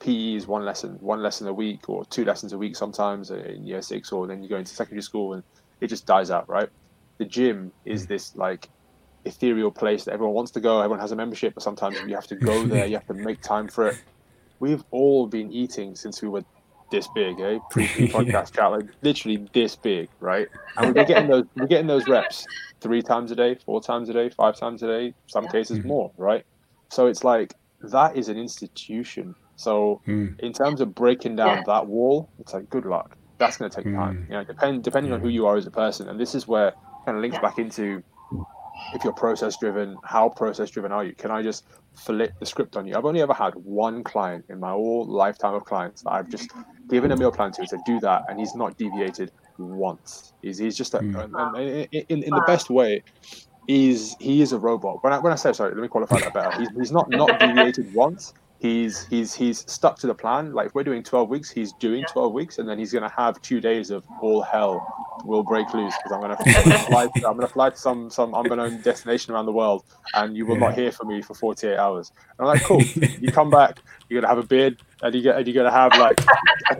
[0.05, 3.65] PE is one lesson, one lesson a week or two lessons a week sometimes in
[3.65, 5.43] year six, or then you go into secondary school and
[5.81, 6.69] it just dies out, right?
[7.17, 8.09] The gym is mm.
[8.09, 8.69] this like
[9.25, 10.79] ethereal place that everyone wants to go.
[10.79, 12.85] Everyone has a membership, but sometimes you have to go there.
[12.85, 14.03] You have to make time for it.
[14.59, 16.43] We've all been eating since we were
[16.91, 17.57] this big, eh?
[17.71, 20.47] Pre podcast chat, like literally this big, right?
[20.77, 22.45] And we're getting those, we're getting those reps
[22.79, 25.87] three times a day, four times a day, five times a day, some cases mm-hmm.
[25.87, 26.45] more, right?
[26.89, 30.39] So it's like that is an institution so mm.
[30.39, 31.63] in terms of breaking down yeah.
[31.65, 33.17] that wall, it's like good luck.
[33.37, 33.95] That's going to take mm.
[33.95, 34.25] time.
[34.29, 36.73] You know, depend depending on who you are as a person, and this is where
[37.05, 37.41] kind of links yeah.
[37.41, 38.03] back into
[38.93, 41.13] if you're process driven, how process driven are you?
[41.13, 42.95] Can I just flip the script on you?
[42.95, 46.51] I've only ever had one client in my whole lifetime of clients that I've just
[46.89, 50.33] given a meal plan to to do that, and he's not deviated once.
[50.41, 51.57] He's, he's just a, mm.
[51.91, 53.03] in, in, in the best way.
[53.67, 55.03] He's he is a robot.
[55.03, 56.59] When I when I say sorry, let me qualify that better.
[56.59, 60.53] He's, he's not not deviated once he's he's he's stuck to the plan.
[60.53, 63.41] Like if we're doing twelve weeks, he's doing twelve weeks, and then he's gonna have
[63.41, 64.85] two days of all hell
[65.23, 67.07] will break loose because I'm gonna, I'm gonna fly.
[67.07, 69.83] To, I'm gonna fly to some some unknown destination around the world,
[70.13, 72.11] and you will not hear from me for 48 hours.
[72.37, 72.81] And I'm like, cool.
[72.81, 73.79] you come back,
[74.09, 76.19] you're gonna have a beard, and you get and you're gonna have like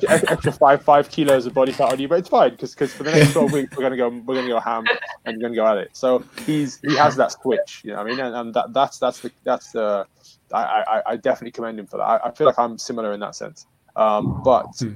[0.09, 3.03] extra five five kilos of body fat on you, but it's fine because because for
[3.03, 4.85] the next 12 weeks we're gonna go we're gonna go ham
[5.25, 5.89] and you're gonna go at it.
[5.93, 8.19] So he's he has that switch, you know what I mean?
[8.19, 10.07] And, and that that's that's the that's the
[10.53, 12.03] I, I, I definitely commend him for that.
[12.03, 13.65] I, I, feel like I'm similar in that sense.
[13.95, 14.95] Um, but mm.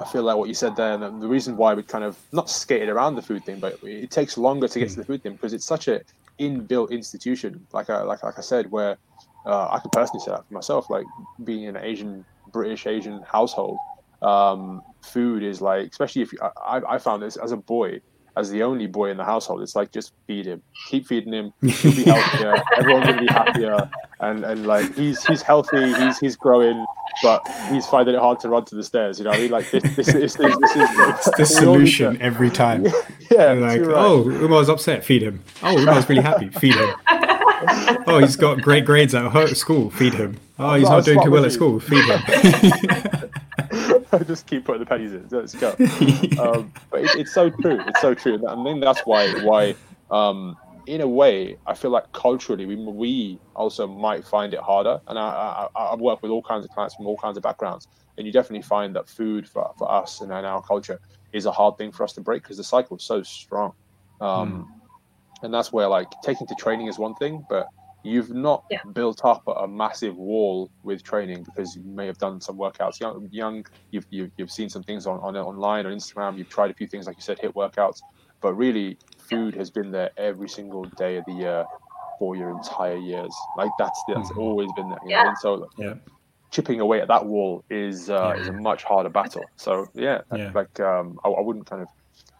[0.00, 2.50] I feel like what you said there, and the reason why we kind of not
[2.50, 5.00] skated around the food thing, but it takes longer to get to hmm.
[5.00, 6.02] the food thing because it's such a
[6.38, 7.66] inbuilt institution.
[7.72, 8.98] Like I, like like I said, where
[9.46, 11.06] uh, I can personally say that for myself, like
[11.44, 13.78] being in an Asian, British Asian household,
[14.22, 18.00] um, food is like, especially if you, I, I found this as a boy,
[18.36, 21.52] as the only boy in the household, it's like just feed him, keep feeding him,
[21.62, 23.90] he'll be healthier, everyone's gonna be happier,
[24.20, 26.84] and and like he's he's healthy, he's he's growing,
[27.22, 29.18] but he's finding it hard to run to the stairs.
[29.18, 32.50] You know, I mean, like this this, this, this, this is it's the solution every
[32.50, 32.84] time.
[33.30, 33.96] yeah, like right.
[33.96, 35.42] oh, Umar's upset, feed him.
[35.62, 36.94] Oh, Umar's really happy, feed him.
[38.06, 39.90] oh, he's got great grades at school.
[39.90, 40.38] Feed him.
[40.58, 41.80] Oh, he's not doing too well at school.
[41.80, 43.30] Feed him.
[44.20, 45.26] I just keep putting the pennies in.
[45.30, 45.74] Let's go.
[46.38, 47.80] Um, but it, it's so true.
[47.86, 48.34] It's so true.
[48.34, 49.74] And I think that's why why
[50.10, 50.56] um,
[50.86, 55.00] in a way, I feel like culturally we, we also might find it harder.
[55.08, 57.88] And I, I, I've worked with all kinds of clients from all kinds of backgrounds,
[58.16, 61.00] and you definitely find that food for, for us and in our culture
[61.32, 63.72] is a hard thing for us to break because the cycle is so strong.
[64.20, 64.66] Um, mm.
[65.42, 67.68] And that's where like taking to training is one thing, but
[68.06, 68.78] you've not yeah.
[68.92, 73.28] built up a massive wall with training because you may have done some workouts young,
[73.32, 76.74] young you've, you've, you've seen some things on, on online on Instagram, you've tried a
[76.74, 78.00] few things like you said, HIIT workouts,
[78.40, 81.64] but really food has been there every single day of the year
[82.18, 83.34] for your entire years.
[83.56, 84.40] Like that's that's mm-hmm.
[84.40, 84.98] always been there.
[85.06, 85.28] yeah.
[85.28, 85.94] And so yeah.
[86.50, 88.42] chipping away at that wall is uh, yeah.
[88.42, 89.44] is a much harder battle.
[89.56, 90.50] So yeah, yeah.
[90.54, 91.88] like um, I, I, wouldn't kind of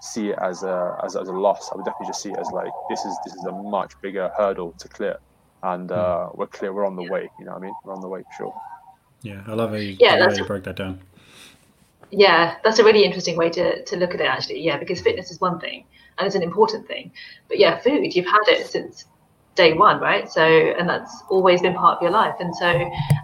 [0.00, 1.70] see it as a as, as a loss.
[1.72, 4.30] I would definitely just see it as like this is this is a much bigger
[4.36, 5.18] hurdle to clear,
[5.62, 6.36] and uh, mm.
[6.36, 6.72] we're clear.
[6.72, 7.28] We're on the way.
[7.38, 7.74] You know what I mean?
[7.84, 8.62] We're on the way for sure.
[9.22, 11.00] Yeah, I love how you, yeah, how you broke that down.
[12.10, 14.62] Yeah, that's a really interesting way to, to look at it, actually.
[14.62, 15.84] Yeah, because fitness is one thing,
[16.18, 17.10] and it's an important thing.
[17.48, 19.06] But yeah, food, you've had it since
[19.56, 20.30] day one, right?
[20.30, 22.34] So, and that's always been part of your life.
[22.38, 22.68] And so,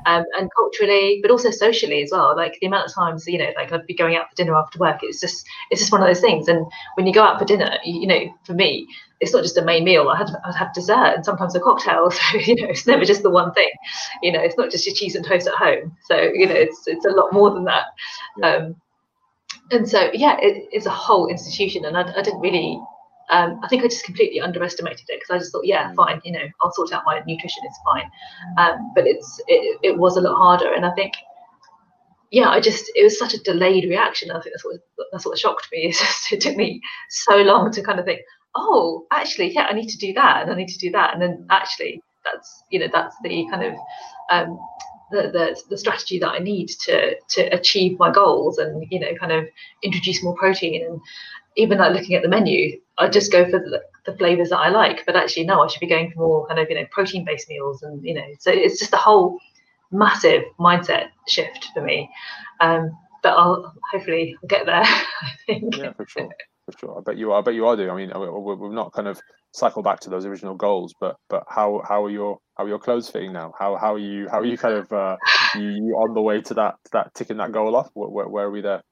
[0.06, 2.34] um, and culturally, but also socially as well.
[2.36, 4.78] Like the amount of times, you know, like I'd be going out for dinner after
[4.78, 5.00] work.
[5.02, 6.48] It's just, it's just one of those things.
[6.48, 8.88] And when you go out for dinner, you, you know, for me,
[9.20, 10.08] it's not just a main meal.
[10.08, 12.10] I had I'd have dessert and sometimes a cocktail.
[12.32, 13.70] So you know, it's never just the one thing.
[14.22, 15.96] You know, it's not just your cheese and toast at home.
[16.08, 17.84] So you know, it's it's a lot more than that.
[18.36, 18.56] Yeah.
[18.56, 18.76] Um,
[19.70, 22.80] and so yeah, it, it's a whole institution, and I, I didn't really.
[23.30, 25.94] Um, I think I just completely underestimated it because I just thought, yeah, mm.
[25.94, 28.10] fine, you know, I'll sort out my nutrition, it's fine.
[28.58, 31.14] Um, but it's it, it was a lot harder, and I think,
[32.30, 34.30] yeah, I just it was such a delayed reaction.
[34.30, 34.76] I think that's what
[35.12, 35.86] that's what shocked me.
[35.88, 38.20] It's just, it took me so long to kind of think,
[38.54, 41.22] oh, actually, yeah, I need to do that, and I need to do that, and
[41.22, 43.74] then actually, that's you know, that's the kind of
[44.30, 44.58] um,
[45.12, 49.14] the, the, the strategy that I need to to achieve my goals and you know
[49.20, 49.46] kind of
[49.82, 51.00] introduce more protein and
[51.56, 54.68] even like looking at the menu I just go for the, the flavors that I
[54.68, 57.24] like but actually no I should be going for more kind of you know protein
[57.24, 59.38] based meals and you know so it's just a whole
[59.92, 62.10] massive mindset shift for me.
[62.60, 65.76] Um, but I'll hopefully get there I think.
[65.76, 66.28] Yeah for sure
[66.64, 66.98] for sure.
[66.98, 68.10] I bet you are I bet you are doing I mean
[68.44, 69.20] we've not kind of
[69.52, 72.78] cycle back to those original goals but but how how are your how are your
[72.78, 73.52] clothes fitting now?
[73.58, 75.16] How how are you how are you kind of uh
[75.54, 77.90] you, on the way to that that ticking that goal off?
[77.94, 78.82] Where, where, where are we there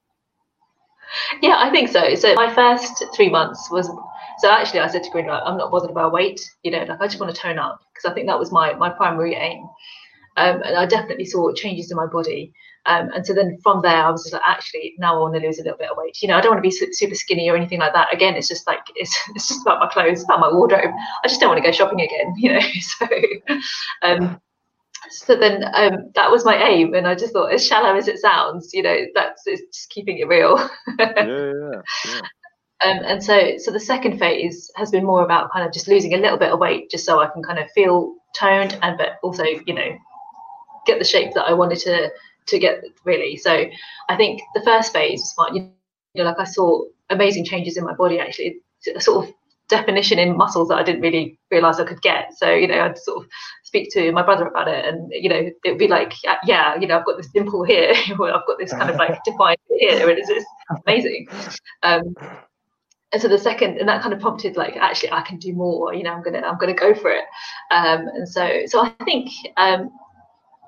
[1.41, 3.89] yeah i think so so my first three months was
[4.39, 7.07] so actually i said to green i'm not bothered about weight you know like i
[7.07, 9.63] just want to tone up because i think that was my my primary aim
[10.37, 12.53] um, and i definitely saw changes in my body
[12.85, 15.39] um, and so then from there, I was just like, actually, now I want to
[15.39, 16.17] lose a little bit of weight.
[16.21, 18.13] You know, I don't want to be super skinny or anything like that.
[18.13, 20.91] Again, it's just like it's it's just about my clothes, about my wardrobe.
[21.23, 22.33] I just don't want to go shopping again.
[22.41, 23.07] You know, so
[24.01, 24.41] um,
[25.09, 28.19] so then um, that was my aim, and I just thought, as shallow as it
[28.19, 30.57] sounds, you know, that's it's just keeping it real.
[30.99, 32.21] yeah, yeah, yeah.
[32.83, 36.13] Um, and so, so the second phase has been more about kind of just losing
[36.13, 39.19] a little bit of weight, just so I can kind of feel toned, and but
[39.23, 39.97] also, you know,
[40.85, 42.11] get the shape that I wanted to
[42.47, 43.37] to get really.
[43.37, 43.65] So
[44.09, 45.55] I think the first phase was fine.
[45.55, 45.73] You
[46.15, 48.61] know, like I saw amazing changes in my body actually,
[48.99, 49.33] sort of
[49.71, 52.37] definition in muscles that I didn't really realize I could get.
[52.37, 53.29] So, you know, I'd sort of
[53.63, 56.13] speak to my brother about it and, you know, it would be like,
[56.45, 59.17] yeah, you know, I've got this dimple here, or I've got this kind of like
[59.25, 60.45] defined here, and it's just
[60.85, 61.27] amazing.
[61.81, 62.15] Um,
[63.11, 65.93] and so the second and that kind of prompted like actually i can do more
[65.93, 67.25] you know i'm gonna i'm gonna go for it
[67.69, 69.91] um, and so so i think um,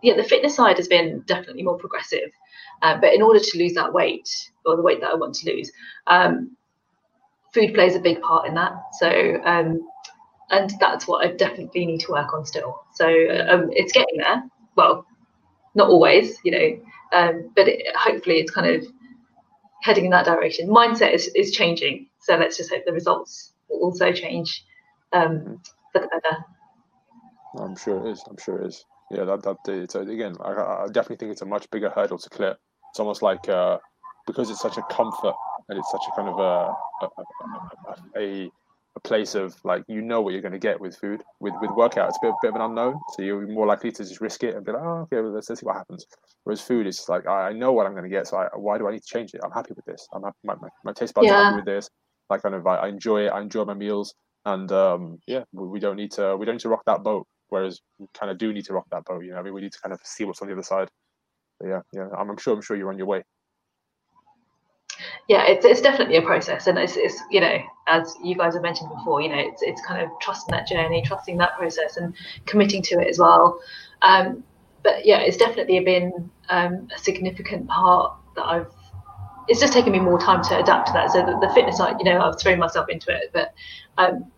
[0.04, 2.30] yeah, the fitness side has been definitely more progressive.
[2.82, 4.30] Uh, but in order to lose that weight
[4.66, 5.72] or the weight that I want to lose,
[6.08, 6.56] um,
[7.54, 8.74] food plays a big part in that.
[9.00, 9.88] So, um,
[10.50, 12.82] and that's what I definitely need to work on still.
[12.94, 14.44] So um, it's getting there.
[14.76, 15.06] Well,
[15.76, 16.80] not always, you know,
[17.12, 18.86] um, but it, hopefully it's kind of
[19.82, 20.70] heading in that direction.
[20.70, 22.08] Mindset is, is changing.
[22.20, 24.66] So let's just hope the results will also change
[25.12, 25.62] um,
[25.92, 26.44] for the better.
[27.60, 28.24] I'm sure it is.
[28.28, 31.46] I'm sure it is yeah, that that it's again, I, I, definitely think it's a
[31.46, 32.58] much bigger hurdle to clear.
[32.90, 33.78] It's almost like uh,
[34.26, 35.36] because it's such a comfort
[35.70, 36.74] and it's such a kind of a
[37.06, 38.52] a, a,
[38.96, 41.24] a place of like you know what you're going to get with food.
[41.40, 44.04] With with workout, it's a bit, bit of an unknown, so you're more likely to
[44.04, 46.06] just risk it and be like, oh, okay, well, let's, let's see what happens.
[46.44, 48.78] Whereas food is like I, I know what I'm going to get, so I, why
[48.78, 49.42] do I need to change it?
[49.44, 50.08] I'm happy with this.
[50.14, 51.34] I'm happy, my, my, my taste buds yeah.
[51.34, 51.90] are happy with this.
[52.30, 53.30] Like kind of I, I enjoy it.
[53.30, 56.62] I enjoy my meals, and um, yeah, we, we don't need to we don't need
[56.62, 59.24] to rock that boat Whereas we kind of do need to rock that boat.
[59.24, 60.90] You know, I mean, we need to kind of see what's on the other side.
[61.60, 63.22] But yeah, yeah, I'm, I'm sure, I'm sure you're on your way.
[65.28, 67.58] Yeah, it's, it's definitely a process, and it's, it's you know
[67.88, 71.02] as you guys have mentioned before, you know it's it's kind of trusting that journey,
[71.06, 72.16] trusting that process, and
[72.46, 73.60] committing to it as well.
[74.02, 74.44] Um,
[74.84, 78.68] but yeah, it's definitely been um, a significant part that I've.
[79.48, 81.12] It's just taken me more time to adapt to that.
[81.12, 83.54] So the, the fitness, I you know, I've thrown myself into it, but
[83.98, 84.32] um,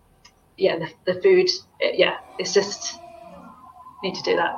[0.56, 1.48] yeah, the, the food,
[1.80, 2.98] it, yeah, it's just
[4.02, 4.54] need to do that.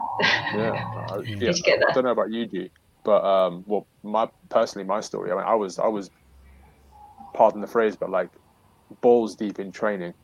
[0.55, 1.53] Yeah, I, yeah.
[1.53, 1.91] to get there.
[1.91, 2.71] I don't know about you, G,
[3.05, 5.31] but um, well, my personally, my story.
[5.31, 6.11] I mean, I was, I was,
[7.35, 8.31] pardon the phrase, but like
[9.01, 10.15] balls deep in training,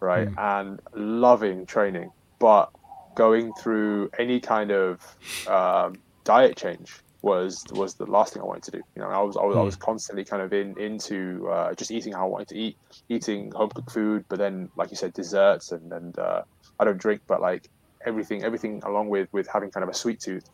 [0.00, 0.60] right, mm.
[0.60, 2.70] and loving training, but
[3.14, 5.94] going through any kind of um,
[6.24, 6.92] diet change
[7.22, 8.82] was was the last thing I wanted to do.
[8.94, 9.60] You know, I was I was, mm.
[9.60, 12.76] I was constantly kind of in into uh, just eating how I wanted to eat,
[13.08, 16.42] eating home cooked food, but then like you said, desserts and and uh,
[16.78, 17.68] I don't drink, but like
[18.04, 20.50] everything everything along with with having kind of a sweet tooth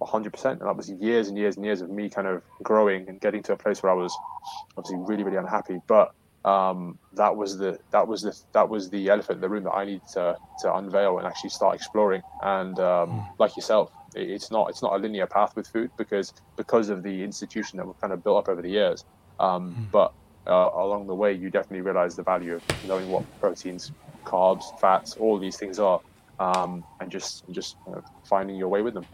[0.00, 3.20] 100% and that was years and years and years of me kind of growing and
[3.20, 4.16] getting to a place where i was
[4.76, 6.14] obviously really really unhappy but
[6.44, 9.72] um, that was the that was the that was the elephant in the room that
[9.72, 13.28] i needed to to unveil and actually start exploring and um, mm.
[13.40, 17.02] like yourself it, it's not it's not a linear path with food because because of
[17.02, 19.04] the institution that we've kind of built up over the years
[19.40, 19.90] um, mm.
[19.90, 20.12] but
[20.46, 23.90] uh, along the way you definitely realize the value of knowing what proteins
[24.24, 26.00] carbs fats all these things are
[26.38, 29.06] um, and just just you know, finding your way with them.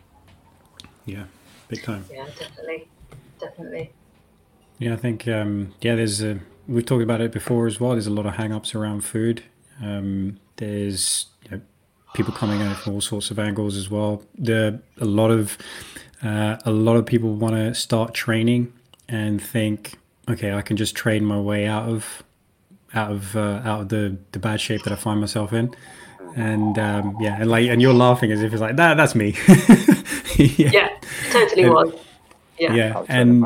[1.05, 1.25] Yeah,
[1.69, 2.05] big time.
[2.11, 2.89] Yeah, definitely,
[3.41, 3.91] definitely.
[4.79, 5.95] Yeah, I think um, yeah.
[5.95, 7.93] There's a, we've talked about it before as well.
[7.93, 9.43] There's a lot of hang-ups around food.
[9.83, 11.61] Um, there's you know,
[12.15, 14.23] people coming at it from all sorts of angles as well.
[14.37, 15.59] There a lot of
[16.23, 18.73] uh, a lot of people want to start training
[19.09, 19.99] and think,
[20.29, 22.23] okay, I can just train my way out of
[22.95, 25.75] out of uh, out of the the bad shape that I find myself in
[26.37, 28.97] and um, yeah, and like, and you're laughing as if it's like that.
[28.97, 29.37] That's me.
[30.59, 30.71] yeah.
[30.73, 31.01] yeah.
[31.31, 31.95] totally and, was.
[32.59, 33.45] Yeah, yeah, and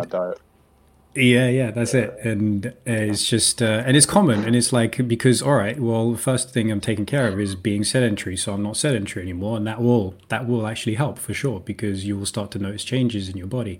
[1.16, 2.14] yeah, yeah, that's it.
[2.22, 6.12] And uh, it's just, uh, and it's common, and it's like because all right, well,
[6.12, 9.56] the first thing I'm taking care of is being sedentary, so I'm not sedentary anymore,
[9.56, 12.84] and that will that will actually help for sure because you will start to notice
[12.84, 13.78] changes in your body.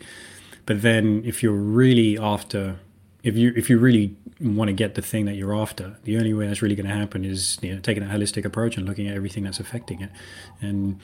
[0.64, 2.78] But then, if you're really after
[3.22, 6.32] if you if you really want to get the thing that you're after, the only
[6.32, 9.08] way that's really going to happen is you know taking a holistic approach and looking
[9.08, 10.10] at everything that's affecting it,
[10.60, 11.00] and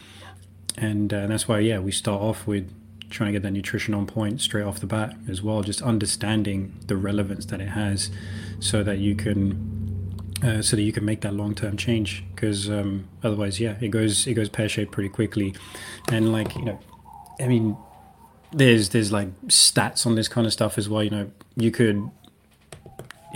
[0.77, 2.73] and, uh, that's why yeah we start off with
[3.12, 6.74] trying to get that nutrition on point straight off the bat as well, just understanding
[6.86, 8.11] the relevance that it has,
[8.59, 9.82] so that you can
[10.43, 12.24] uh, so that you can make that long term change.
[12.35, 15.55] Because um, otherwise, yeah, it goes it goes pear shaped pretty quickly,
[16.11, 16.81] and like you know,
[17.39, 17.77] I mean,
[18.53, 21.05] there's there's like stats on this kind of stuff as well.
[21.05, 22.11] You know, you could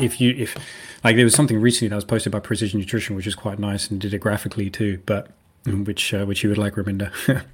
[0.00, 0.56] if you if
[1.04, 3.90] like there was something recently that was posted by Precision Nutrition, which is quite nice
[3.90, 5.30] and did it graphically too, but
[5.66, 7.12] which uh, which you would like, Raminder.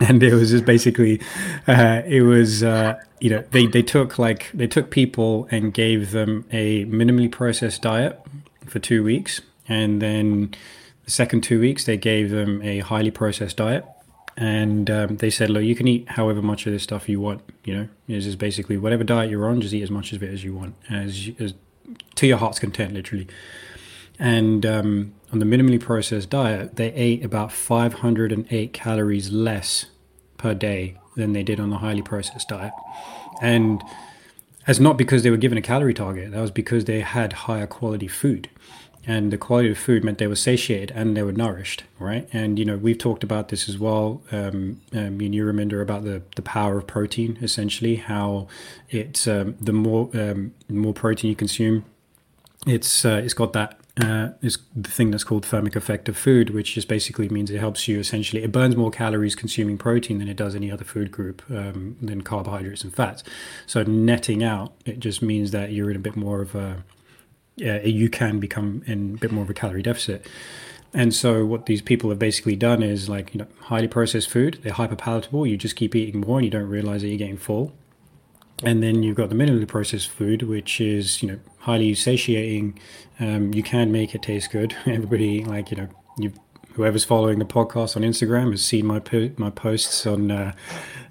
[0.00, 1.20] and it was just basically
[1.66, 6.10] uh, it was uh, you know they, they took like they took people and gave
[6.10, 8.20] them a minimally processed diet
[8.66, 10.54] for two weeks and then
[11.04, 13.86] the second two weeks they gave them a highly processed diet
[14.36, 17.40] and um, they said, look, you can eat however much of this stuff you want.
[17.64, 20.30] You know, it's just basically whatever diet you're on, just eat as much of it
[20.30, 21.54] as you want, as, as
[22.16, 23.28] to your heart's content, literally.
[24.18, 29.86] And um, on the minimally processed diet, they ate about 508 calories less
[30.38, 32.72] per day than they did on the highly processed diet.
[33.42, 33.82] And
[34.66, 37.66] that's not because they were given a calorie target, that was because they had higher
[37.66, 38.48] quality food
[39.06, 42.28] and the quality of food meant they were satiated and they were nourished, right?
[42.32, 44.20] And you know we've talked about this as well.
[44.32, 47.38] Um, um, and you, Raminder, about the the power of protein.
[47.40, 48.48] Essentially, how
[48.90, 51.84] it's um, the more um, more protein you consume,
[52.66, 56.50] it's uh, it's got that uh, is the thing that's called thermic effect of food,
[56.50, 58.42] which just basically means it helps you essentially.
[58.42, 62.20] It burns more calories consuming protein than it does any other food group, um, than
[62.20, 63.24] carbohydrates and fats.
[63.66, 66.84] So netting out, it just means that you're in a bit more of a
[67.64, 70.26] uh, you can become in a bit more of a calorie deficit.
[70.92, 74.60] And so what these people have basically done is like, you know, highly processed food,
[74.62, 75.46] they're hyper palatable.
[75.46, 77.72] You just keep eating more and you don't realize that you're getting full.
[78.62, 82.78] And then you've got the minimally processed food, which is, you know, highly satiating.
[83.18, 84.74] Um, you can make it taste good.
[84.86, 86.32] Everybody, like, you know, you
[86.74, 90.52] whoever's following the podcast on Instagram has seen my po- my posts on uh,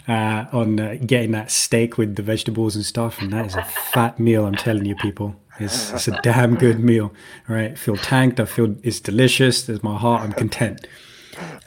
[0.07, 3.63] uh, on uh, getting that steak with the vegetables and stuff, and that is a
[3.63, 4.45] fat meal.
[4.45, 5.35] I'm telling you, people.
[5.57, 7.13] It's, it's a damn good meal.
[7.47, 7.71] right?
[7.71, 8.41] I feel tanked.
[8.41, 9.63] I feel it's delicious.
[9.63, 10.21] There's my heart.
[10.21, 10.85] I'm content.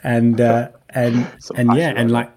[0.03, 2.31] And uh, and and yeah, and like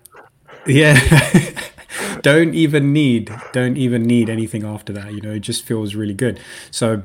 [0.67, 0.99] yeah.
[2.23, 5.13] don't even need don't even need anything after that.
[5.13, 6.41] You know, it just feels really good.
[6.71, 7.03] So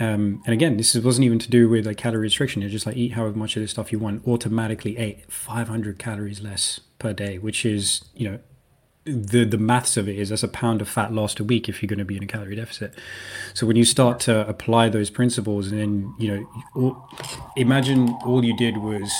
[0.00, 2.62] um, and again, this wasn't even to do with like calorie restriction.
[2.62, 4.26] It's just like eat however much of this stuff you want.
[4.26, 8.38] Automatically ate 500 calories less per day, which is you know
[9.04, 11.82] the the maths of it is that's a pound of fat lost a week if
[11.82, 12.94] you're going to be in a calorie deficit.
[13.52, 17.08] So when you start to apply those principles, and then you know, all,
[17.56, 19.12] imagine all you did was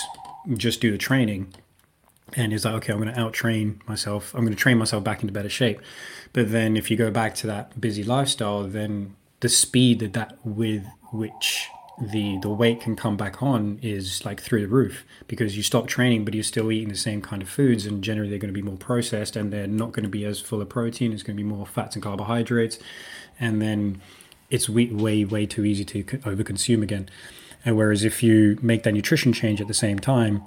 [0.55, 1.53] just do the training,
[2.35, 4.35] and it's like, okay, I'm going to out train myself.
[4.35, 5.81] I'm going to train myself back into better shape.
[6.33, 10.39] But then if you go back to that busy lifestyle, then the speed that that
[10.45, 11.69] with which
[12.01, 15.87] the the weight can come back on is like through the roof because you stop
[15.87, 18.59] training but you're still eating the same kind of foods and generally they're going to
[18.59, 21.37] be more processed and they're not going to be as full of protein it's going
[21.37, 22.79] to be more fats and carbohydrates
[23.39, 24.01] and then
[24.49, 27.07] it's way way, way too easy to overconsume again
[27.67, 30.43] and whereas if you make that nutrition change at the same time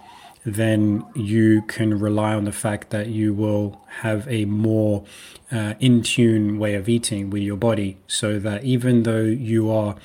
[0.46, 5.04] then you can rely on the fact that you will have a more
[5.52, 9.96] uh, in tune way of eating with your body so that even though you are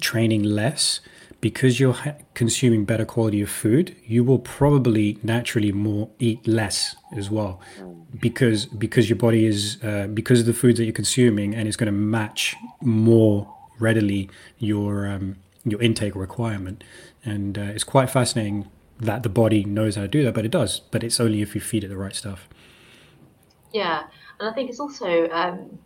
[0.00, 1.00] training less
[1.40, 1.96] because you're
[2.34, 7.60] consuming better quality of food you will probably naturally more eat less as well.
[8.18, 11.76] Because because your body is uh, because of the foods that you're consuming and it's
[11.76, 16.82] going to match more readily your um, your intake requirement.
[17.24, 20.50] And uh, it's quite fascinating that the body knows how to do that but it
[20.50, 22.48] does but it's only if you feed it the right stuff
[23.72, 24.04] yeah
[24.40, 25.78] and i think it's also um,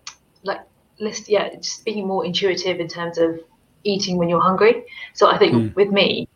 [0.45, 0.61] like
[0.99, 3.41] list yeah just being more intuitive in terms of
[3.85, 4.85] eating when you're hungry.
[5.15, 5.75] So I think mm.
[5.75, 6.29] with me,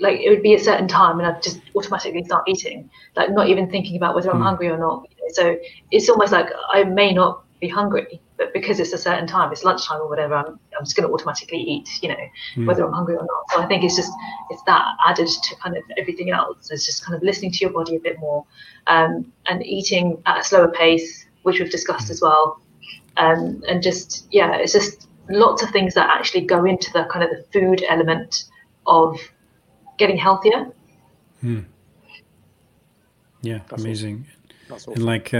[0.00, 3.48] like it would be a certain time and I'd just automatically start eating, like not
[3.48, 4.44] even thinking about whether I'm mm.
[4.44, 5.08] hungry or not.
[5.30, 5.56] So
[5.90, 9.64] it's almost like I may not be hungry, but because it's a certain time, it's
[9.64, 12.16] lunchtime or whatever, I'm, I'm just going to automatically eat, you know,
[12.56, 12.66] mm.
[12.66, 13.50] whether I'm hungry or not.
[13.52, 14.10] So I think it's just,
[14.50, 16.72] it's that added to kind of everything else.
[16.72, 18.44] It's just kind of listening to your body a bit more
[18.88, 22.60] um, and eating at a slower pace, which we've discussed as well.
[23.16, 27.24] Um, and just, yeah, it's just lots of things that actually go into the kind
[27.24, 28.44] of the food element
[28.88, 29.20] of
[29.98, 30.72] getting healthier.
[31.40, 31.60] Hmm.
[33.40, 34.26] Yeah, That's amazing.
[34.26, 34.41] Awesome.
[34.94, 35.32] And like,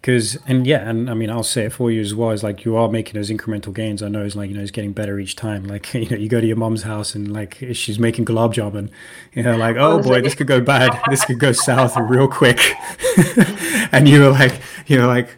[0.00, 2.30] because um, and yeah, and I mean, I'll say it for you as well.
[2.30, 4.02] Is like you are making those incremental gains.
[4.02, 5.64] I know it's like you know it's getting better each time.
[5.64, 8.90] Like you know, you go to your mom's house and like she's making gulab jamun.
[9.32, 10.98] You know, like oh boy, this could go bad.
[11.10, 12.60] This could go south real quick.
[13.92, 15.36] and you were like, you know, like,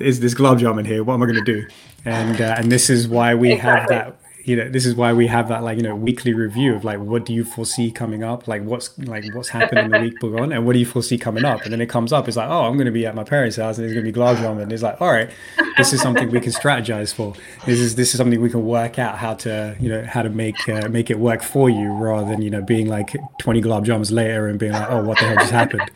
[0.00, 1.04] is this gulab jamun here?
[1.04, 1.66] What am I going to do?
[2.04, 3.94] and uh, and this is why we exactly.
[3.94, 6.74] have that you know this is why we have that like you know weekly review
[6.74, 8.48] of like what do you foresee coming up?
[8.48, 11.44] Like what's like what's happened in the week gone and what do you foresee coming
[11.44, 11.62] up?
[11.62, 13.56] And then it comes up it's like oh i'm going to be at my parents
[13.56, 15.30] house and there's going to be jamun and it's like all right
[15.76, 17.34] this is something we can strategize for.
[17.64, 20.30] This is this is something we can work out how to you know how to
[20.30, 23.84] make uh, make it work for you rather than you know being like 20 gulab
[23.84, 25.90] jamuns later and being like oh what the hell just happened?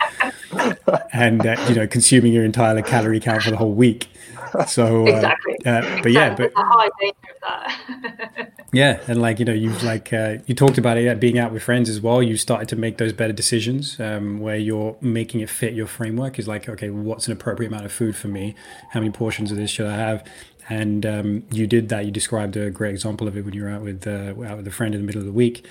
[1.13, 4.09] And uh, you know consuming your entire calorie count for the whole week
[4.67, 5.57] so uh, exactly.
[5.65, 6.53] Uh, but yeah, but
[8.73, 11.63] yeah, and like you know, you've like uh, you talked about it being out with
[11.63, 12.23] friends as well.
[12.23, 16.39] You started to make those better decisions um, where you're making it fit your framework.
[16.39, 18.55] Is like, okay, what's an appropriate amount of food for me?
[18.91, 20.27] How many portions of this should I have?
[20.69, 22.05] And um, you did that.
[22.05, 24.67] You described a great example of it when you were out with uh, out with
[24.67, 25.67] a friend in the middle of the week,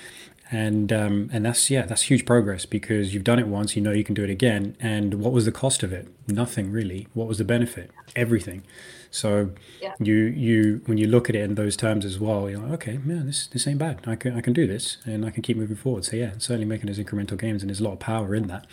[0.52, 3.90] and um, and that's yeah that's huge progress because you've done it once you know
[3.90, 4.76] you can do it again.
[4.78, 6.08] And what was the cost of it?
[6.28, 7.08] Nothing really.
[7.14, 7.90] What was the benefit?
[8.14, 8.62] Everything.
[9.10, 9.50] So
[9.80, 9.94] yeah.
[9.98, 12.98] you you when you look at it in those terms as well you're like okay
[12.98, 14.00] man this this ain't bad.
[14.06, 16.04] I can I can do this and I can keep moving forward.
[16.04, 18.66] So yeah certainly making those incremental gains and there's a lot of power in that.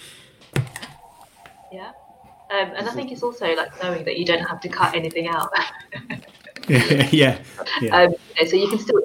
[1.71, 1.91] Yeah.
[2.51, 5.27] Um, and I think it's also like knowing that you don't have to cut anything
[5.27, 5.51] out.
[7.11, 7.39] Yeah.
[7.81, 8.15] Yeah, um,
[8.47, 9.01] so you can still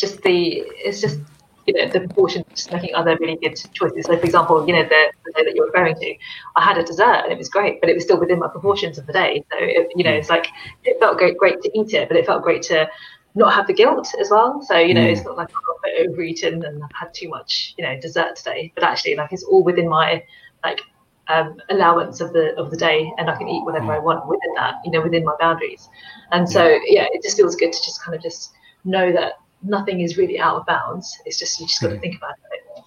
[0.00, 1.18] just the it's just
[1.66, 4.06] you know the proportion just making other really good choices.
[4.06, 6.14] So for example, you know the, the day that you're referring to,
[6.56, 8.98] I had a dessert and it was great, but it was still within my proportions
[8.98, 9.44] of the day.
[9.52, 10.46] So it, you know it's like
[10.84, 12.88] it felt great, great to eat it, but it felt great to
[13.34, 14.62] not have the guilt as well.
[14.62, 15.12] So you know mm.
[15.12, 18.72] it's not like oh, I've overeaten and I've had too much you know dessert today,
[18.74, 20.24] but actually like it's all within my
[20.64, 20.80] like
[21.28, 23.96] um, allowance of the of the day, and I can eat whatever mm.
[23.96, 25.88] I want within that, you know, within my boundaries.
[26.32, 26.80] And so, yeah.
[26.86, 28.52] yeah, it just feels good to just kind of just
[28.84, 31.18] know that nothing is really out of bounds.
[31.24, 32.84] It's just you just got to think about it a bit more.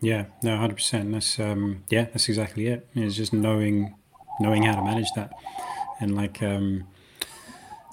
[0.00, 1.12] Yeah, no, hundred percent.
[1.12, 2.88] That's um, yeah, that's exactly it.
[2.94, 3.94] It's just knowing
[4.40, 5.32] knowing how to manage that,
[6.00, 6.86] and like um,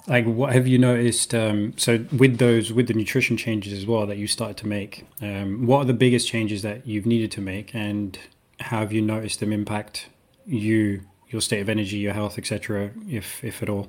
[0.06, 1.34] like what have you noticed?
[1.34, 5.06] Um, so with those with the nutrition changes as well that you started to make,
[5.22, 8.18] um, what are the biggest changes that you've needed to make, and
[8.58, 10.08] how have you noticed them impact
[10.46, 13.88] you, your state of energy, your health, etc., if if at all?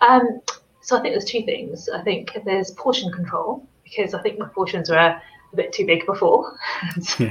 [0.00, 0.40] Um,
[0.88, 1.90] so I think there's two things.
[1.90, 5.20] I think there's portion control because I think my portions were a
[5.54, 6.58] bit too big before.
[7.02, 7.26] so,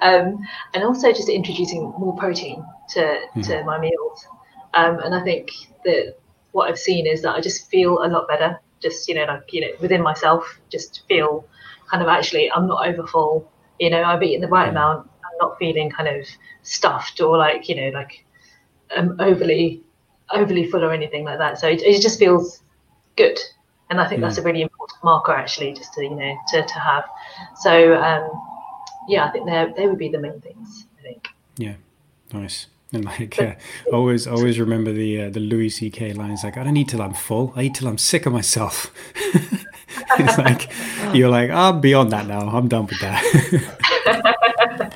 [0.00, 0.38] um,
[0.72, 3.40] and also just introducing more protein to, mm-hmm.
[3.42, 4.26] to my meals.
[4.72, 5.50] Um, and I think
[5.84, 6.16] that
[6.52, 8.58] what I've seen is that I just feel a lot better.
[8.80, 11.46] Just you know, like you know, within myself, just feel
[11.90, 13.46] kind of actually I'm not overfull.
[13.78, 14.76] You know, I've eaten the right mm-hmm.
[14.78, 15.10] amount.
[15.22, 16.26] I'm not feeling kind of
[16.62, 18.24] stuffed or like you know like
[18.96, 19.82] um, overly
[20.32, 21.58] overly full or anything like that.
[21.58, 22.60] So it, it just feels
[23.16, 23.38] good,
[23.90, 24.24] and I think mm.
[24.24, 27.04] that's a really important marker actually, just to you know to, to have.
[27.60, 28.30] So um,
[29.08, 30.86] yeah, I think they they would be the main things.
[30.98, 31.28] I think.
[31.56, 31.74] Yeah,
[32.32, 32.66] nice.
[32.92, 33.54] And like uh,
[33.92, 36.12] always, always remember the uh, the Louis C.K.
[36.12, 37.52] lines like, "I don't eat till I'm full.
[37.56, 38.92] I eat till I'm sick of myself."
[40.18, 40.70] it's like
[41.14, 42.48] you're like, I'm beyond that now.
[42.48, 44.94] I'm done with that.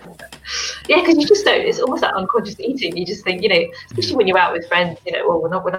[0.88, 1.60] Yeah, because you just don't.
[1.60, 2.96] It's almost like unconscious eating.
[2.96, 4.98] You just think, you know, especially when you're out with friends.
[5.06, 5.74] You know, well, when I, when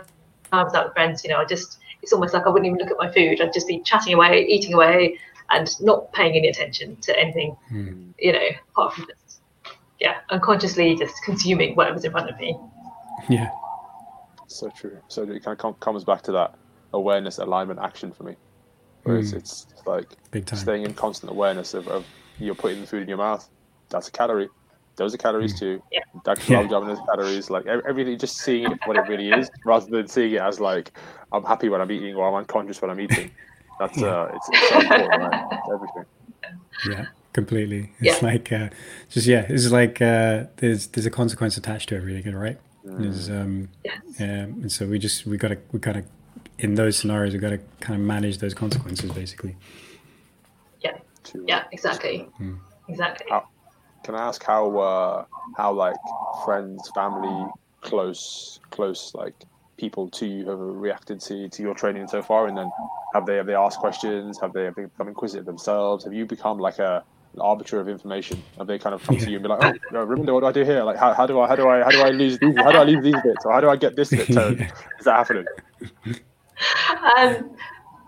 [0.52, 2.80] I was out with friends, you know, I just it's almost like I wouldn't even
[2.80, 3.41] look at my food.
[3.41, 5.19] I'd just be chatting away, eating away,
[5.52, 7.56] and not paying any attention to anything.
[7.72, 8.14] Mm.
[8.19, 9.41] You know, apart from just
[9.99, 12.57] yeah, unconsciously just consuming whatever's in front of me.
[13.27, 13.49] Yeah.
[14.48, 14.98] So true.
[15.07, 16.56] So it kind of comes back to that
[16.94, 18.36] awareness, alignment, action for me.
[19.03, 19.38] Whereas mm.
[19.38, 20.07] it's, it's like
[20.56, 22.06] staying in constant awareness of, of
[22.40, 23.48] you're putting the food in your mouth.
[23.90, 24.49] That's a calorie.
[24.99, 25.59] Those are calories mm.
[25.59, 25.84] too.
[25.91, 26.01] Yeah.
[26.26, 26.80] That kebab yeah.
[26.80, 27.49] those calories.
[27.49, 30.91] Like everything, just seeing it what it really is, rather than seeing it as like
[31.31, 33.31] I'm happy when I'm eating or I'm unconscious when I'm eating.
[33.80, 34.07] That's yeah.
[34.07, 35.47] uh, it's, it's so important, right?
[35.51, 36.05] It's everything.
[36.88, 37.91] Yeah, completely.
[37.99, 38.30] It's yeah.
[38.30, 38.69] like uh,
[39.09, 42.59] just yeah, it's like uh, there's there's a consequence attached to everything, right?
[42.85, 43.01] Mm.
[43.01, 43.97] There's um, yes.
[44.19, 44.26] um,
[44.61, 46.03] and so we just we gotta we gotta
[46.59, 49.55] in those scenarios, we've got to kind of manage those consequences, basically.
[50.81, 50.97] Yeah.
[51.45, 51.63] Yeah.
[51.71, 52.27] Exactly.
[52.39, 52.59] Mm.
[52.88, 53.27] Exactly.
[53.30, 53.47] How,
[54.03, 55.26] can I ask how uh,
[55.57, 55.95] how like
[56.45, 57.47] friends, family,
[57.81, 59.35] close close like
[59.77, 62.71] people to you have reacted to, to your training so far, and then
[63.13, 64.39] have they have they asked questions?
[64.39, 66.03] Have they have they become inquisitive themselves?
[66.03, 67.03] Have you become like a
[67.34, 68.41] an arbiter of information?
[68.57, 69.26] Have they kind of come yeah.
[69.26, 70.84] to you and be like, "Oh, no, remember what do I do here?
[70.84, 72.55] Like, how, how do I how do I how do I lose these?
[72.55, 73.45] How do I leave these bits?
[73.45, 74.61] Or how do I get this bit turned?
[74.99, 75.45] Is that happening?
[77.17, 77.55] um,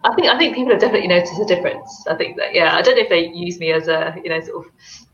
[0.03, 2.05] I think I think people have definitely noticed a difference.
[2.07, 4.39] I think that yeah, I don't know if they use me as a you know
[4.41, 4.71] sort of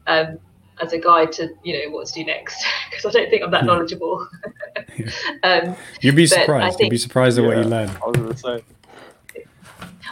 [0.08, 0.40] um,
[0.82, 3.52] as a guide to you know what to do next because I don't think I'm
[3.52, 3.68] that hmm.
[3.68, 4.28] knowledgeable.
[5.44, 6.78] um, You'd be surprised.
[6.78, 7.90] Think, You'd be surprised at yeah, what you learn.
[7.90, 8.64] I was going to say.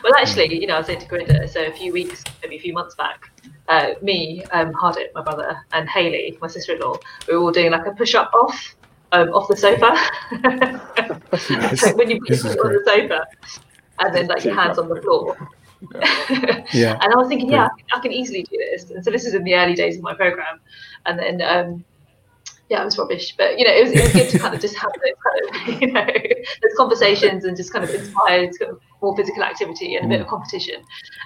[0.03, 2.73] Well, actually, you know, I was into Grinda, so a few weeks, maybe a few
[2.73, 3.31] months back,
[3.69, 6.97] uh, me, um, Hardit, my brother, and Haley, my sister-in-law,
[7.27, 8.75] we were all doing like a push-up off
[9.13, 9.95] um, off the sofa.
[11.75, 13.25] so when you put on the sofa,
[13.99, 15.37] and then like your hands on the floor.
[16.73, 16.97] Yeah.
[17.01, 18.89] and I was thinking, yeah, I can easily do this.
[18.89, 20.59] And so this is in the early days of my program,
[21.05, 21.85] and then um,
[22.69, 23.35] yeah, it was rubbish.
[23.37, 25.75] But you know, it was, it was good to kind of just have those kind
[25.75, 29.95] of you know those conversations and just kind of inspire kind of more physical activity
[29.95, 30.29] and a bit of mm.
[30.29, 30.83] competition.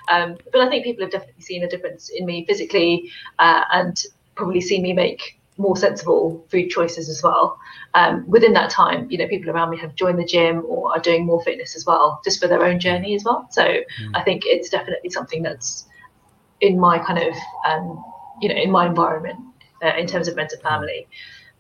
[0.10, 4.02] Um, but I think people have definitely seen a difference in me physically uh, and
[4.36, 7.60] probably seen me make more sensible food choices as well.
[7.94, 11.00] Um, within that time, you know, people around me have joined the gym or are
[11.00, 13.48] doing more fitness as well, just for their own journey as well.
[13.52, 13.84] So mm.
[14.16, 15.86] I think it's definitely something that's
[16.62, 17.36] in my kind of,
[17.70, 18.04] um,
[18.42, 19.40] you know, in my environment
[19.84, 21.08] uh, in terms of friends and family.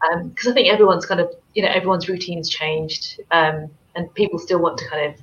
[0.02, 4.40] Because um, I think everyone's kind of, you know, everyone's routines changed, um, and people
[4.40, 5.22] still want to kind of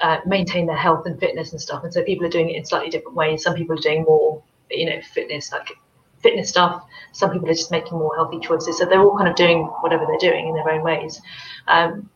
[0.00, 1.82] uh, maintain their health and fitness and stuff.
[1.82, 3.42] And so people are doing it in slightly different ways.
[3.42, 5.68] Some people are doing more, you know, fitness like
[6.24, 6.84] fitness stuff.
[7.12, 8.78] Some people are just making more healthy choices.
[8.78, 11.20] So they're all kind of doing whatever they're doing in their own ways.
[11.68, 12.10] Um,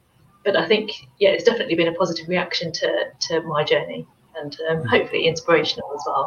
[0.44, 0.90] but I think,
[1.20, 2.88] yeah, it's definitely been a positive reaction to,
[3.28, 4.06] to my journey
[4.40, 4.88] and um, mm-hmm.
[4.88, 6.26] hopefully inspirational as well.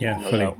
[0.00, 0.54] Yeah, fully.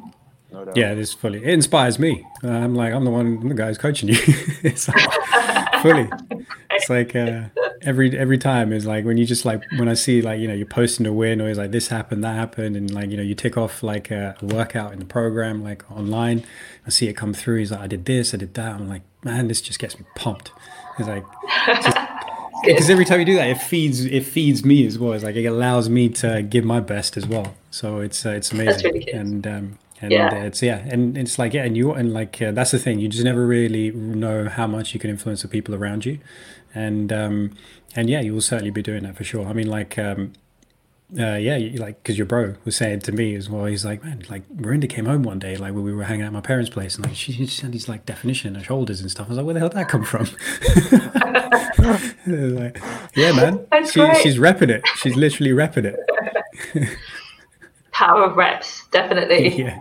[0.52, 1.44] No no yeah, it is fully.
[1.44, 2.26] It inspires me.
[2.42, 4.16] Uh, I'm like, I'm the one, I'm the guy who's coaching you.
[4.62, 6.08] it's like, fully.
[6.70, 7.48] It's like uh,
[7.82, 10.54] every every time is like when you just like when I see like you know
[10.54, 13.22] you're posting a win or it's like this happened, that happened, and like you know
[13.22, 16.44] you tick off like a, workout in the program like online.
[16.86, 17.58] I see it come through.
[17.58, 18.74] He's like, I did this, I did that.
[18.74, 20.52] I'm like, man, this just gets me pumped.
[20.98, 21.24] It's like.
[22.64, 25.12] because every time you do that, it feeds it feeds me as well.
[25.12, 27.54] It's like it allows me to give my best as well.
[27.70, 28.92] So it's uh, it's amazing.
[28.92, 30.34] Really and um, and yeah.
[30.44, 33.08] it's yeah and it's like yeah and you and like uh, that's the thing you
[33.08, 36.18] just never really know how much you can influence the people around you
[36.76, 37.50] and um
[37.94, 40.32] and yeah you will certainly be doing that for sure i mean like um
[41.16, 43.66] uh, yeah, you, like because your bro was saying to me as well.
[43.66, 46.26] He's like, man, like Raminder came home one day, like when we were hanging out
[46.26, 49.08] at my parents' place, and like she, just had these like definition of shoulders and
[49.08, 49.26] stuff.
[49.26, 50.26] I was like, where the hell did that come from?
[52.56, 52.82] like,
[53.14, 54.84] yeah, man, she, she's repping it.
[54.96, 56.98] She's literally repping it
[57.96, 59.56] power of reps, definitely.
[59.66, 59.80] Yeah.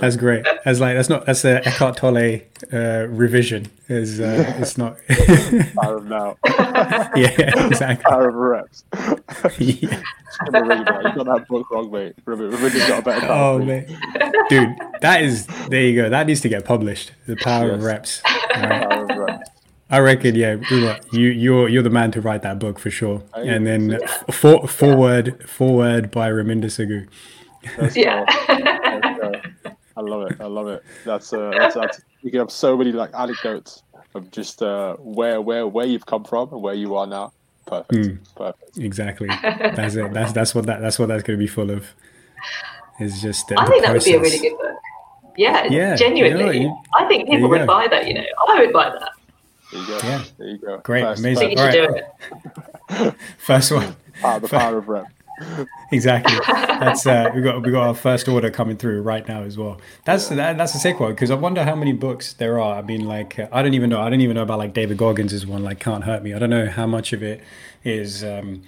[0.00, 0.44] That's great.
[0.64, 2.40] That's like that's not that's a Eckhart Tolle
[2.72, 3.66] uh, revision.
[3.88, 4.98] Is uh, it's not
[5.76, 6.36] power of now.
[7.16, 8.04] yeah, exactly.
[8.04, 8.84] Power of reps.
[9.58, 10.02] yeah.
[10.44, 12.14] You got that book wrong, mate.
[12.24, 13.86] Religion's got a better Oh man,
[14.48, 15.82] dude, that is there.
[15.82, 16.08] You go.
[16.10, 17.12] That needs to get published.
[17.26, 17.74] The power yes.
[17.76, 18.22] of reps.
[18.24, 18.88] Right?
[18.88, 19.50] Power of reps.
[19.88, 20.56] I reckon, yeah,
[21.12, 23.22] you you're you're the man to write that book for sure.
[23.34, 24.00] And then
[24.30, 27.06] for, forward forward by Raminder Sagu.
[27.94, 28.24] Yeah.
[29.96, 30.40] I love it.
[30.40, 30.82] I love it.
[31.04, 33.82] That's uh, that's, that's you can have so many like anecdotes
[34.14, 37.32] of just uh, where where where you've come from and where you are now.
[37.66, 37.92] Perfect.
[37.92, 38.78] Mm, Perfect.
[38.78, 39.28] Exactly.
[39.28, 40.12] That's it.
[40.12, 41.86] That's that's what that that's what that's going to be full of.
[43.00, 43.50] Is just.
[43.52, 44.76] Uh, I think that would be a really good book.
[45.36, 45.66] Yeah.
[45.66, 45.96] Yeah.
[45.96, 47.66] Genuinely, you know, you, I think people would go.
[47.66, 48.06] buy that.
[48.06, 49.10] You know, I would buy that.
[49.72, 49.98] There you go.
[50.02, 50.24] Yeah.
[50.38, 50.78] There you go.
[50.78, 51.02] Great.
[51.02, 51.56] First, Amazing.
[51.58, 51.88] First, All
[53.00, 53.14] right.
[53.38, 53.96] First one.
[54.20, 55.06] Power, the power of rep.
[55.92, 56.38] exactly.
[56.46, 59.80] That's uh, we got we got our first order coming through right now as well.
[60.04, 62.78] That's that, that's a sick one because I wonder how many books there are.
[62.78, 64.00] I mean, like I don't even know.
[64.00, 66.34] I don't even know about like David Goggins' one, like Can't Hurt Me.
[66.34, 67.42] I don't know how much of it
[67.84, 68.24] is.
[68.24, 68.62] Um,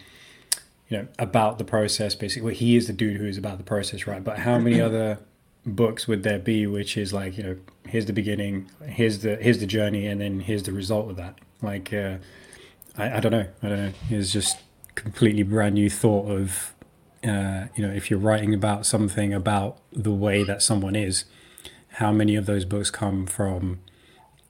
[0.89, 3.65] you know about the process basically well, he is the dude who is about the
[3.65, 5.19] process right but how many other
[5.67, 9.59] books would there be which is like you know here's the beginning here's the here's
[9.59, 12.17] the journey and then here's the result of that like uh,
[12.97, 14.59] I, I don't know i don't know it's just
[14.99, 16.75] completely brand new thought of
[17.25, 21.25] uh, you know if you're writing about something about the way that someone is
[21.95, 23.81] how many of those books come from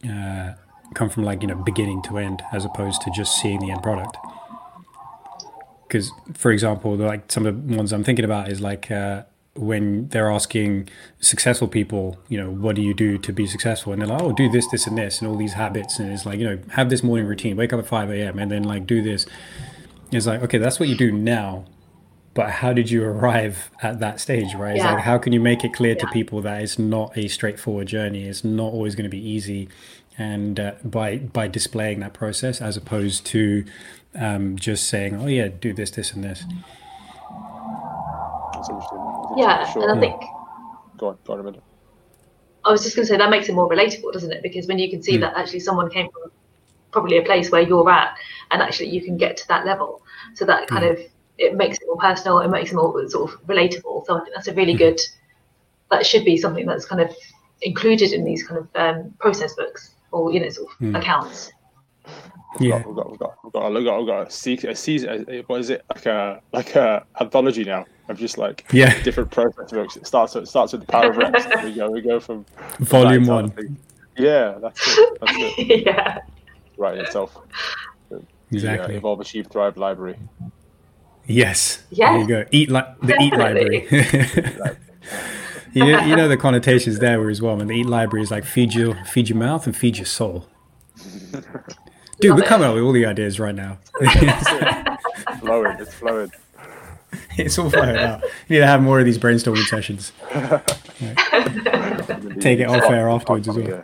[0.08, 0.52] uh,
[0.94, 3.82] come from like you know beginning to end as opposed to just seeing the end
[3.82, 4.16] product
[5.86, 9.22] because for example like some of the ones i'm thinking about is like uh,
[9.54, 10.88] when they're asking
[11.20, 13.92] successful people, you know, what do you do to be successful?
[13.92, 15.98] And they're like, oh, do this, this, and this, and all these habits.
[15.98, 18.50] And it's like, you know, have this morning routine, wake up at 5 a.m., and
[18.50, 19.26] then like do this.
[20.12, 21.66] It's like, okay, that's what you do now.
[22.34, 24.76] But how did you arrive at that stage, right?
[24.76, 26.04] It's like, how can you make it clear yeah.
[26.04, 28.28] to people that it's not a straightforward journey?
[28.28, 29.68] It's not always going to be easy.
[30.16, 33.64] And uh, by by displaying that process, as opposed to
[34.14, 36.44] um, just saying, "Oh yeah, do this, this, and this."
[38.52, 39.08] That's interesting
[39.38, 39.88] yeah, sure.
[39.88, 40.20] and I think.
[40.96, 41.62] Go on, go on a minute.
[42.64, 44.42] I was just going to say that makes it more relatable, doesn't it?
[44.42, 45.20] Because when you can see mm.
[45.20, 46.32] that actually someone came from
[46.90, 48.16] probably a place where you're at,
[48.50, 50.02] and actually you can get to that level,
[50.34, 50.92] so that kind mm.
[50.92, 51.00] of
[51.38, 54.04] it makes it more personal, it makes it more sort of relatable.
[54.06, 54.78] So I think that's a really mm.
[54.78, 55.00] good.
[55.90, 57.14] That should be something that's kind of
[57.62, 60.96] included in these kind of um, process books or you know sort of hmm.
[60.96, 61.52] accounts.
[62.58, 65.44] We've yeah, got, we've got, we've got, we've got, we've got, we've got a, season.
[65.46, 67.84] What is it like a like a anthology now?
[68.08, 69.96] of just like yeah different process books.
[69.96, 71.46] It starts it starts with the power of reps.
[71.64, 72.44] we go we go from
[72.80, 73.78] volume one.
[74.16, 75.18] Yeah, that's it.
[75.20, 75.86] That's it.
[75.86, 76.18] yeah.
[76.78, 77.36] Right itself.
[78.50, 78.86] Exactly.
[78.88, 80.16] The, uh, Evolve, Achieve, Thrive library.
[81.26, 81.84] Yes.
[81.90, 82.12] Yeah.
[82.12, 82.44] There you go.
[82.50, 83.86] Eat like the Eat library.
[85.74, 87.60] you, know, you know the connotations there as well.
[87.60, 90.46] And the Eat library is like feed your feed your mouth and feed your soul.
[92.20, 93.78] Dude, Love we're coming up with all the ideas right now.
[94.00, 95.76] it's flowing.
[95.78, 96.32] It's flowing.
[97.36, 98.22] it's all flowing out.
[98.22, 100.12] You need to have more of these brainstorming sessions.
[102.40, 103.68] Take it off air afterwards as well.
[103.68, 103.82] Yeah,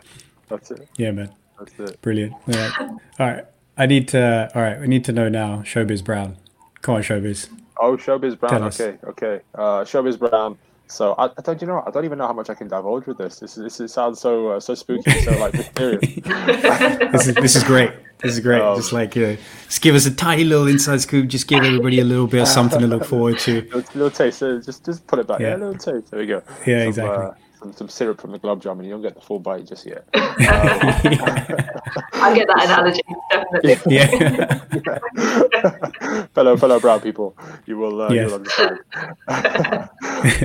[0.49, 0.89] that's it.
[0.97, 1.33] Yeah, man.
[1.77, 2.01] That's it.
[2.01, 2.33] Brilliant.
[2.33, 2.79] All right.
[3.19, 3.45] All right.
[3.77, 4.51] I need to.
[4.55, 4.79] All right.
[4.79, 5.57] We need to know now.
[5.57, 6.37] Showbiz Brown.
[6.81, 7.49] Come on, Showbiz.
[7.77, 8.63] Oh, Showbiz Brown.
[8.63, 8.97] okay.
[9.03, 9.41] Okay.
[9.53, 10.57] Uh, Showbiz Brown.
[10.87, 13.07] So I, I, don't you know I don't even know how much I can divulge
[13.07, 13.39] with this.
[13.39, 15.99] This this, this sounds so uh, so spooky, so like mysterious.
[17.11, 17.91] this is this is great.
[18.19, 18.61] This is great.
[18.61, 21.27] Um, just like you know, just give us a tiny little inside scoop.
[21.27, 23.61] Just give everybody a little bit of something to look forward to.
[23.61, 24.39] little, little taste.
[24.39, 25.39] So just just put it back.
[25.39, 26.11] Yeah, yeah little taste.
[26.11, 26.43] There we go.
[26.65, 27.25] Yeah, some, exactly.
[27.25, 27.31] Uh,
[27.65, 29.85] some, some syrup from the gulab jamun, and you don't get the full bite just
[29.85, 30.05] yet.
[30.13, 30.21] I
[32.35, 33.01] get that analogy
[33.63, 33.95] definitely.
[33.95, 34.61] Yeah.
[36.03, 36.25] yeah.
[36.33, 37.35] fellow fellow brown people,
[37.65, 38.29] you will uh, yes.
[38.29, 38.79] you'll understand.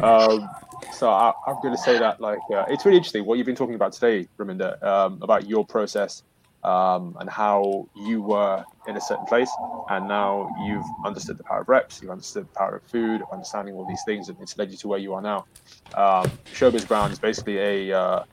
[0.02, 0.48] um,
[0.92, 3.56] so I, am going to say that like uh, it's really interesting what you've been
[3.56, 6.22] talking about today, Raminder, um, about your process
[6.64, 9.50] um, and how you were in a certain place,
[9.88, 13.74] and now you've understood the power of reps, you've understood the power of food, understanding
[13.74, 15.46] all these things, and it's led you to where you are now.
[15.94, 18.24] Um, Showbiz Brown is basically a uh,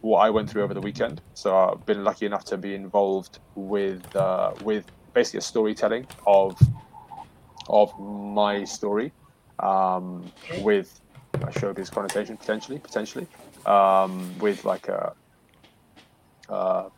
[0.00, 1.22] what I went through over the weekend.
[1.34, 4.84] So I've been lucky enough to be involved with uh, with
[5.14, 6.60] basically a storytelling of
[7.68, 9.12] of my story
[9.60, 10.30] um,
[10.60, 11.00] with
[11.34, 13.26] a showbiz connotation potentially potentially
[13.66, 15.14] um, with like a,
[16.48, 16.88] uh,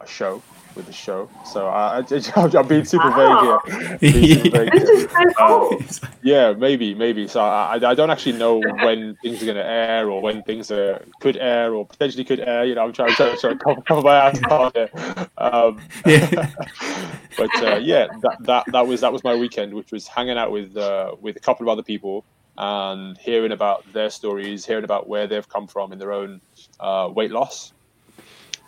[0.00, 0.42] a, a show
[0.78, 1.28] with the show.
[1.44, 3.60] So I, I, am being super wow.
[3.64, 4.12] vague here.
[4.12, 5.08] Super vague here.
[5.38, 5.78] Um,
[6.22, 7.26] yeah, maybe, maybe.
[7.26, 10.70] So I, I don't actually know when things are going to air or when things
[10.70, 12.64] are, could air or potentially could air.
[12.64, 14.38] You know, I'm trying, trying, trying to cover, cover my ass
[14.74, 15.28] here.
[15.38, 16.50] Um, yeah.
[17.36, 20.50] but uh, yeah, that, that that was that was my weekend, which was hanging out
[20.52, 22.24] with uh, with a couple of other people
[22.56, 26.40] and hearing about their stories, hearing about where they've come from in their own
[26.80, 27.72] uh, weight loss.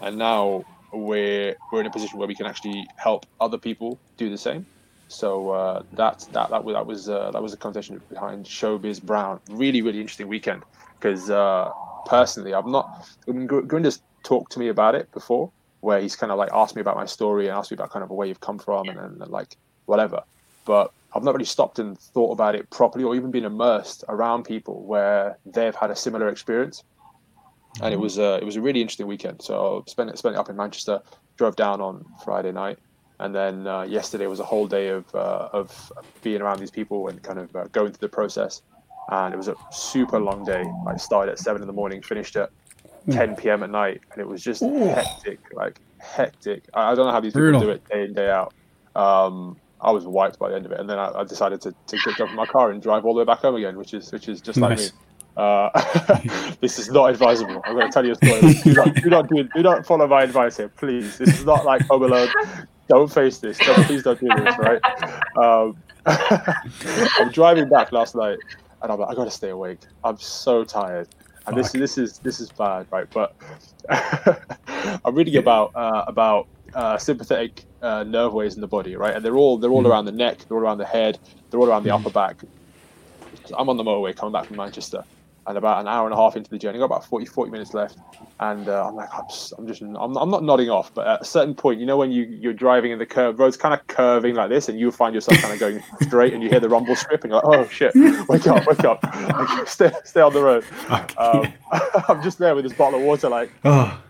[0.00, 4.30] And now we're we're in a position where we can actually help other people do
[4.30, 4.66] the same.
[5.08, 9.02] So uh, that that that was that was uh, that was the conversation behind Showbiz
[9.02, 9.40] Brown.
[9.50, 10.62] Really, really interesting weekend
[10.98, 11.70] because uh,
[12.06, 13.08] personally, I've not.
[13.28, 13.48] I mean,
[14.22, 15.50] talked to me about it before,
[15.80, 18.02] where he's kind of like asked me about my story and asked me about kind
[18.02, 19.56] of where you've come from and, and like
[19.86, 20.22] whatever.
[20.64, 24.44] But I've not really stopped and thought about it properly, or even been immersed around
[24.44, 26.84] people where they've had a similar experience.
[27.82, 29.42] And it was uh, it was a really interesting weekend.
[29.42, 31.00] So I spent it spent it up in Manchester,
[31.36, 32.78] drove down on Friday night,
[33.18, 35.92] and then uh, yesterday was a whole day of uh, of
[36.22, 38.62] being around these people and kind of uh, going through the process.
[39.10, 40.64] And it was a super long day.
[40.86, 42.50] I started at seven in the morning, finished at
[43.10, 43.62] 10 p.m.
[43.64, 44.86] at night, and it was just Ooh.
[44.86, 46.64] hectic, like hectic.
[46.74, 47.60] I, I, don't know how these people Brutal.
[47.62, 48.54] do it day in day out.
[48.94, 51.74] Um, I was wiped by the end of it, and then I, I decided to,
[51.86, 53.94] to get up in my car and drive all the way back home again, which
[53.94, 54.70] is which is just nice.
[54.70, 54.98] like me.
[55.36, 55.70] Uh,
[56.60, 57.62] this is not advisable.
[57.64, 58.54] I'm going to tell you a story.
[58.62, 61.18] Do not, do not, do, do not follow my advice here, please.
[61.18, 62.28] This is not like Home Alone.
[62.88, 63.56] Don't face this.
[63.58, 64.80] Don't, please don't do this, right?
[65.36, 65.76] Um,
[66.06, 68.38] I'm driving back last night,
[68.82, 69.80] and I'm like, I got to stay awake.
[70.02, 71.08] I'm so tired,
[71.46, 71.56] and Fuck.
[71.56, 73.06] this this is this is bad, right?
[73.12, 73.36] But
[75.04, 79.14] I'm reading about uh, about uh, sympathetic uh, nerve waves in the body, right?
[79.14, 79.90] And they're all they're all mm.
[79.90, 81.18] around the neck, they're all around the head,
[81.50, 82.00] they're all around the mm.
[82.00, 82.40] upper back.
[83.44, 85.04] So I'm on the motorway coming back from Manchester,
[85.50, 87.74] and about an hour and a half into the journey, got about 40, 40 minutes
[87.74, 87.98] left,
[88.40, 91.20] and uh, I'm like, I'm just, I'm just, I'm, I'm not nodding off, but at
[91.20, 93.86] a certain point, you know, when you you're driving in the curve, road's kind of
[93.88, 96.68] curving like this, and you find yourself kind of going straight, and you hear the
[96.68, 97.92] rumble strip, and you're like, oh shit,
[98.28, 99.04] wake up, wake up,
[99.68, 100.64] stay, stay on the road.
[101.18, 101.52] Um,
[102.08, 103.52] I'm just there with this bottle of water, like.
[103.64, 104.00] Oh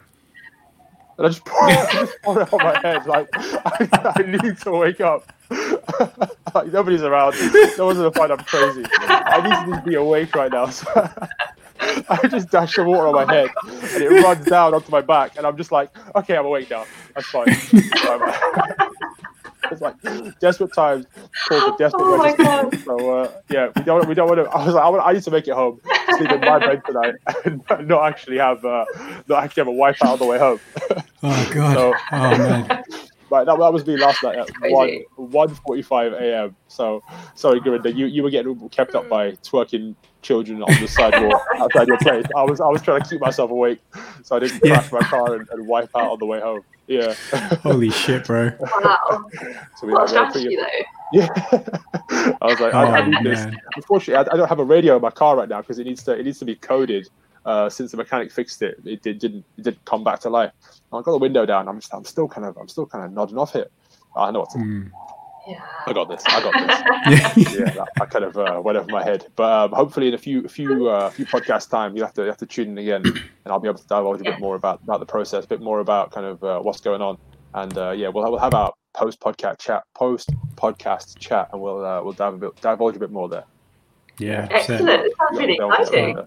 [1.20, 3.06] and I just pour, I just pour it on my head.
[3.06, 5.30] Like I, I need to wake up.
[6.54, 7.34] like, nobody's around.
[7.76, 8.84] No one's gonna find I'm crazy.
[9.00, 10.70] I need to be awake right now.
[10.70, 10.86] So
[12.08, 15.36] I just dash the water on my head, and it runs down onto my back,
[15.36, 16.84] and I'm just like, okay, I'm awake now.
[17.14, 17.46] That's fine.
[19.70, 19.96] it's like
[20.40, 21.06] desperate times
[21.48, 22.84] called the desperate oh register.
[22.84, 24.50] So uh, yeah, we don't we don't want to.
[24.50, 25.80] I was like, I, want, I need to make it home,
[26.16, 27.14] sleep in my bed tonight,
[27.44, 28.84] and not actually have uh,
[29.28, 30.60] not actually have a wife out on the way home.
[31.22, 31.74] oh god.
[31.74, 32.84] So, oh man.
[33.30, 36.56] Right, that, that was me last night at one one forty five a.m.
[36.68, 37.02] So
[37.34, 41.86] sorry, Gurinder, you, you were getting kept up by twerking children on the sidewalk outside
[41.86, 42.26] your place.
[42.36, 43.80] I was I was trying to keep myself awake
[44.24, 46.62] so I didn't crash my car and, and wipe out on the way home.
[46.90, 47.14] Yeah.
[47.62, 48.50] Holy shit, bro.
[48.58, 49.24] Wow.
[49.76, 50.66] so we what strategy, though.
[51.12, 51.28] Yeah.
[51.30, 53.24] I was like, oh, I, I, need man.
[53.24, 53.46] this.
[53.76, 56.02] Unfortunately, I, I, don't have a radio in my car right now because it needs
[56.04, 57.08] to it needs to be coded.
[57.50, 60.52] Uh, since the mechanic fixed it, it did, didn't it didn't come back to life.
[60.92, 61.66] I got the window down.
[61.66, 63.72] I'm just, I'm still kind of I'm still kind of nodding off it.
[64.14, 64.64] I know what to do.
[64.64, 64.90] Mm.
[65.48, 65.60] Yeah.
[65.86, 66.22] I got this.
[66.26, 67.54] I got this.
[67.58, 69.26] yeah, that, I kind of uh, went over my head.
[69.34, 72.22] But um, hopefully, in a few a few uh, few podcast time, you have to
[72.22, 74.54] you have to tune in again, and I'll be able to divulge a bit more
[74.54, 77.18] about about the process, a bit more about kind of uh, what's going on,
[77.54, 81.84] and uh, yeah, we'll we'll have our post podcast chat, post podcast chat, and we'll
[81.84, 83.44] uh, we'll dive a bit, divulge a bit more there.
[84.18, 84.88] Yeah, excellent.
[84.88, 86.18] It sounds really exciting.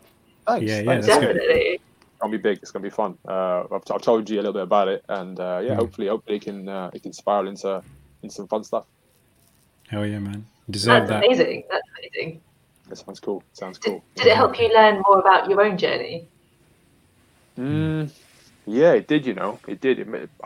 [0.45, 0.65] Thanks.
[0.65, 1.07] Yeah, yeah, thanks.
[1.07, 1.79] definitely.
[1.79, 2.59] It's gonna be big.
[2.61, 3.17] It's gonna be fun.
[3.27, 5.75] Uh, I've, I've told you a little bit about it, and yeah, mm.
[5.75, 7.81] hopefully, hopefully, it can it can spiral into
[8.21, 8.85] into some fun stuff.
[9.87, 10.45] Hell yeah, man.
[10.69, 11.25] deserve That's that.
[11.25, 11.63] amazing.
[11.69, 12.41] That's amazing.
[12.89, 13.43] That sounds cool.
[13.53, 14.03] Sounds cool.
[14.15, 16.27] Did, did it help you learn more about your own journey?
[17.57, 18.09] Mm,
[18.65, 19.25] yeah, it did.
[19.25, 19.99] You know, it did.
[19.99, 20.29] It,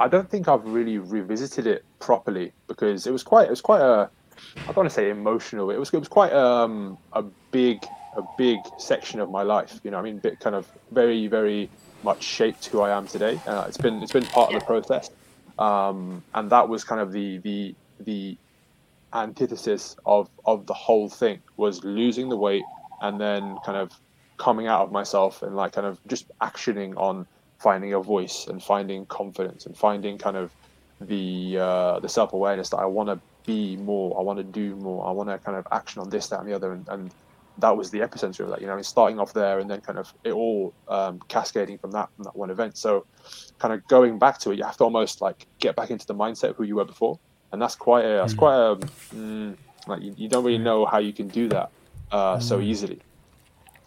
[0.00, 3.48] I don't think I've really revisited it properly because it was quite.
[3.48, 4.08] It was quite a.
[4.56, 5.70] I don't want to say emotional.
[5.70, 5.92] It was.
[5.92, 7.84] It was quite um, a big,
[8.16, 9.80] a big section of my life.
[9.84, 11.70] You know, I mean, bit kind of very, very
[12.02, 13.40] much shaped who I am today.
[13.46, 14.02] Uh, it's been.
[14.02, 15.10] It's been part of the process,
[15.58, 18.36] um, and that was kind of the the the
[19.12, 22.62] antithesis of of the whole thing was losing the weight
[23.02, 23.92] and then kind of
[24.38, 27.26] coming out of myself and like kind of just actioning on
[27.58, 30.50] finding a voice and finding confidence and finding kind of
[31.00, 34.76] the uh, the self awareness that I want to be more, I want to do
[34.76, 37.10] more, I want to kind of action on this, that, and the other, and, and
[37.60, 38.60] that was the epicenter of that.
[38.60, 41.78] You know, I mean, starting off there and then kind of it all um, cascading
[41.78, 42.76] from that from that one event.
[42.76, 43.06] So,
[43.58, 46.14] kind of going back to it, you have to almost like get back into the
[46.14, 47.18] mindset of who you were before
[47.52, 48.38] and that's quite a, that's mm.
[48.38, 48.76] quite a
[49.14, 49.56] mm,
[49.86, 51.70] like you, you, don't really know how you can do that
[52.12, 52.42] uh, mm.
[52.42, 53.00] so easily.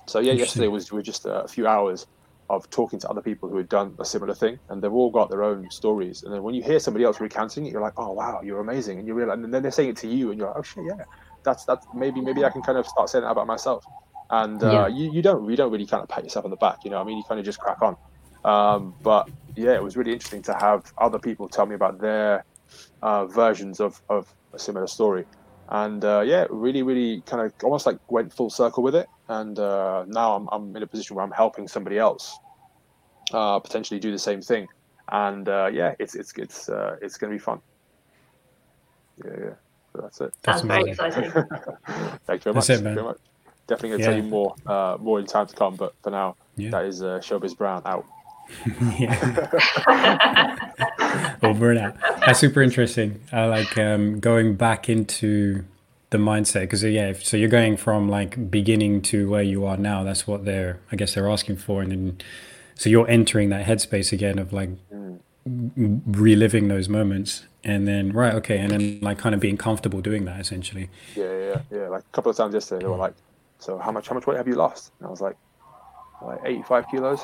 [0.05, 2.07] So yeah, yesterday was was just a few hours
[2.49, 5.29] of talking to other people who had done a similar thing, and they've all got
[5.29, 6.23] their own stories.
[6.23, 8.99] And then when you hear somebody else recounting it, you're like, oh wow, you're amazing,
[8.99, 10.83] and you realize, and then they're saying it to you, and you're like, oh shit,
[10.85, 11.05] yeah,
[11.43, 13.85] that's that's maybe maybe I can kind of start saying that about myself.
[14.29, 14.87] And uh, yeah.
[14.87, 16.97] you you don't you don't really kind of pat yourself on the back, you know.
[16.99, 17.97] I mean, you kind of just crack on.
[18.45, 22.43] Um, but yeah, it was really interesting to have other people tell me about their
[23.01, 25.25] uh, versions of, of a similar story.
[25.69, 29.07] And uh, yeah, really, really kind of almost like went full circle with it.
[29.29, 32.37] And uh, now I'm, I'm in a position where I'm helping somebody else
[33.31, 34.67] uh, potentially do the same thing.
[35.09, 37.61] And uh, yeah, it's it's it's uh, it's going to be fun.
[39.23, 39.53] Yeah, yeah.
[39.93, 40.33] So that's it.
[40.43, 41.31] That's very exciting.
[41.31, 42.69] Thank you very much.
[42.69, 43.17] It, very much.
[43.67, 44.11] Definitely going to yeah.
[44.11, 45.75] tell you more more in time to come.
[45.75, 46.71] But for now, yeah.
[46.71, 48.05] that is Showbiz Brown out.
[51.43, 51.97] Over and out.
[52.25, 53.21] That's super interesting.
[53.31, 55.63] I like um, going back into
[56.13, 59.77] the mindset because yeah if, so you're going from like beginning to where you are
[59.77, 62.17] now that's what they're i guess they're asking for and then
[62.75, 65.19] so you're entering that headspace again of like mm.
[65.45, 70.23] Reliving those moments and then right okay and then like kind of being comfortable doing
[70.23, 73.13] that essentially yeah yeah yeah like a couple of times yesterday they were like
[73.59, 75.35] so how much how much weight have you lost and i was like
[76.21, 77.19] like 85 kilos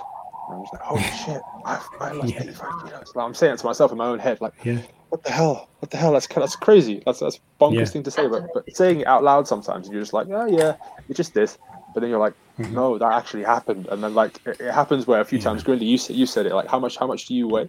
[0.50, 2.44] and i was like holy shit i've I lost yeah.
[2.44, 5.24] 85 kilos like, i'm saying it to myself in my own head like yeah what
[5.24, 5.70] the hell?
[5.80, 6.14] What the hell?
[6.14, 7.02] That's that's crazy.
[7.06, 7.86] That's that's bonkers yeah.
[7.86, 10.76] thing to say, but but saying it out loud sometimes you're just like, oh yeah,
[11.08, 11.58] it's just this.
[11.94, 12.74] But then you're like, mm-hmm.
[12.74, 13.88] no, that actually happened.
[13.88, 15.46] And then like it, it happens where a few yeah.
[15.46, 17.68] times, Grindy, you said you said it like, how much how much do you weigh?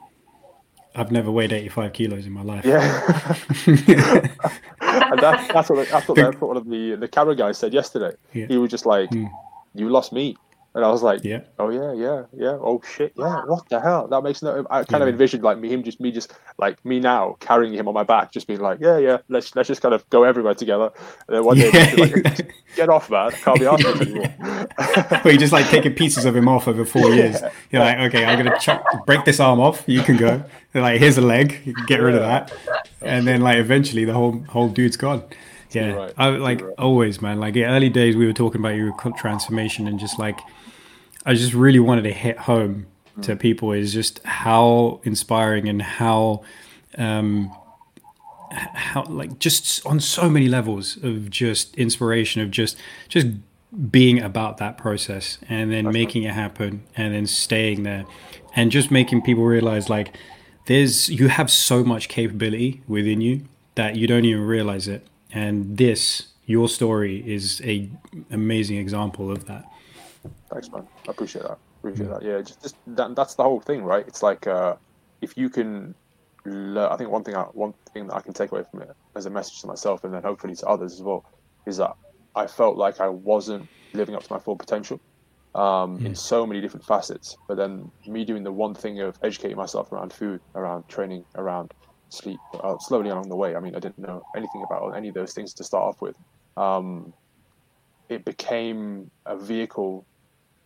[0.94, 2.64] I've never weighed 85 kilos in my life.
[2.64, 2.82] Yeah.
[3.66, 8.16] and that, that's what that's what, what one of the the camera guys said yesterday.
[8.32, 8.46] Yeah.
[8.46, 9.30] He was just like, mm.
[9.74, 10.36] you lost me.
[10.72, 14.06] And I was like, yeah, oh yeah, yeah, yeah, oh shit, yeah, what the hell?
[14.06, 14.64] That makes no.
[14.70, 15.08] I kind yeah.
[15.08, 18.04] of envisioned like me, him, just me, just like me now carrying him on my
[18.04, 20.92] back, just being like, yeah, yeah, let's let's just kind of go everywhere together.
[21.26, 21.94] And then one day, yeah.
[21.96, 24.68] like, get off, man, can't be asking anymore.
[25.24, 27.40] well, you just like taking pieces of him off over four years.
[27.40, 27.52] Yeah.
[27.72, 29.82] You're like, okay, I'm gonna ch- break this arm off.
[29.88, 30.44] You can go.
[30.72, 31.62] They're like, here's a leg.
[31.64, 32.52] You can get rid of that.
[33.00, 35.24] And then like eventually the whole whole dude's gone
[35.72, 36.12] yeah right.
[36.16, 36.74] I, like right.
[36.78, 40.38] always man like the early days we were talking about your transformation and just like
[41.26, 42.86] i just really wanted to hit home
[43.18, 43.22] mm.
[43.22, 46.42] to people is just how inspiring and how
[46.98, 47.54] um
[48.52, 52.76] how like just on so many levels of just inspiration of just
[53.08, 53.26] just
[53.90, 56.30] being about that process and then That's making right.
[56.30, 58.04] it happen and then staying there
[58.56, 60.16] and just making people realize like
[60.66, 63.42] there's you have so much capability within you
[63.76, 67.88] that you don't even realize it and this your story is a
[68.32, 69.64] amazing example of that
[70.52, 72.20] thanks man i appreciate that appreciate mm.
[72.20, 74.74] that yeah just, just that, that's the whole thing right it's like uh,
[75.20, 75.94] if you can
[76.44, 76.90] learn.
[76.90, 79.26] i think one thing I, one thing that i can take away from it as
[79.26, 81.24] a message to myself and then hopefully to others as well
[81.66, 81.94] is that
[82.34, 85.00] i felt like i wasn't living up to my full potential
[85.52, 86.06] um, mm.
[86.06, 89.90] in so many different facets but then me doing the one thing of educating myself
[89.90, 91.74] around food around training around
[92.10, 93.56] sleep uh, slowly along the way.
[93.56, 96.16] I mean, I didn't know anything about any of those things to start off with.
[96.56, 97.12] Um,
[98.08, 100.04] it became a vehicle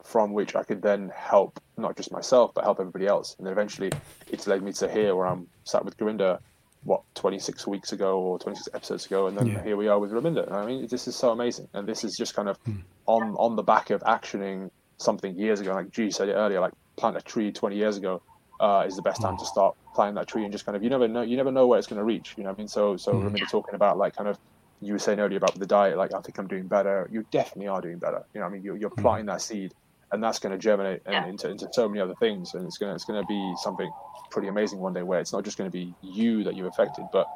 [0.04, 3.34] from which I could then help not just myself but help everybody else.
[3.38, 3.90] And then eventually,
[4.28, 6.38] it's led me to here where I'm sat with Gurinder,
[6.84, 9.62] what 26 weeks ago or 26 episodes ago, and then yeah.
[9.62, 10.50] here we are with Raminder.
[10.52, 12.80] I mean, this is so amazing, and this is just kind of mm.
[13.06, 15.72] on on the back of actioning something years ago.
[15.72, 18.22] Like G said it earlier, like plant a tree 20 years ago
[18.60, 20.90] uh, is the best time to start planting that tree and just kind of you
[20.90, 22.34] never know you never know where it's going to reach.
[22.36, 23.24] You know, what I mean, so so mm.
[23.24, 24.38] remember talking about like kind of
[24.80, 25.96] you were saying earlier about the diet.
[25.96, 27.08] Like I think I'm doing better.
[27.10, 28.24] You definitely are doing better.
[28.34, 29.00] You know, I mean, you're, you're mm.
[29.00, 29.72] planting that seed,
[30.14, 31.26] and that's going to germinate yeah.
[31.26, 33.90] into into so many other things, and it's gonna it's gonna be something
[34.30, 37.06] pretty amazing one day where it's not just going to be you that you've affected,
[37.12, 37.28] but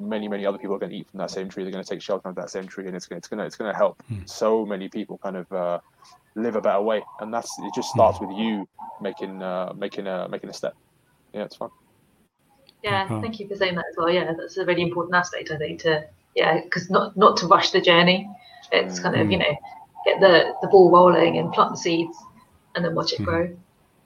[0.00, 1.64] many many other people are going to eat from that same tree.
[1.64, 3.38] They're going to take shelter from that same tree, and it's going to, it's going
[3.38, 4.28] to it's going to help mm.
[4.28, 5.80] so many people kind of uh,
[6.34, 7.02] live a better way.
[7.20, 7.74] And that's it.
[7.74, 8.28] Just starts mm.
[8.28, 8.68] with you
[9.00, 10.74] making uh, making a making a step
[11.34, 11.70] yeah, it's fun.
[12.82, 14.10] Yeah, thank you for saying that as well.
[14.10, 15.80] Yeah, that's a really important aspect, I think.
[15.80, 18.30] To yeah, because not not to rush the journey.
[18.72, 19.40] It's kind of you mm.
[19.40, 19.56] know
[20.04, 22.16] get the the ball rolling and plant the seeds,
[22.74, 23.24] and then watch it mm.
[23.24, 23.56] grow.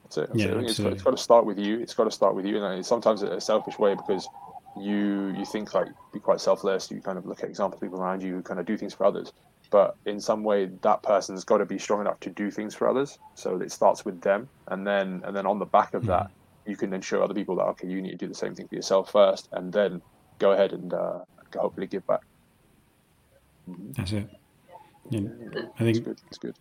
[0.05, 0.29] That's it.
[0.29, 0.65] That's yeah, it.
[0.65, 1.79] It's, got, it's got to start with you.
[1.81, 4.29] It's got to start with you, and it's sometimes a selfish way because
[4.81, 6.91] you you think like be quite selfless.
[6.91, 9.05] You kind of look at example people around you who kind of do things for
[9.05, 9.33] others,
[9.71, 12.89] but in some way that person's got to be strong enough to do things for
[12.89, 13.19] others.
[13.35, 16.07] So it starts with them, and then and then on the back of mm.
[16.07, 16.31] that,
[16.67, 18.69] you can then show other people that okay, you need to do the same thing
[18.69, 20.01] for yourself first, and then
[20.39, 21.19] go ahead and uh,
[21.57, 22.21] hopefully give back.
[23.69, 23.93] Mm-hmm.
[23.93, 24.31] That's it.
[25.11, 25.21] Yeah,
[25.79, 26.21] I think it's good.
[26.29, 26.57] it's good.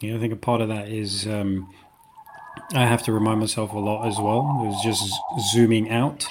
[0.00, 1.72] Yeah, I think a part of that is um,
[2.72, 4.72] I have to remind myself a lot as well.
[4.72, 5.12] Is just
[5.52, 6.26] zooming out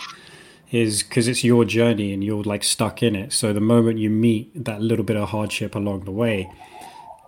[0.72, 3.32] is because it's your journey and you're like stuck in it.
[3.32, 6.52] So the moment you meet that little bit of hardship along the way,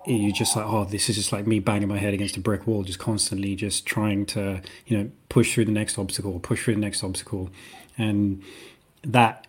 [0.06, 2.68] you're just like, oh, this is just like me banging my head against a brick
[2.68, 6.76] wall, just constantly just trying to, you know, push through the next obstacle, push through
[6.76, 7.50] the next obstacle.
[7.98, 8.42] And
[9.04, 9.48] that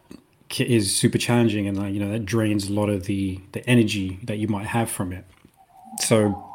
[0.59, 4.19] is super challenging and like, you know, that drains a lot of the, the energy
[4.25, 5.25] that you might have from it.
[6.01, 6.47] So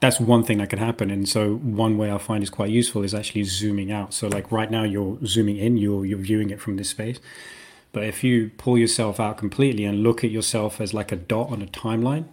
[0.00, 1.10] that's one thing that can happen.
[1.10, 4.12] And so one way I find is quite useful is actually zooming out.
[4.14, 7.20] So like right now you're zooming in, you're, you're viewing it from this space.
[7.92, 11.50] But if you pull yourself out completely and look at yourself as like a dot
[11.50, 12.26] on a timeline,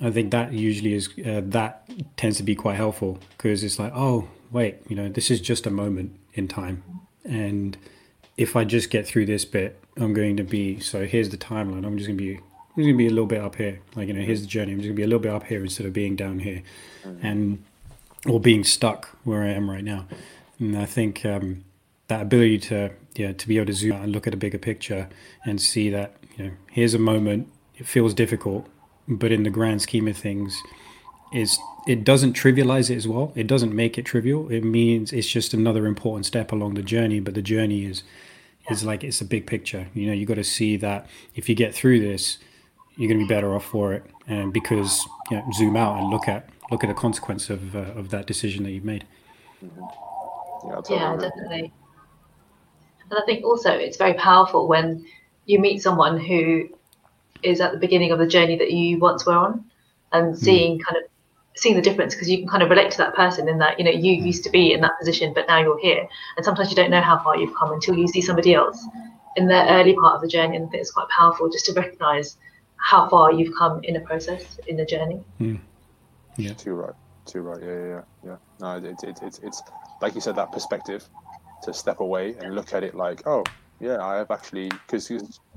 [0.00, 3.92] I think that usually is uh, that tends to be quite helpful because it's like,
[3.94, 6.82] oh wait, you know, this is just a moment in time,
[7.24, 7.76] and
[8.36, 10.80] if I just get through this bit, I'm going to be.
[10.80, 11.86] So here's the timeline.
[11.86, 12.36] I'm just going to be.
[12.36, 13.80] I'm going to be a little bit up here.
[13.94, 14.72] Like you know, here's the journey.
[14.72, 16.62] I'm just going to be a little bit up here instead of being down here,
[17.04, 17.26] mm-hmm.
[17.26, 17.64] and
[18.26, 20.06] or being stuck where I am right now.
[20.58, 21.64] And I think um,
[22.08, 24.58] that ability to yeah to be able to zoom out and look at a bigger
[24.58, 25.08] picture
[25.44, 27.48] and see that you know here's a moment
[27.80, 28.66] it feels difficult,
[29.08, 30.62] but in the grand scheme of things,
[31.32, 31.58] is
[31.88, 33.32] it doesn't trivialize it as well.
[33.34, 34.50] It doesn't make it trivial.
[34.50, 38.02] It means it's just another important step along the journey, but the journey is
[38.68, 39.88] is like it's a big picture.
[39.94, 42.38] You know, you got to see that if you get through this,
[42.96, 46.10] you're going to be better off for it, and because you know, zoom out and
[46.10, 49.04] look at look at the consequence of uh, of that decision that you've made.
[49.64, 50.68] Mm-hmm.
[50.68, 51.72] Yeah, totally yeah definitely.
[53.10, 55.04] And I think also it's very powerful when
[55.46, 56.68] you meet someone who
[57.42, 59.64] is at the beginning of the journey that you once were on,
[60.12, 60.40] and hmm.
[60.40, 60.84] seeing mm.
[60.84, 61.10] kind of
[61.60, 63.84] seeing the difference because you can kind of relate to that person in that you
[63.84, 66.08] know you used to be in that position but now you're here.
[66.36, 68.82] And sometimes you don't know how far you've come until you see somebody else
[69.36, 71.74] in the early part of the journey and I think it's quite powerful just to
[71.74, 72.38] recognize
[72.76, 75.22] how far you've come in a process in the journey.
[75.38, 75.60] Mm.
[76.36, 76.54] yeah.
[76.54, 76.94] Too right.
[77.26, 77.62] Too right.
[77.62, 78.36] Yeah yeah yeah.
[78.60, 79.62] No it's it's it's, it's
[80.00, 81.06] like you said that perspective
[81.62, 83.44] to step away and look at it like oh
[83.80, 85.12] yeah i have actually because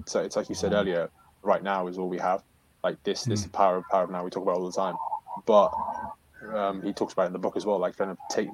[0.06, 1.10] so it's like you said earlier
[1.44, 2.44] right now is all we have.
[2.84, 3.30] Like this mm.
[3.30, 4.96] this power of power of now we talk about all the time
[5.46, 5.72] but
[6.54, 8.50] um, he talks about in the book as well, like kind of take,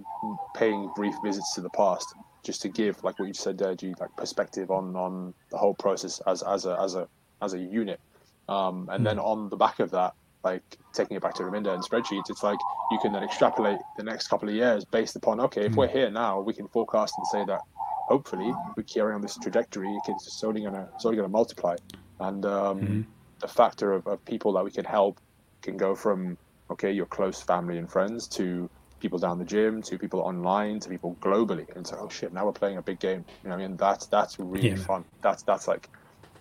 [0.55, 3.93] paying brief visits to the past, just to give, like what you said there, G,
[3.99, 7.07] like perspective on on the whole process as as a as a
[7.41, 7.99] as a unit.
[8.47, 9.09] Um, and mm.
[9.09, 9.25] then hmm.
[9.25, 12.57] on the back of that, like taking it back to Raminder and spreadsheets, it's like
[12.91, 15.77] you can then extrapolate the next couple of years based upon okay, if mm.
[15.77, 17.61] we're here now, we can forecast and say that
[18.07, 21.75] hopefully if we carry on this trajectory, it's only gonna it's only gonna multiply,
[22.19, 23.05] and um, mm.
[23.39, 25.19] the factor of, of people that we can help
[25.61, 26.37] can go from
[26.69, 28.69] okay, your close family and friends to
[28.99, 31.73] people down the gym to people online to people globally.
[31.75, 33.23] And so oh shit now we're playing a big game.
[33.43, 33.77] You know what i mean?
[33.77, 34.75] That's that's really yeah.
[34.75, 35.05] fun.
[35.21, 35.89] That's that's like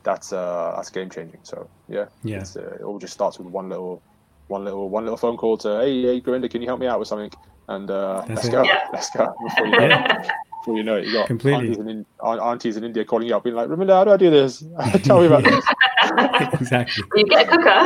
[0.02, 2.44] that's uh that's game changing so yeah yeah.
[2.56, 4.00] uh, it all just starts with one little
[4.46, 6.98] one little one little phone call to hey hey Gurinder, can you help me out
[6.98, 7.30] with something?
[7.68, 8.62] And uh let's go.
[8.62, 8.86] yeah.
[8.92, 9.34] let's go.
[9.44, 10.30] Before you know, yeah.
[10.60, 13.44] Before you know it you got completely aunties in, aunties in india calling you up
[13.44, 14.64] being like remember how do i do this
[15.02, 15.64] tell me about this
[16.60, 17.84] exactly you get a cooker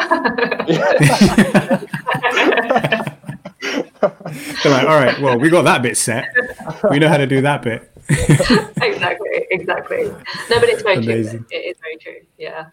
[4.63, 6.35] They're like, all right, well, we got that bit set.
[6.91, 7.91] We know how to do that bit.
[8.09, 10.05] exactly, exactly.
[10.05, 11.39] No, but it's very Amazing.
[11.39, 11.47] true.
[11.51, 12.27] It is very true.
[12.39, 12.67] Yeah.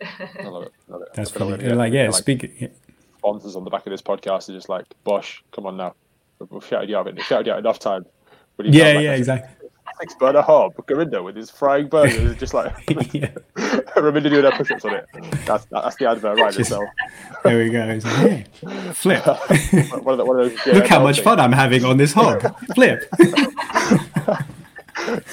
[0.00, 0.72] I love it.
[0.88, 1.08] Love it.
[1.14, 1.64] That's funny.
[1.64, 1.74] Yeah.
[1.74, 2.52] Like, yeah, like, speaking.
[2.58, 2.68] Yeah.
[3.18, 5.94] Sponsors on the back of this podcast are just like, Bosch, come on now.
[6.50, 8.06] We've shouted you out, shouted you out enough time.
[8.64, 9.58] Yeah, yeah, exactly
[10.00, 12.72] six burner hob, Gurinder with his frying burgers, just like
[13.12, 13.30] yeah.
[13.96, 15.06] Raminder doing their push-ups on it.
[15.44, 16.88] That's that's the advert right just, itself.
[17.44, 18.00] There we go.
[18.04, 19.26] Like, flip.
[20.04, 21.24] one of the, one of those, yeah, Look how much things.
[21.24, 22.40] fun I'm having on this hob.
[22.74, 23.08] flip.
[23.18, 24.26] it's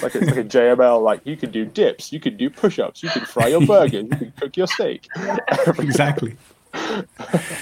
[0.04, 1.02] like it's like a JML.
[1.02, 4.08] Like you can do dips, you can do push-ups, you can fry your burgers, you
[4.10, 5.08] can cook your steak.
[5.80, 6.36] exactly.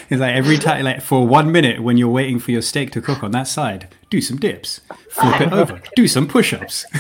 [0.10, 3.02] It's like every time, like for one minute when you're waiting for your steak to
[3.02, 6.86] cook on that side, do some dips, flip it over, do some push ups.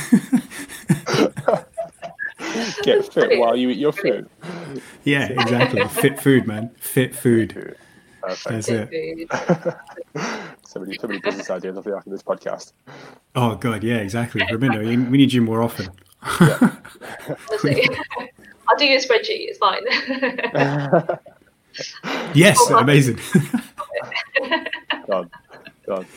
[2.83, 4.29] Get fit while you eat your food.
[5.03, 5.87] Yeah, exactly.
[5.87, 6.69] Fit food, man.
[6.77, 7.75] Fit food.
[8.21, 8.89] That's it.
[10.65, 12.73] so many, so many business ideas after this podcast.
[13.35, 14.41] Oh god, yeah, exactly.
[14.41, 15.89] Raminder, we need you more often.
[16.39, 16.75] Yeah.
[18.69, 19.49] I'll do your spreadsheet.
[19.49, 19.83] It's fine.
[22.33, 23.19] Yes, oh, amazing.
[25.07, 25.29] God,
[25.85, 26.07] God.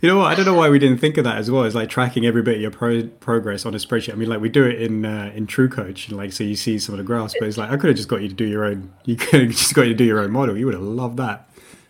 [0.00, 0.26] You know what?
[0.30, 1.64] I don't know why we didn't think of that as well.
[1.64, 4.12] It's like tracking every bit of your pro- progress on a spreadsheet.
[4.12, 6.78] I mean, like we do it in uh, in TrueCoach, and like so you see
[6.78, 7.34] some of the graphs.
[7.38, 8.92] But it's like I could have just got you to do your own.
[9.04, 10.56] You could have just got you to do your own model.
[10.56, 11.48] You would have loved that.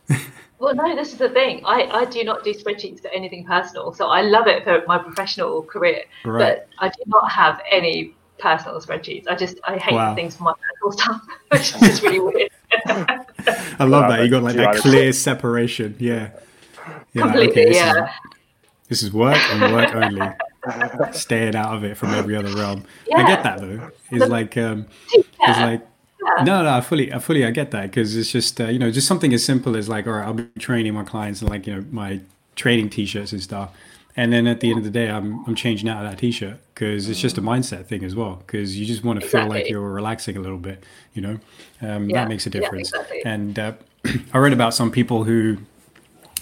[0.58, 1.62] well, no, this is the thing.
[1.64, 3.92] I I do not do spreadsheets for anything personal.
[3.92, 6.58] So I love it for my professional career, right.
[6.58, 9.26] but I do not have any personal spreadsheets.
[9.28, 10.14] I just I hate wow.
[10.14, 12.50] things for my personal stuff, which is just really weird.
[13.78, 15.96] I love that you got like that clear separation.
[15.98, 16.30] Yeah,
[17.12, 17.22] yeah.
[17.22, 18.04] Completely, okay, this yeah.
[18.04, 18.10] Is,
[18.88, 20.32] this is work and work only.
[21.12, 22.84] Staying out of it from every other realm.
[23.06, 23.18] Yeah.
[23.18, 23.90] I get that though.
[24.10, 24.86] It's like um,
[25.40, 25.86] it's like
[26.42, 28.90] no, no, I fully, I fully, I get that because it's just, uh, you know,
[28.90, 31.68] just something as simple as like, all right, I'll be training my clients and like,
[31.68, 32.20] you know, my
[32.56, 33.70] training t-shirts and stuff
[34.16, 36.58] and then at the end of the day i'm, I'm changing out of that t-shirt
[36.74, 39.48] because it's just a mindset thing as well because you just want to exactly.
[39.48, 40.84] feel like you're relaxing a little bit
[41.14, 41.38] you know
[41.82, 42.22] um, yeah.
[42.22, 43.24] that makes a difference yeah, exactly.
[43.24, 43.72] and uh,
[44.32, 45.58] i read about some people who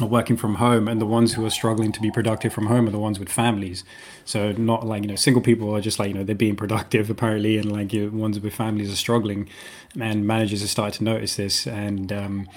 [0.01, 2.89] are working from home and the ones who are struggling to be productive from home
[2.89, 3.85] are the ones with families
[4.25, 7.11] so not like you know single people are just like you know they're being productive
[7.11, 9.49] apparently and like you know, ones with families are struggling
[9.99, 12.49] and managers are starting to notice this and um,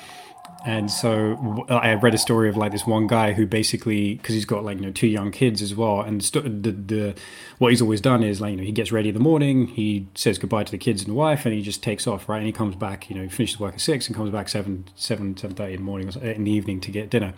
[0.68, 4.44] and so I read a story of like this one guy who basically, because he's
[4.44, 7.16] got like you know two young kids as well, and st- the the
[7.58, 10.08] what he's always done is like you know he gets ready in the morning, he
[10.14, 12.46] says goodbye to the kids and the wife, and he just takes off right, and
[12.46, 15.38] he comes back, you know, he finishes work at six and comes back seven seven
[15.38, 17.34] seven thirty in the morning or in the evening to get dinner.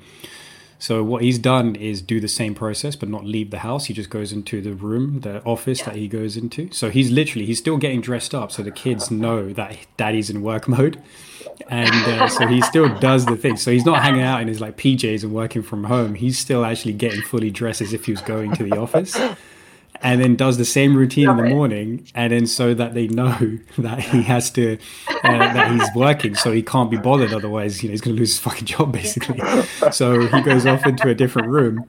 [0.79, 3.85] So what he's done is do the same process, but not leave the house.
[3.85, 5.85] He just goes into the room, the office yeah.
[5.85, 6.71] that he goes into.
[6.71, 10.41] So he's literally he's still getting dressed up, so the kids know that daddy's in
[10.41, 11.01] work mode,
[11.67, 13.57] and uh, so he still does the thing.
[13.57, 16.15] So he's not hanging out in his like PJs and working from home.
[16.15, 19.17] He's still actually getting fully dressed as if he was going to the office
[20.01, 23.59] and then does the same routine in the morning and then so that they know
[23.77, 24.77] that he has to
[25.23, 28.19] uh, that he's working so he can't be bothered otherwise you know he's going to
[28.19, 29.39] lose his fucking job basically.
[29.91, 31.85] So he goes off into a different room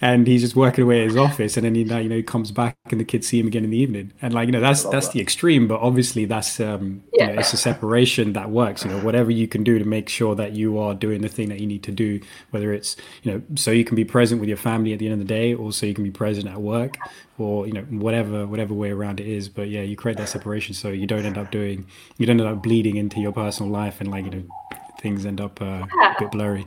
[0.00, 2.50] and he's just working away at his office and then he you know he comes
[2.50, 4.84] back and the kids see him again in the evening and like you know that's
[4.84, 5.12] that's that.
[5.12, 7.28] the extreme but obviously that's um yeah.
[7.28, 10.08] you know, it's a separation that works you know whatever you can do to make
[10.08, 13.32] sure that you are doing the thing that you need to do whether it's you
[13.32, 15.54] know so you can be present with your family at the end of the day
[15.54, 16.96] or so you can be present at work
[17.38, 20.74] or you know whatever whatever way around it is but yeah you create that separation
[20.74, 21.86] so you don't end up doing
[22.18, 24.44] you don't end up bleeding into your personal life and like you know
[25.00, 26.14] things end up uh, yeah.
[26.16, 26.66] a bit blurry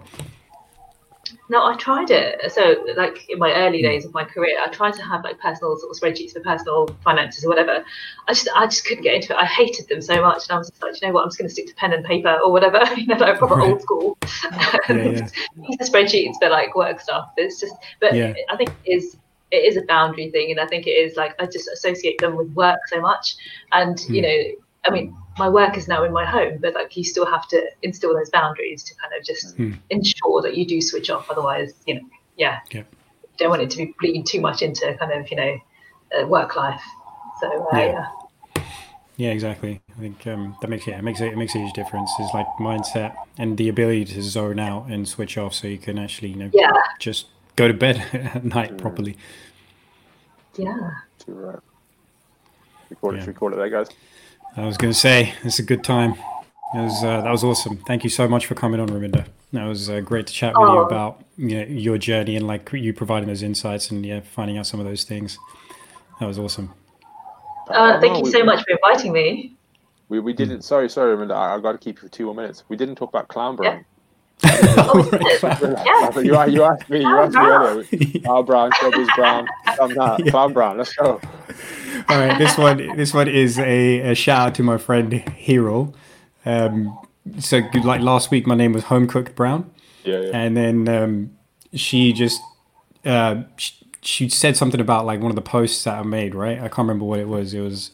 [1.50, 2.52] no, I tried it.
[2.52, 5.78] So, like in my early days of my career, I tried to have like personal
[5.78, 7.86] sort of spreadsheets for personal finances or whatever.
[8.28, 9.38] I just, I just couldn't get into it.
[9.38, 11.24] I hated them so much, and I was like, you know what?
[11.24, 12.84] I'm just going to stick to pen and paper or whatever.
[12.98, 13.70] you know, like proper right.
[13.70, 14.18] old school.
[14.52, 15.30] yeah, yeah.
[15.56, 17.32] These spreadsheets for like work stuff.
[17.38, 18.34] It's just, but yeah.
[18.50, 19.18] I think it is
[19.52, 22.36] it is a boundary thing, and I think it is like I just associate them
[22.36, 23.36] with work so much,
[23.72, 24.10] and mm.
[24.10, 27.26] you know, I mean my work is now in my home, but like you still
[27.26, 29.74] have to instill those boundaries to kind of just hmm.
[29.90, 31.30] ensure that you do switch off.
[31.30, 32.02] Otherwise, you know,
[32.38, 32.84] yeah, yeah.
[33.38, 35.58] don't want it to be bleeding too much into kind of you know
[36.18, 36.82] uh, work life.
[37.40, 37.86] So uh, yeah.
[37.86, 38.08] yeah.
[39.18, 39.82] Yeah, exactly.
[39.98, 42.12] I think um, that makes yeah, it makes it, it makes a huge difference.
[42.20, 45.98] Is like mindset and the ability to zone out and switch off, so you can
[45.98, 46.72] actually you know yeah.
[47.00, 48.78] just go to bed at night mm.
[48.78, 49.18] properly.
[50.56, 50.92] Yeah.
[51.28, 51.60] Right.
[52.90, 53.26] Record it, yeah.
[53.26, 53.88] record it there, guys.
[54.58, 56.14] I was going to say it's a good time.
[56.74, 57.78] It was, uh, that was awesome.
[57.86, 59.28] Thank you so much for coming on, Raminder.
[59.54, 60.74] That was uh, great to chat with oh.
[60.74, 64.58] you about you know, your journey and like you providing those insights and yeah, finding
[64.58, 65.38] out some of those things.
[66.20, 66.74] That was awesome.
[67.70, 69.56] Uh, thank you so much for inviting me.
[70.10, 70.64] We, we didn't.
[70.64, 71.36] Sorry, sorry, Raminder.
[71.36, 72.64] I, have got to keep you for two more minutes.
[72.68, 73.86] We didn't talk about clown brown.
[74.44, 74.64] Yeah.
[74.78, 75.10] oh,
[76.22, 77.02] you, you asked me.
[77.02, 78.22] You asked me earlier.
[78.22, 79.48] Clown brown, showbiz brown.
[79.68, 80.32] yeah.
[80.32, 80.78] Clown brown.
[80.78, 81.22] Let's go.
[82.10, 85.94] All right, this one, this one is a, a shout out to my friend Hero.
[86.46, 86.98] Um,
[87.40, 89.70] so, like last week, my name was Home Cooked Brown.
[90.04, 90.30] Yeah, yeah.
[90.34, 91.38] And then um,
[91.74, 92.42] she just
[93.04, 96.34] uh, she, she, said something about like one of the posts that I made.
[96.34, 97.54] Right, I can't remember what it was.
[97.54, 97.92] It was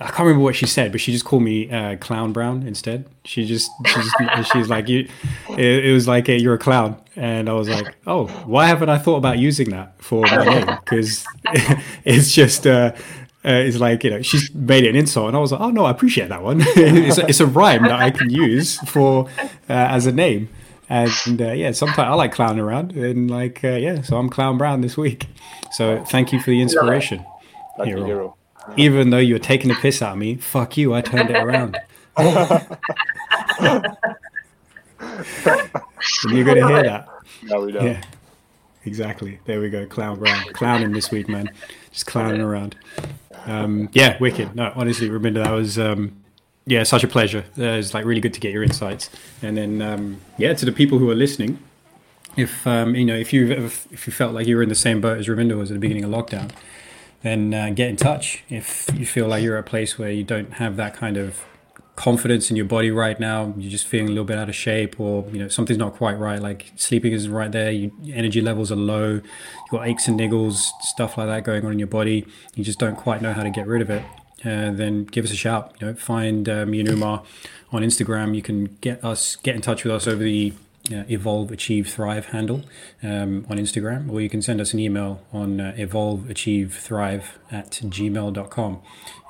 [0.00, 3.08] I can't remember what she said, but she just called me uh, Clown Brown instead.
[3.24, 5.08] She just, she just she's like, you,
[5.50, 7.02] it, it was like, you're a clown.
[7.16, 10.66] And I was like, oh, why haven't I thought about using that for my name?
[10.66, 11.26] Because
[12.04, 12.92] it's just, uh,
[13.44, 15.70] uh, is like you know she's made it an insult and i was like oh
[15.70, 16.60] no i appreciate that one.
[16.76, 19.28] It's, a, it's a rhyme that i can use for
[19.68, 20.48] uh, as a name.
[20.90, 24.58] And uh, yeah sometimes i like clowning around and like uh, yeah so i'm clown
[24.58, 25.26] brown this week.
[25.72, 27.24] So thank you for the inspiration
[27.84, 28.04] hero.
[28.04, 28.36] hero.
[28.76, 31.78] even though you're taking the piss out of me fuck you i turned it around.
[36.24, 37.08] You're gonna hear that.
[37.44, 37.84] No we don't.
[37.84, 38.02] Yeah
[38.88, 39.38] exactly.
[39.44, 41.50] There we go clown brown clowning this week man
[41.98, 42.76] just clowning around
[43.46, 44.54] um, yeah, wicked.
[44.54, 46.22] No, honestly, Raminder, that was um,
[46.66, 47.44] yeah, such a pleasure.
[47.58, 49.10] Uh, it's like really good to get your insights.
[49.42, 51.58] And then um, yeah, to the people who are listening,
[52.36, 55.00] if um, you know if you if you felt like you were in the same
[55.00, 56.50] boat as Raminder was at the beginning of lockdown,
[57.22, 58.44] then uh, get in touch.
[58.48, 61.44] If you feel like you're at a place where you don't have that kind of
[61.98, 65.00] confidence in your body right now, you're just feeling a little bit out of shape,
[65.00, 68.70] or you know something's not quite right, like sleeping isn't right there, you, energy levels
[68.70, 72.24] are low, you've got aches and niggles, stuff like that going on in your body,
[72.54, 74.04] you just don't quite know how to get rid of it.
[74.44, 75.74] Uh, then give us a shout.
[75.80, 77.24] You know, find me and Umar
[77.72, 78.36] on Instagram.
[78.36, 80.52] You can get us get in touch with us over the
[80.92, 82.62] uh, evolve achieve thrive handle
[83.02, 87.38] um, on instagram or you can send us an email on uh, evolve achieve thrive
[87.50, 88.80] at gmail.com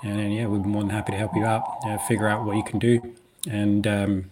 [0.02, 2.44] and then, yeah we'd be more than happy to help you out uh, figure out
[2.44, 3.14] what you can do.
[3.48, 4.30] And um,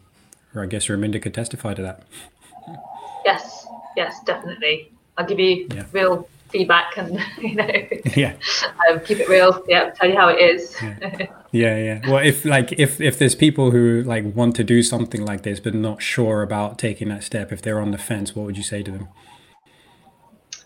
[0.54, 2.02] or i guess Raminder could testify to that.
[3.24, 3.66] Yes
[3.96, 4.92] yes definitely.
[5.18, 5.84] I'll give you yeah.
[5.92, 7.70] real feedback and you know
[8.14, 8.34] yeah.
[8.88, 9.64] um, keep it real.
[9.68, 10.76] Yeah tell you how it is.
[10.80, 11.26] Yeah.
[11.52, 12.10] yeah yeah.
[12.10, 15.60] Well if like if if there's people who like want to do something like this
[15.60, 18.62] but not sure about taking that step if they're on the fence what would you
[18.62, 19.08] say to them?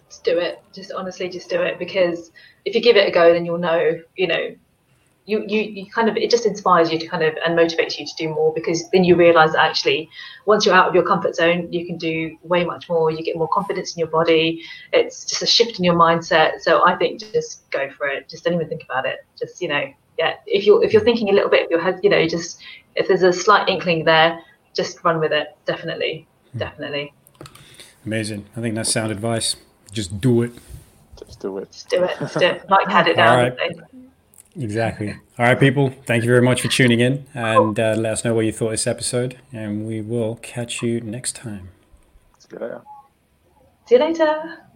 [0.09, 0.63] Just do it.
[0.73, 1.79] Just honestly just do it.
[1.79, 2.31] Because
[2.65, 4.55] if you give it a go then you'll know you know
[5.27, 8.07] you, you, you kind of it just inspires you to kind of and motivates you
[8.07, 10.09] to do more because then you realize that actually
[10.47, 13.37] once you're out of your comfort zone you can do way much more you get
[13.37, 17.21] more confidence in your body it's just a shift in your mindset so i think
[17.21, 19.85] just go for it just don't even think about it just you know
[20.19, 22.61] yeah if you're if you're thinking a little bit of your head you know just
[22.97, 24.41] if there's a slight inkling there
[24.75, 26.59] just run with it definitely hmm.
[26.59, 27.13] definitely
[28.07, 28.47] Amazing.
[28.57, 29.57] I think that's sound advice.
[29.93, 30.53] Just do it.
[31.19, 31.71] Just do it.
[31.71, 32.19] Just do it.
[32.19, 32.65] Just do it.
[32.69, 33.39] Nike had it down.
[33.39, 33.77] All right.
[34.57, 35.13] Exactly.
[35.39, 35.91] All right, people.
[36.07, 38.71] Thank you very much for tuning in, and uh, let us know what you thought
[38.71, 41.69] this episode, and we will catch you next time.
[42.39, 42.83] See you later.
[43.87, 44.70] See you later.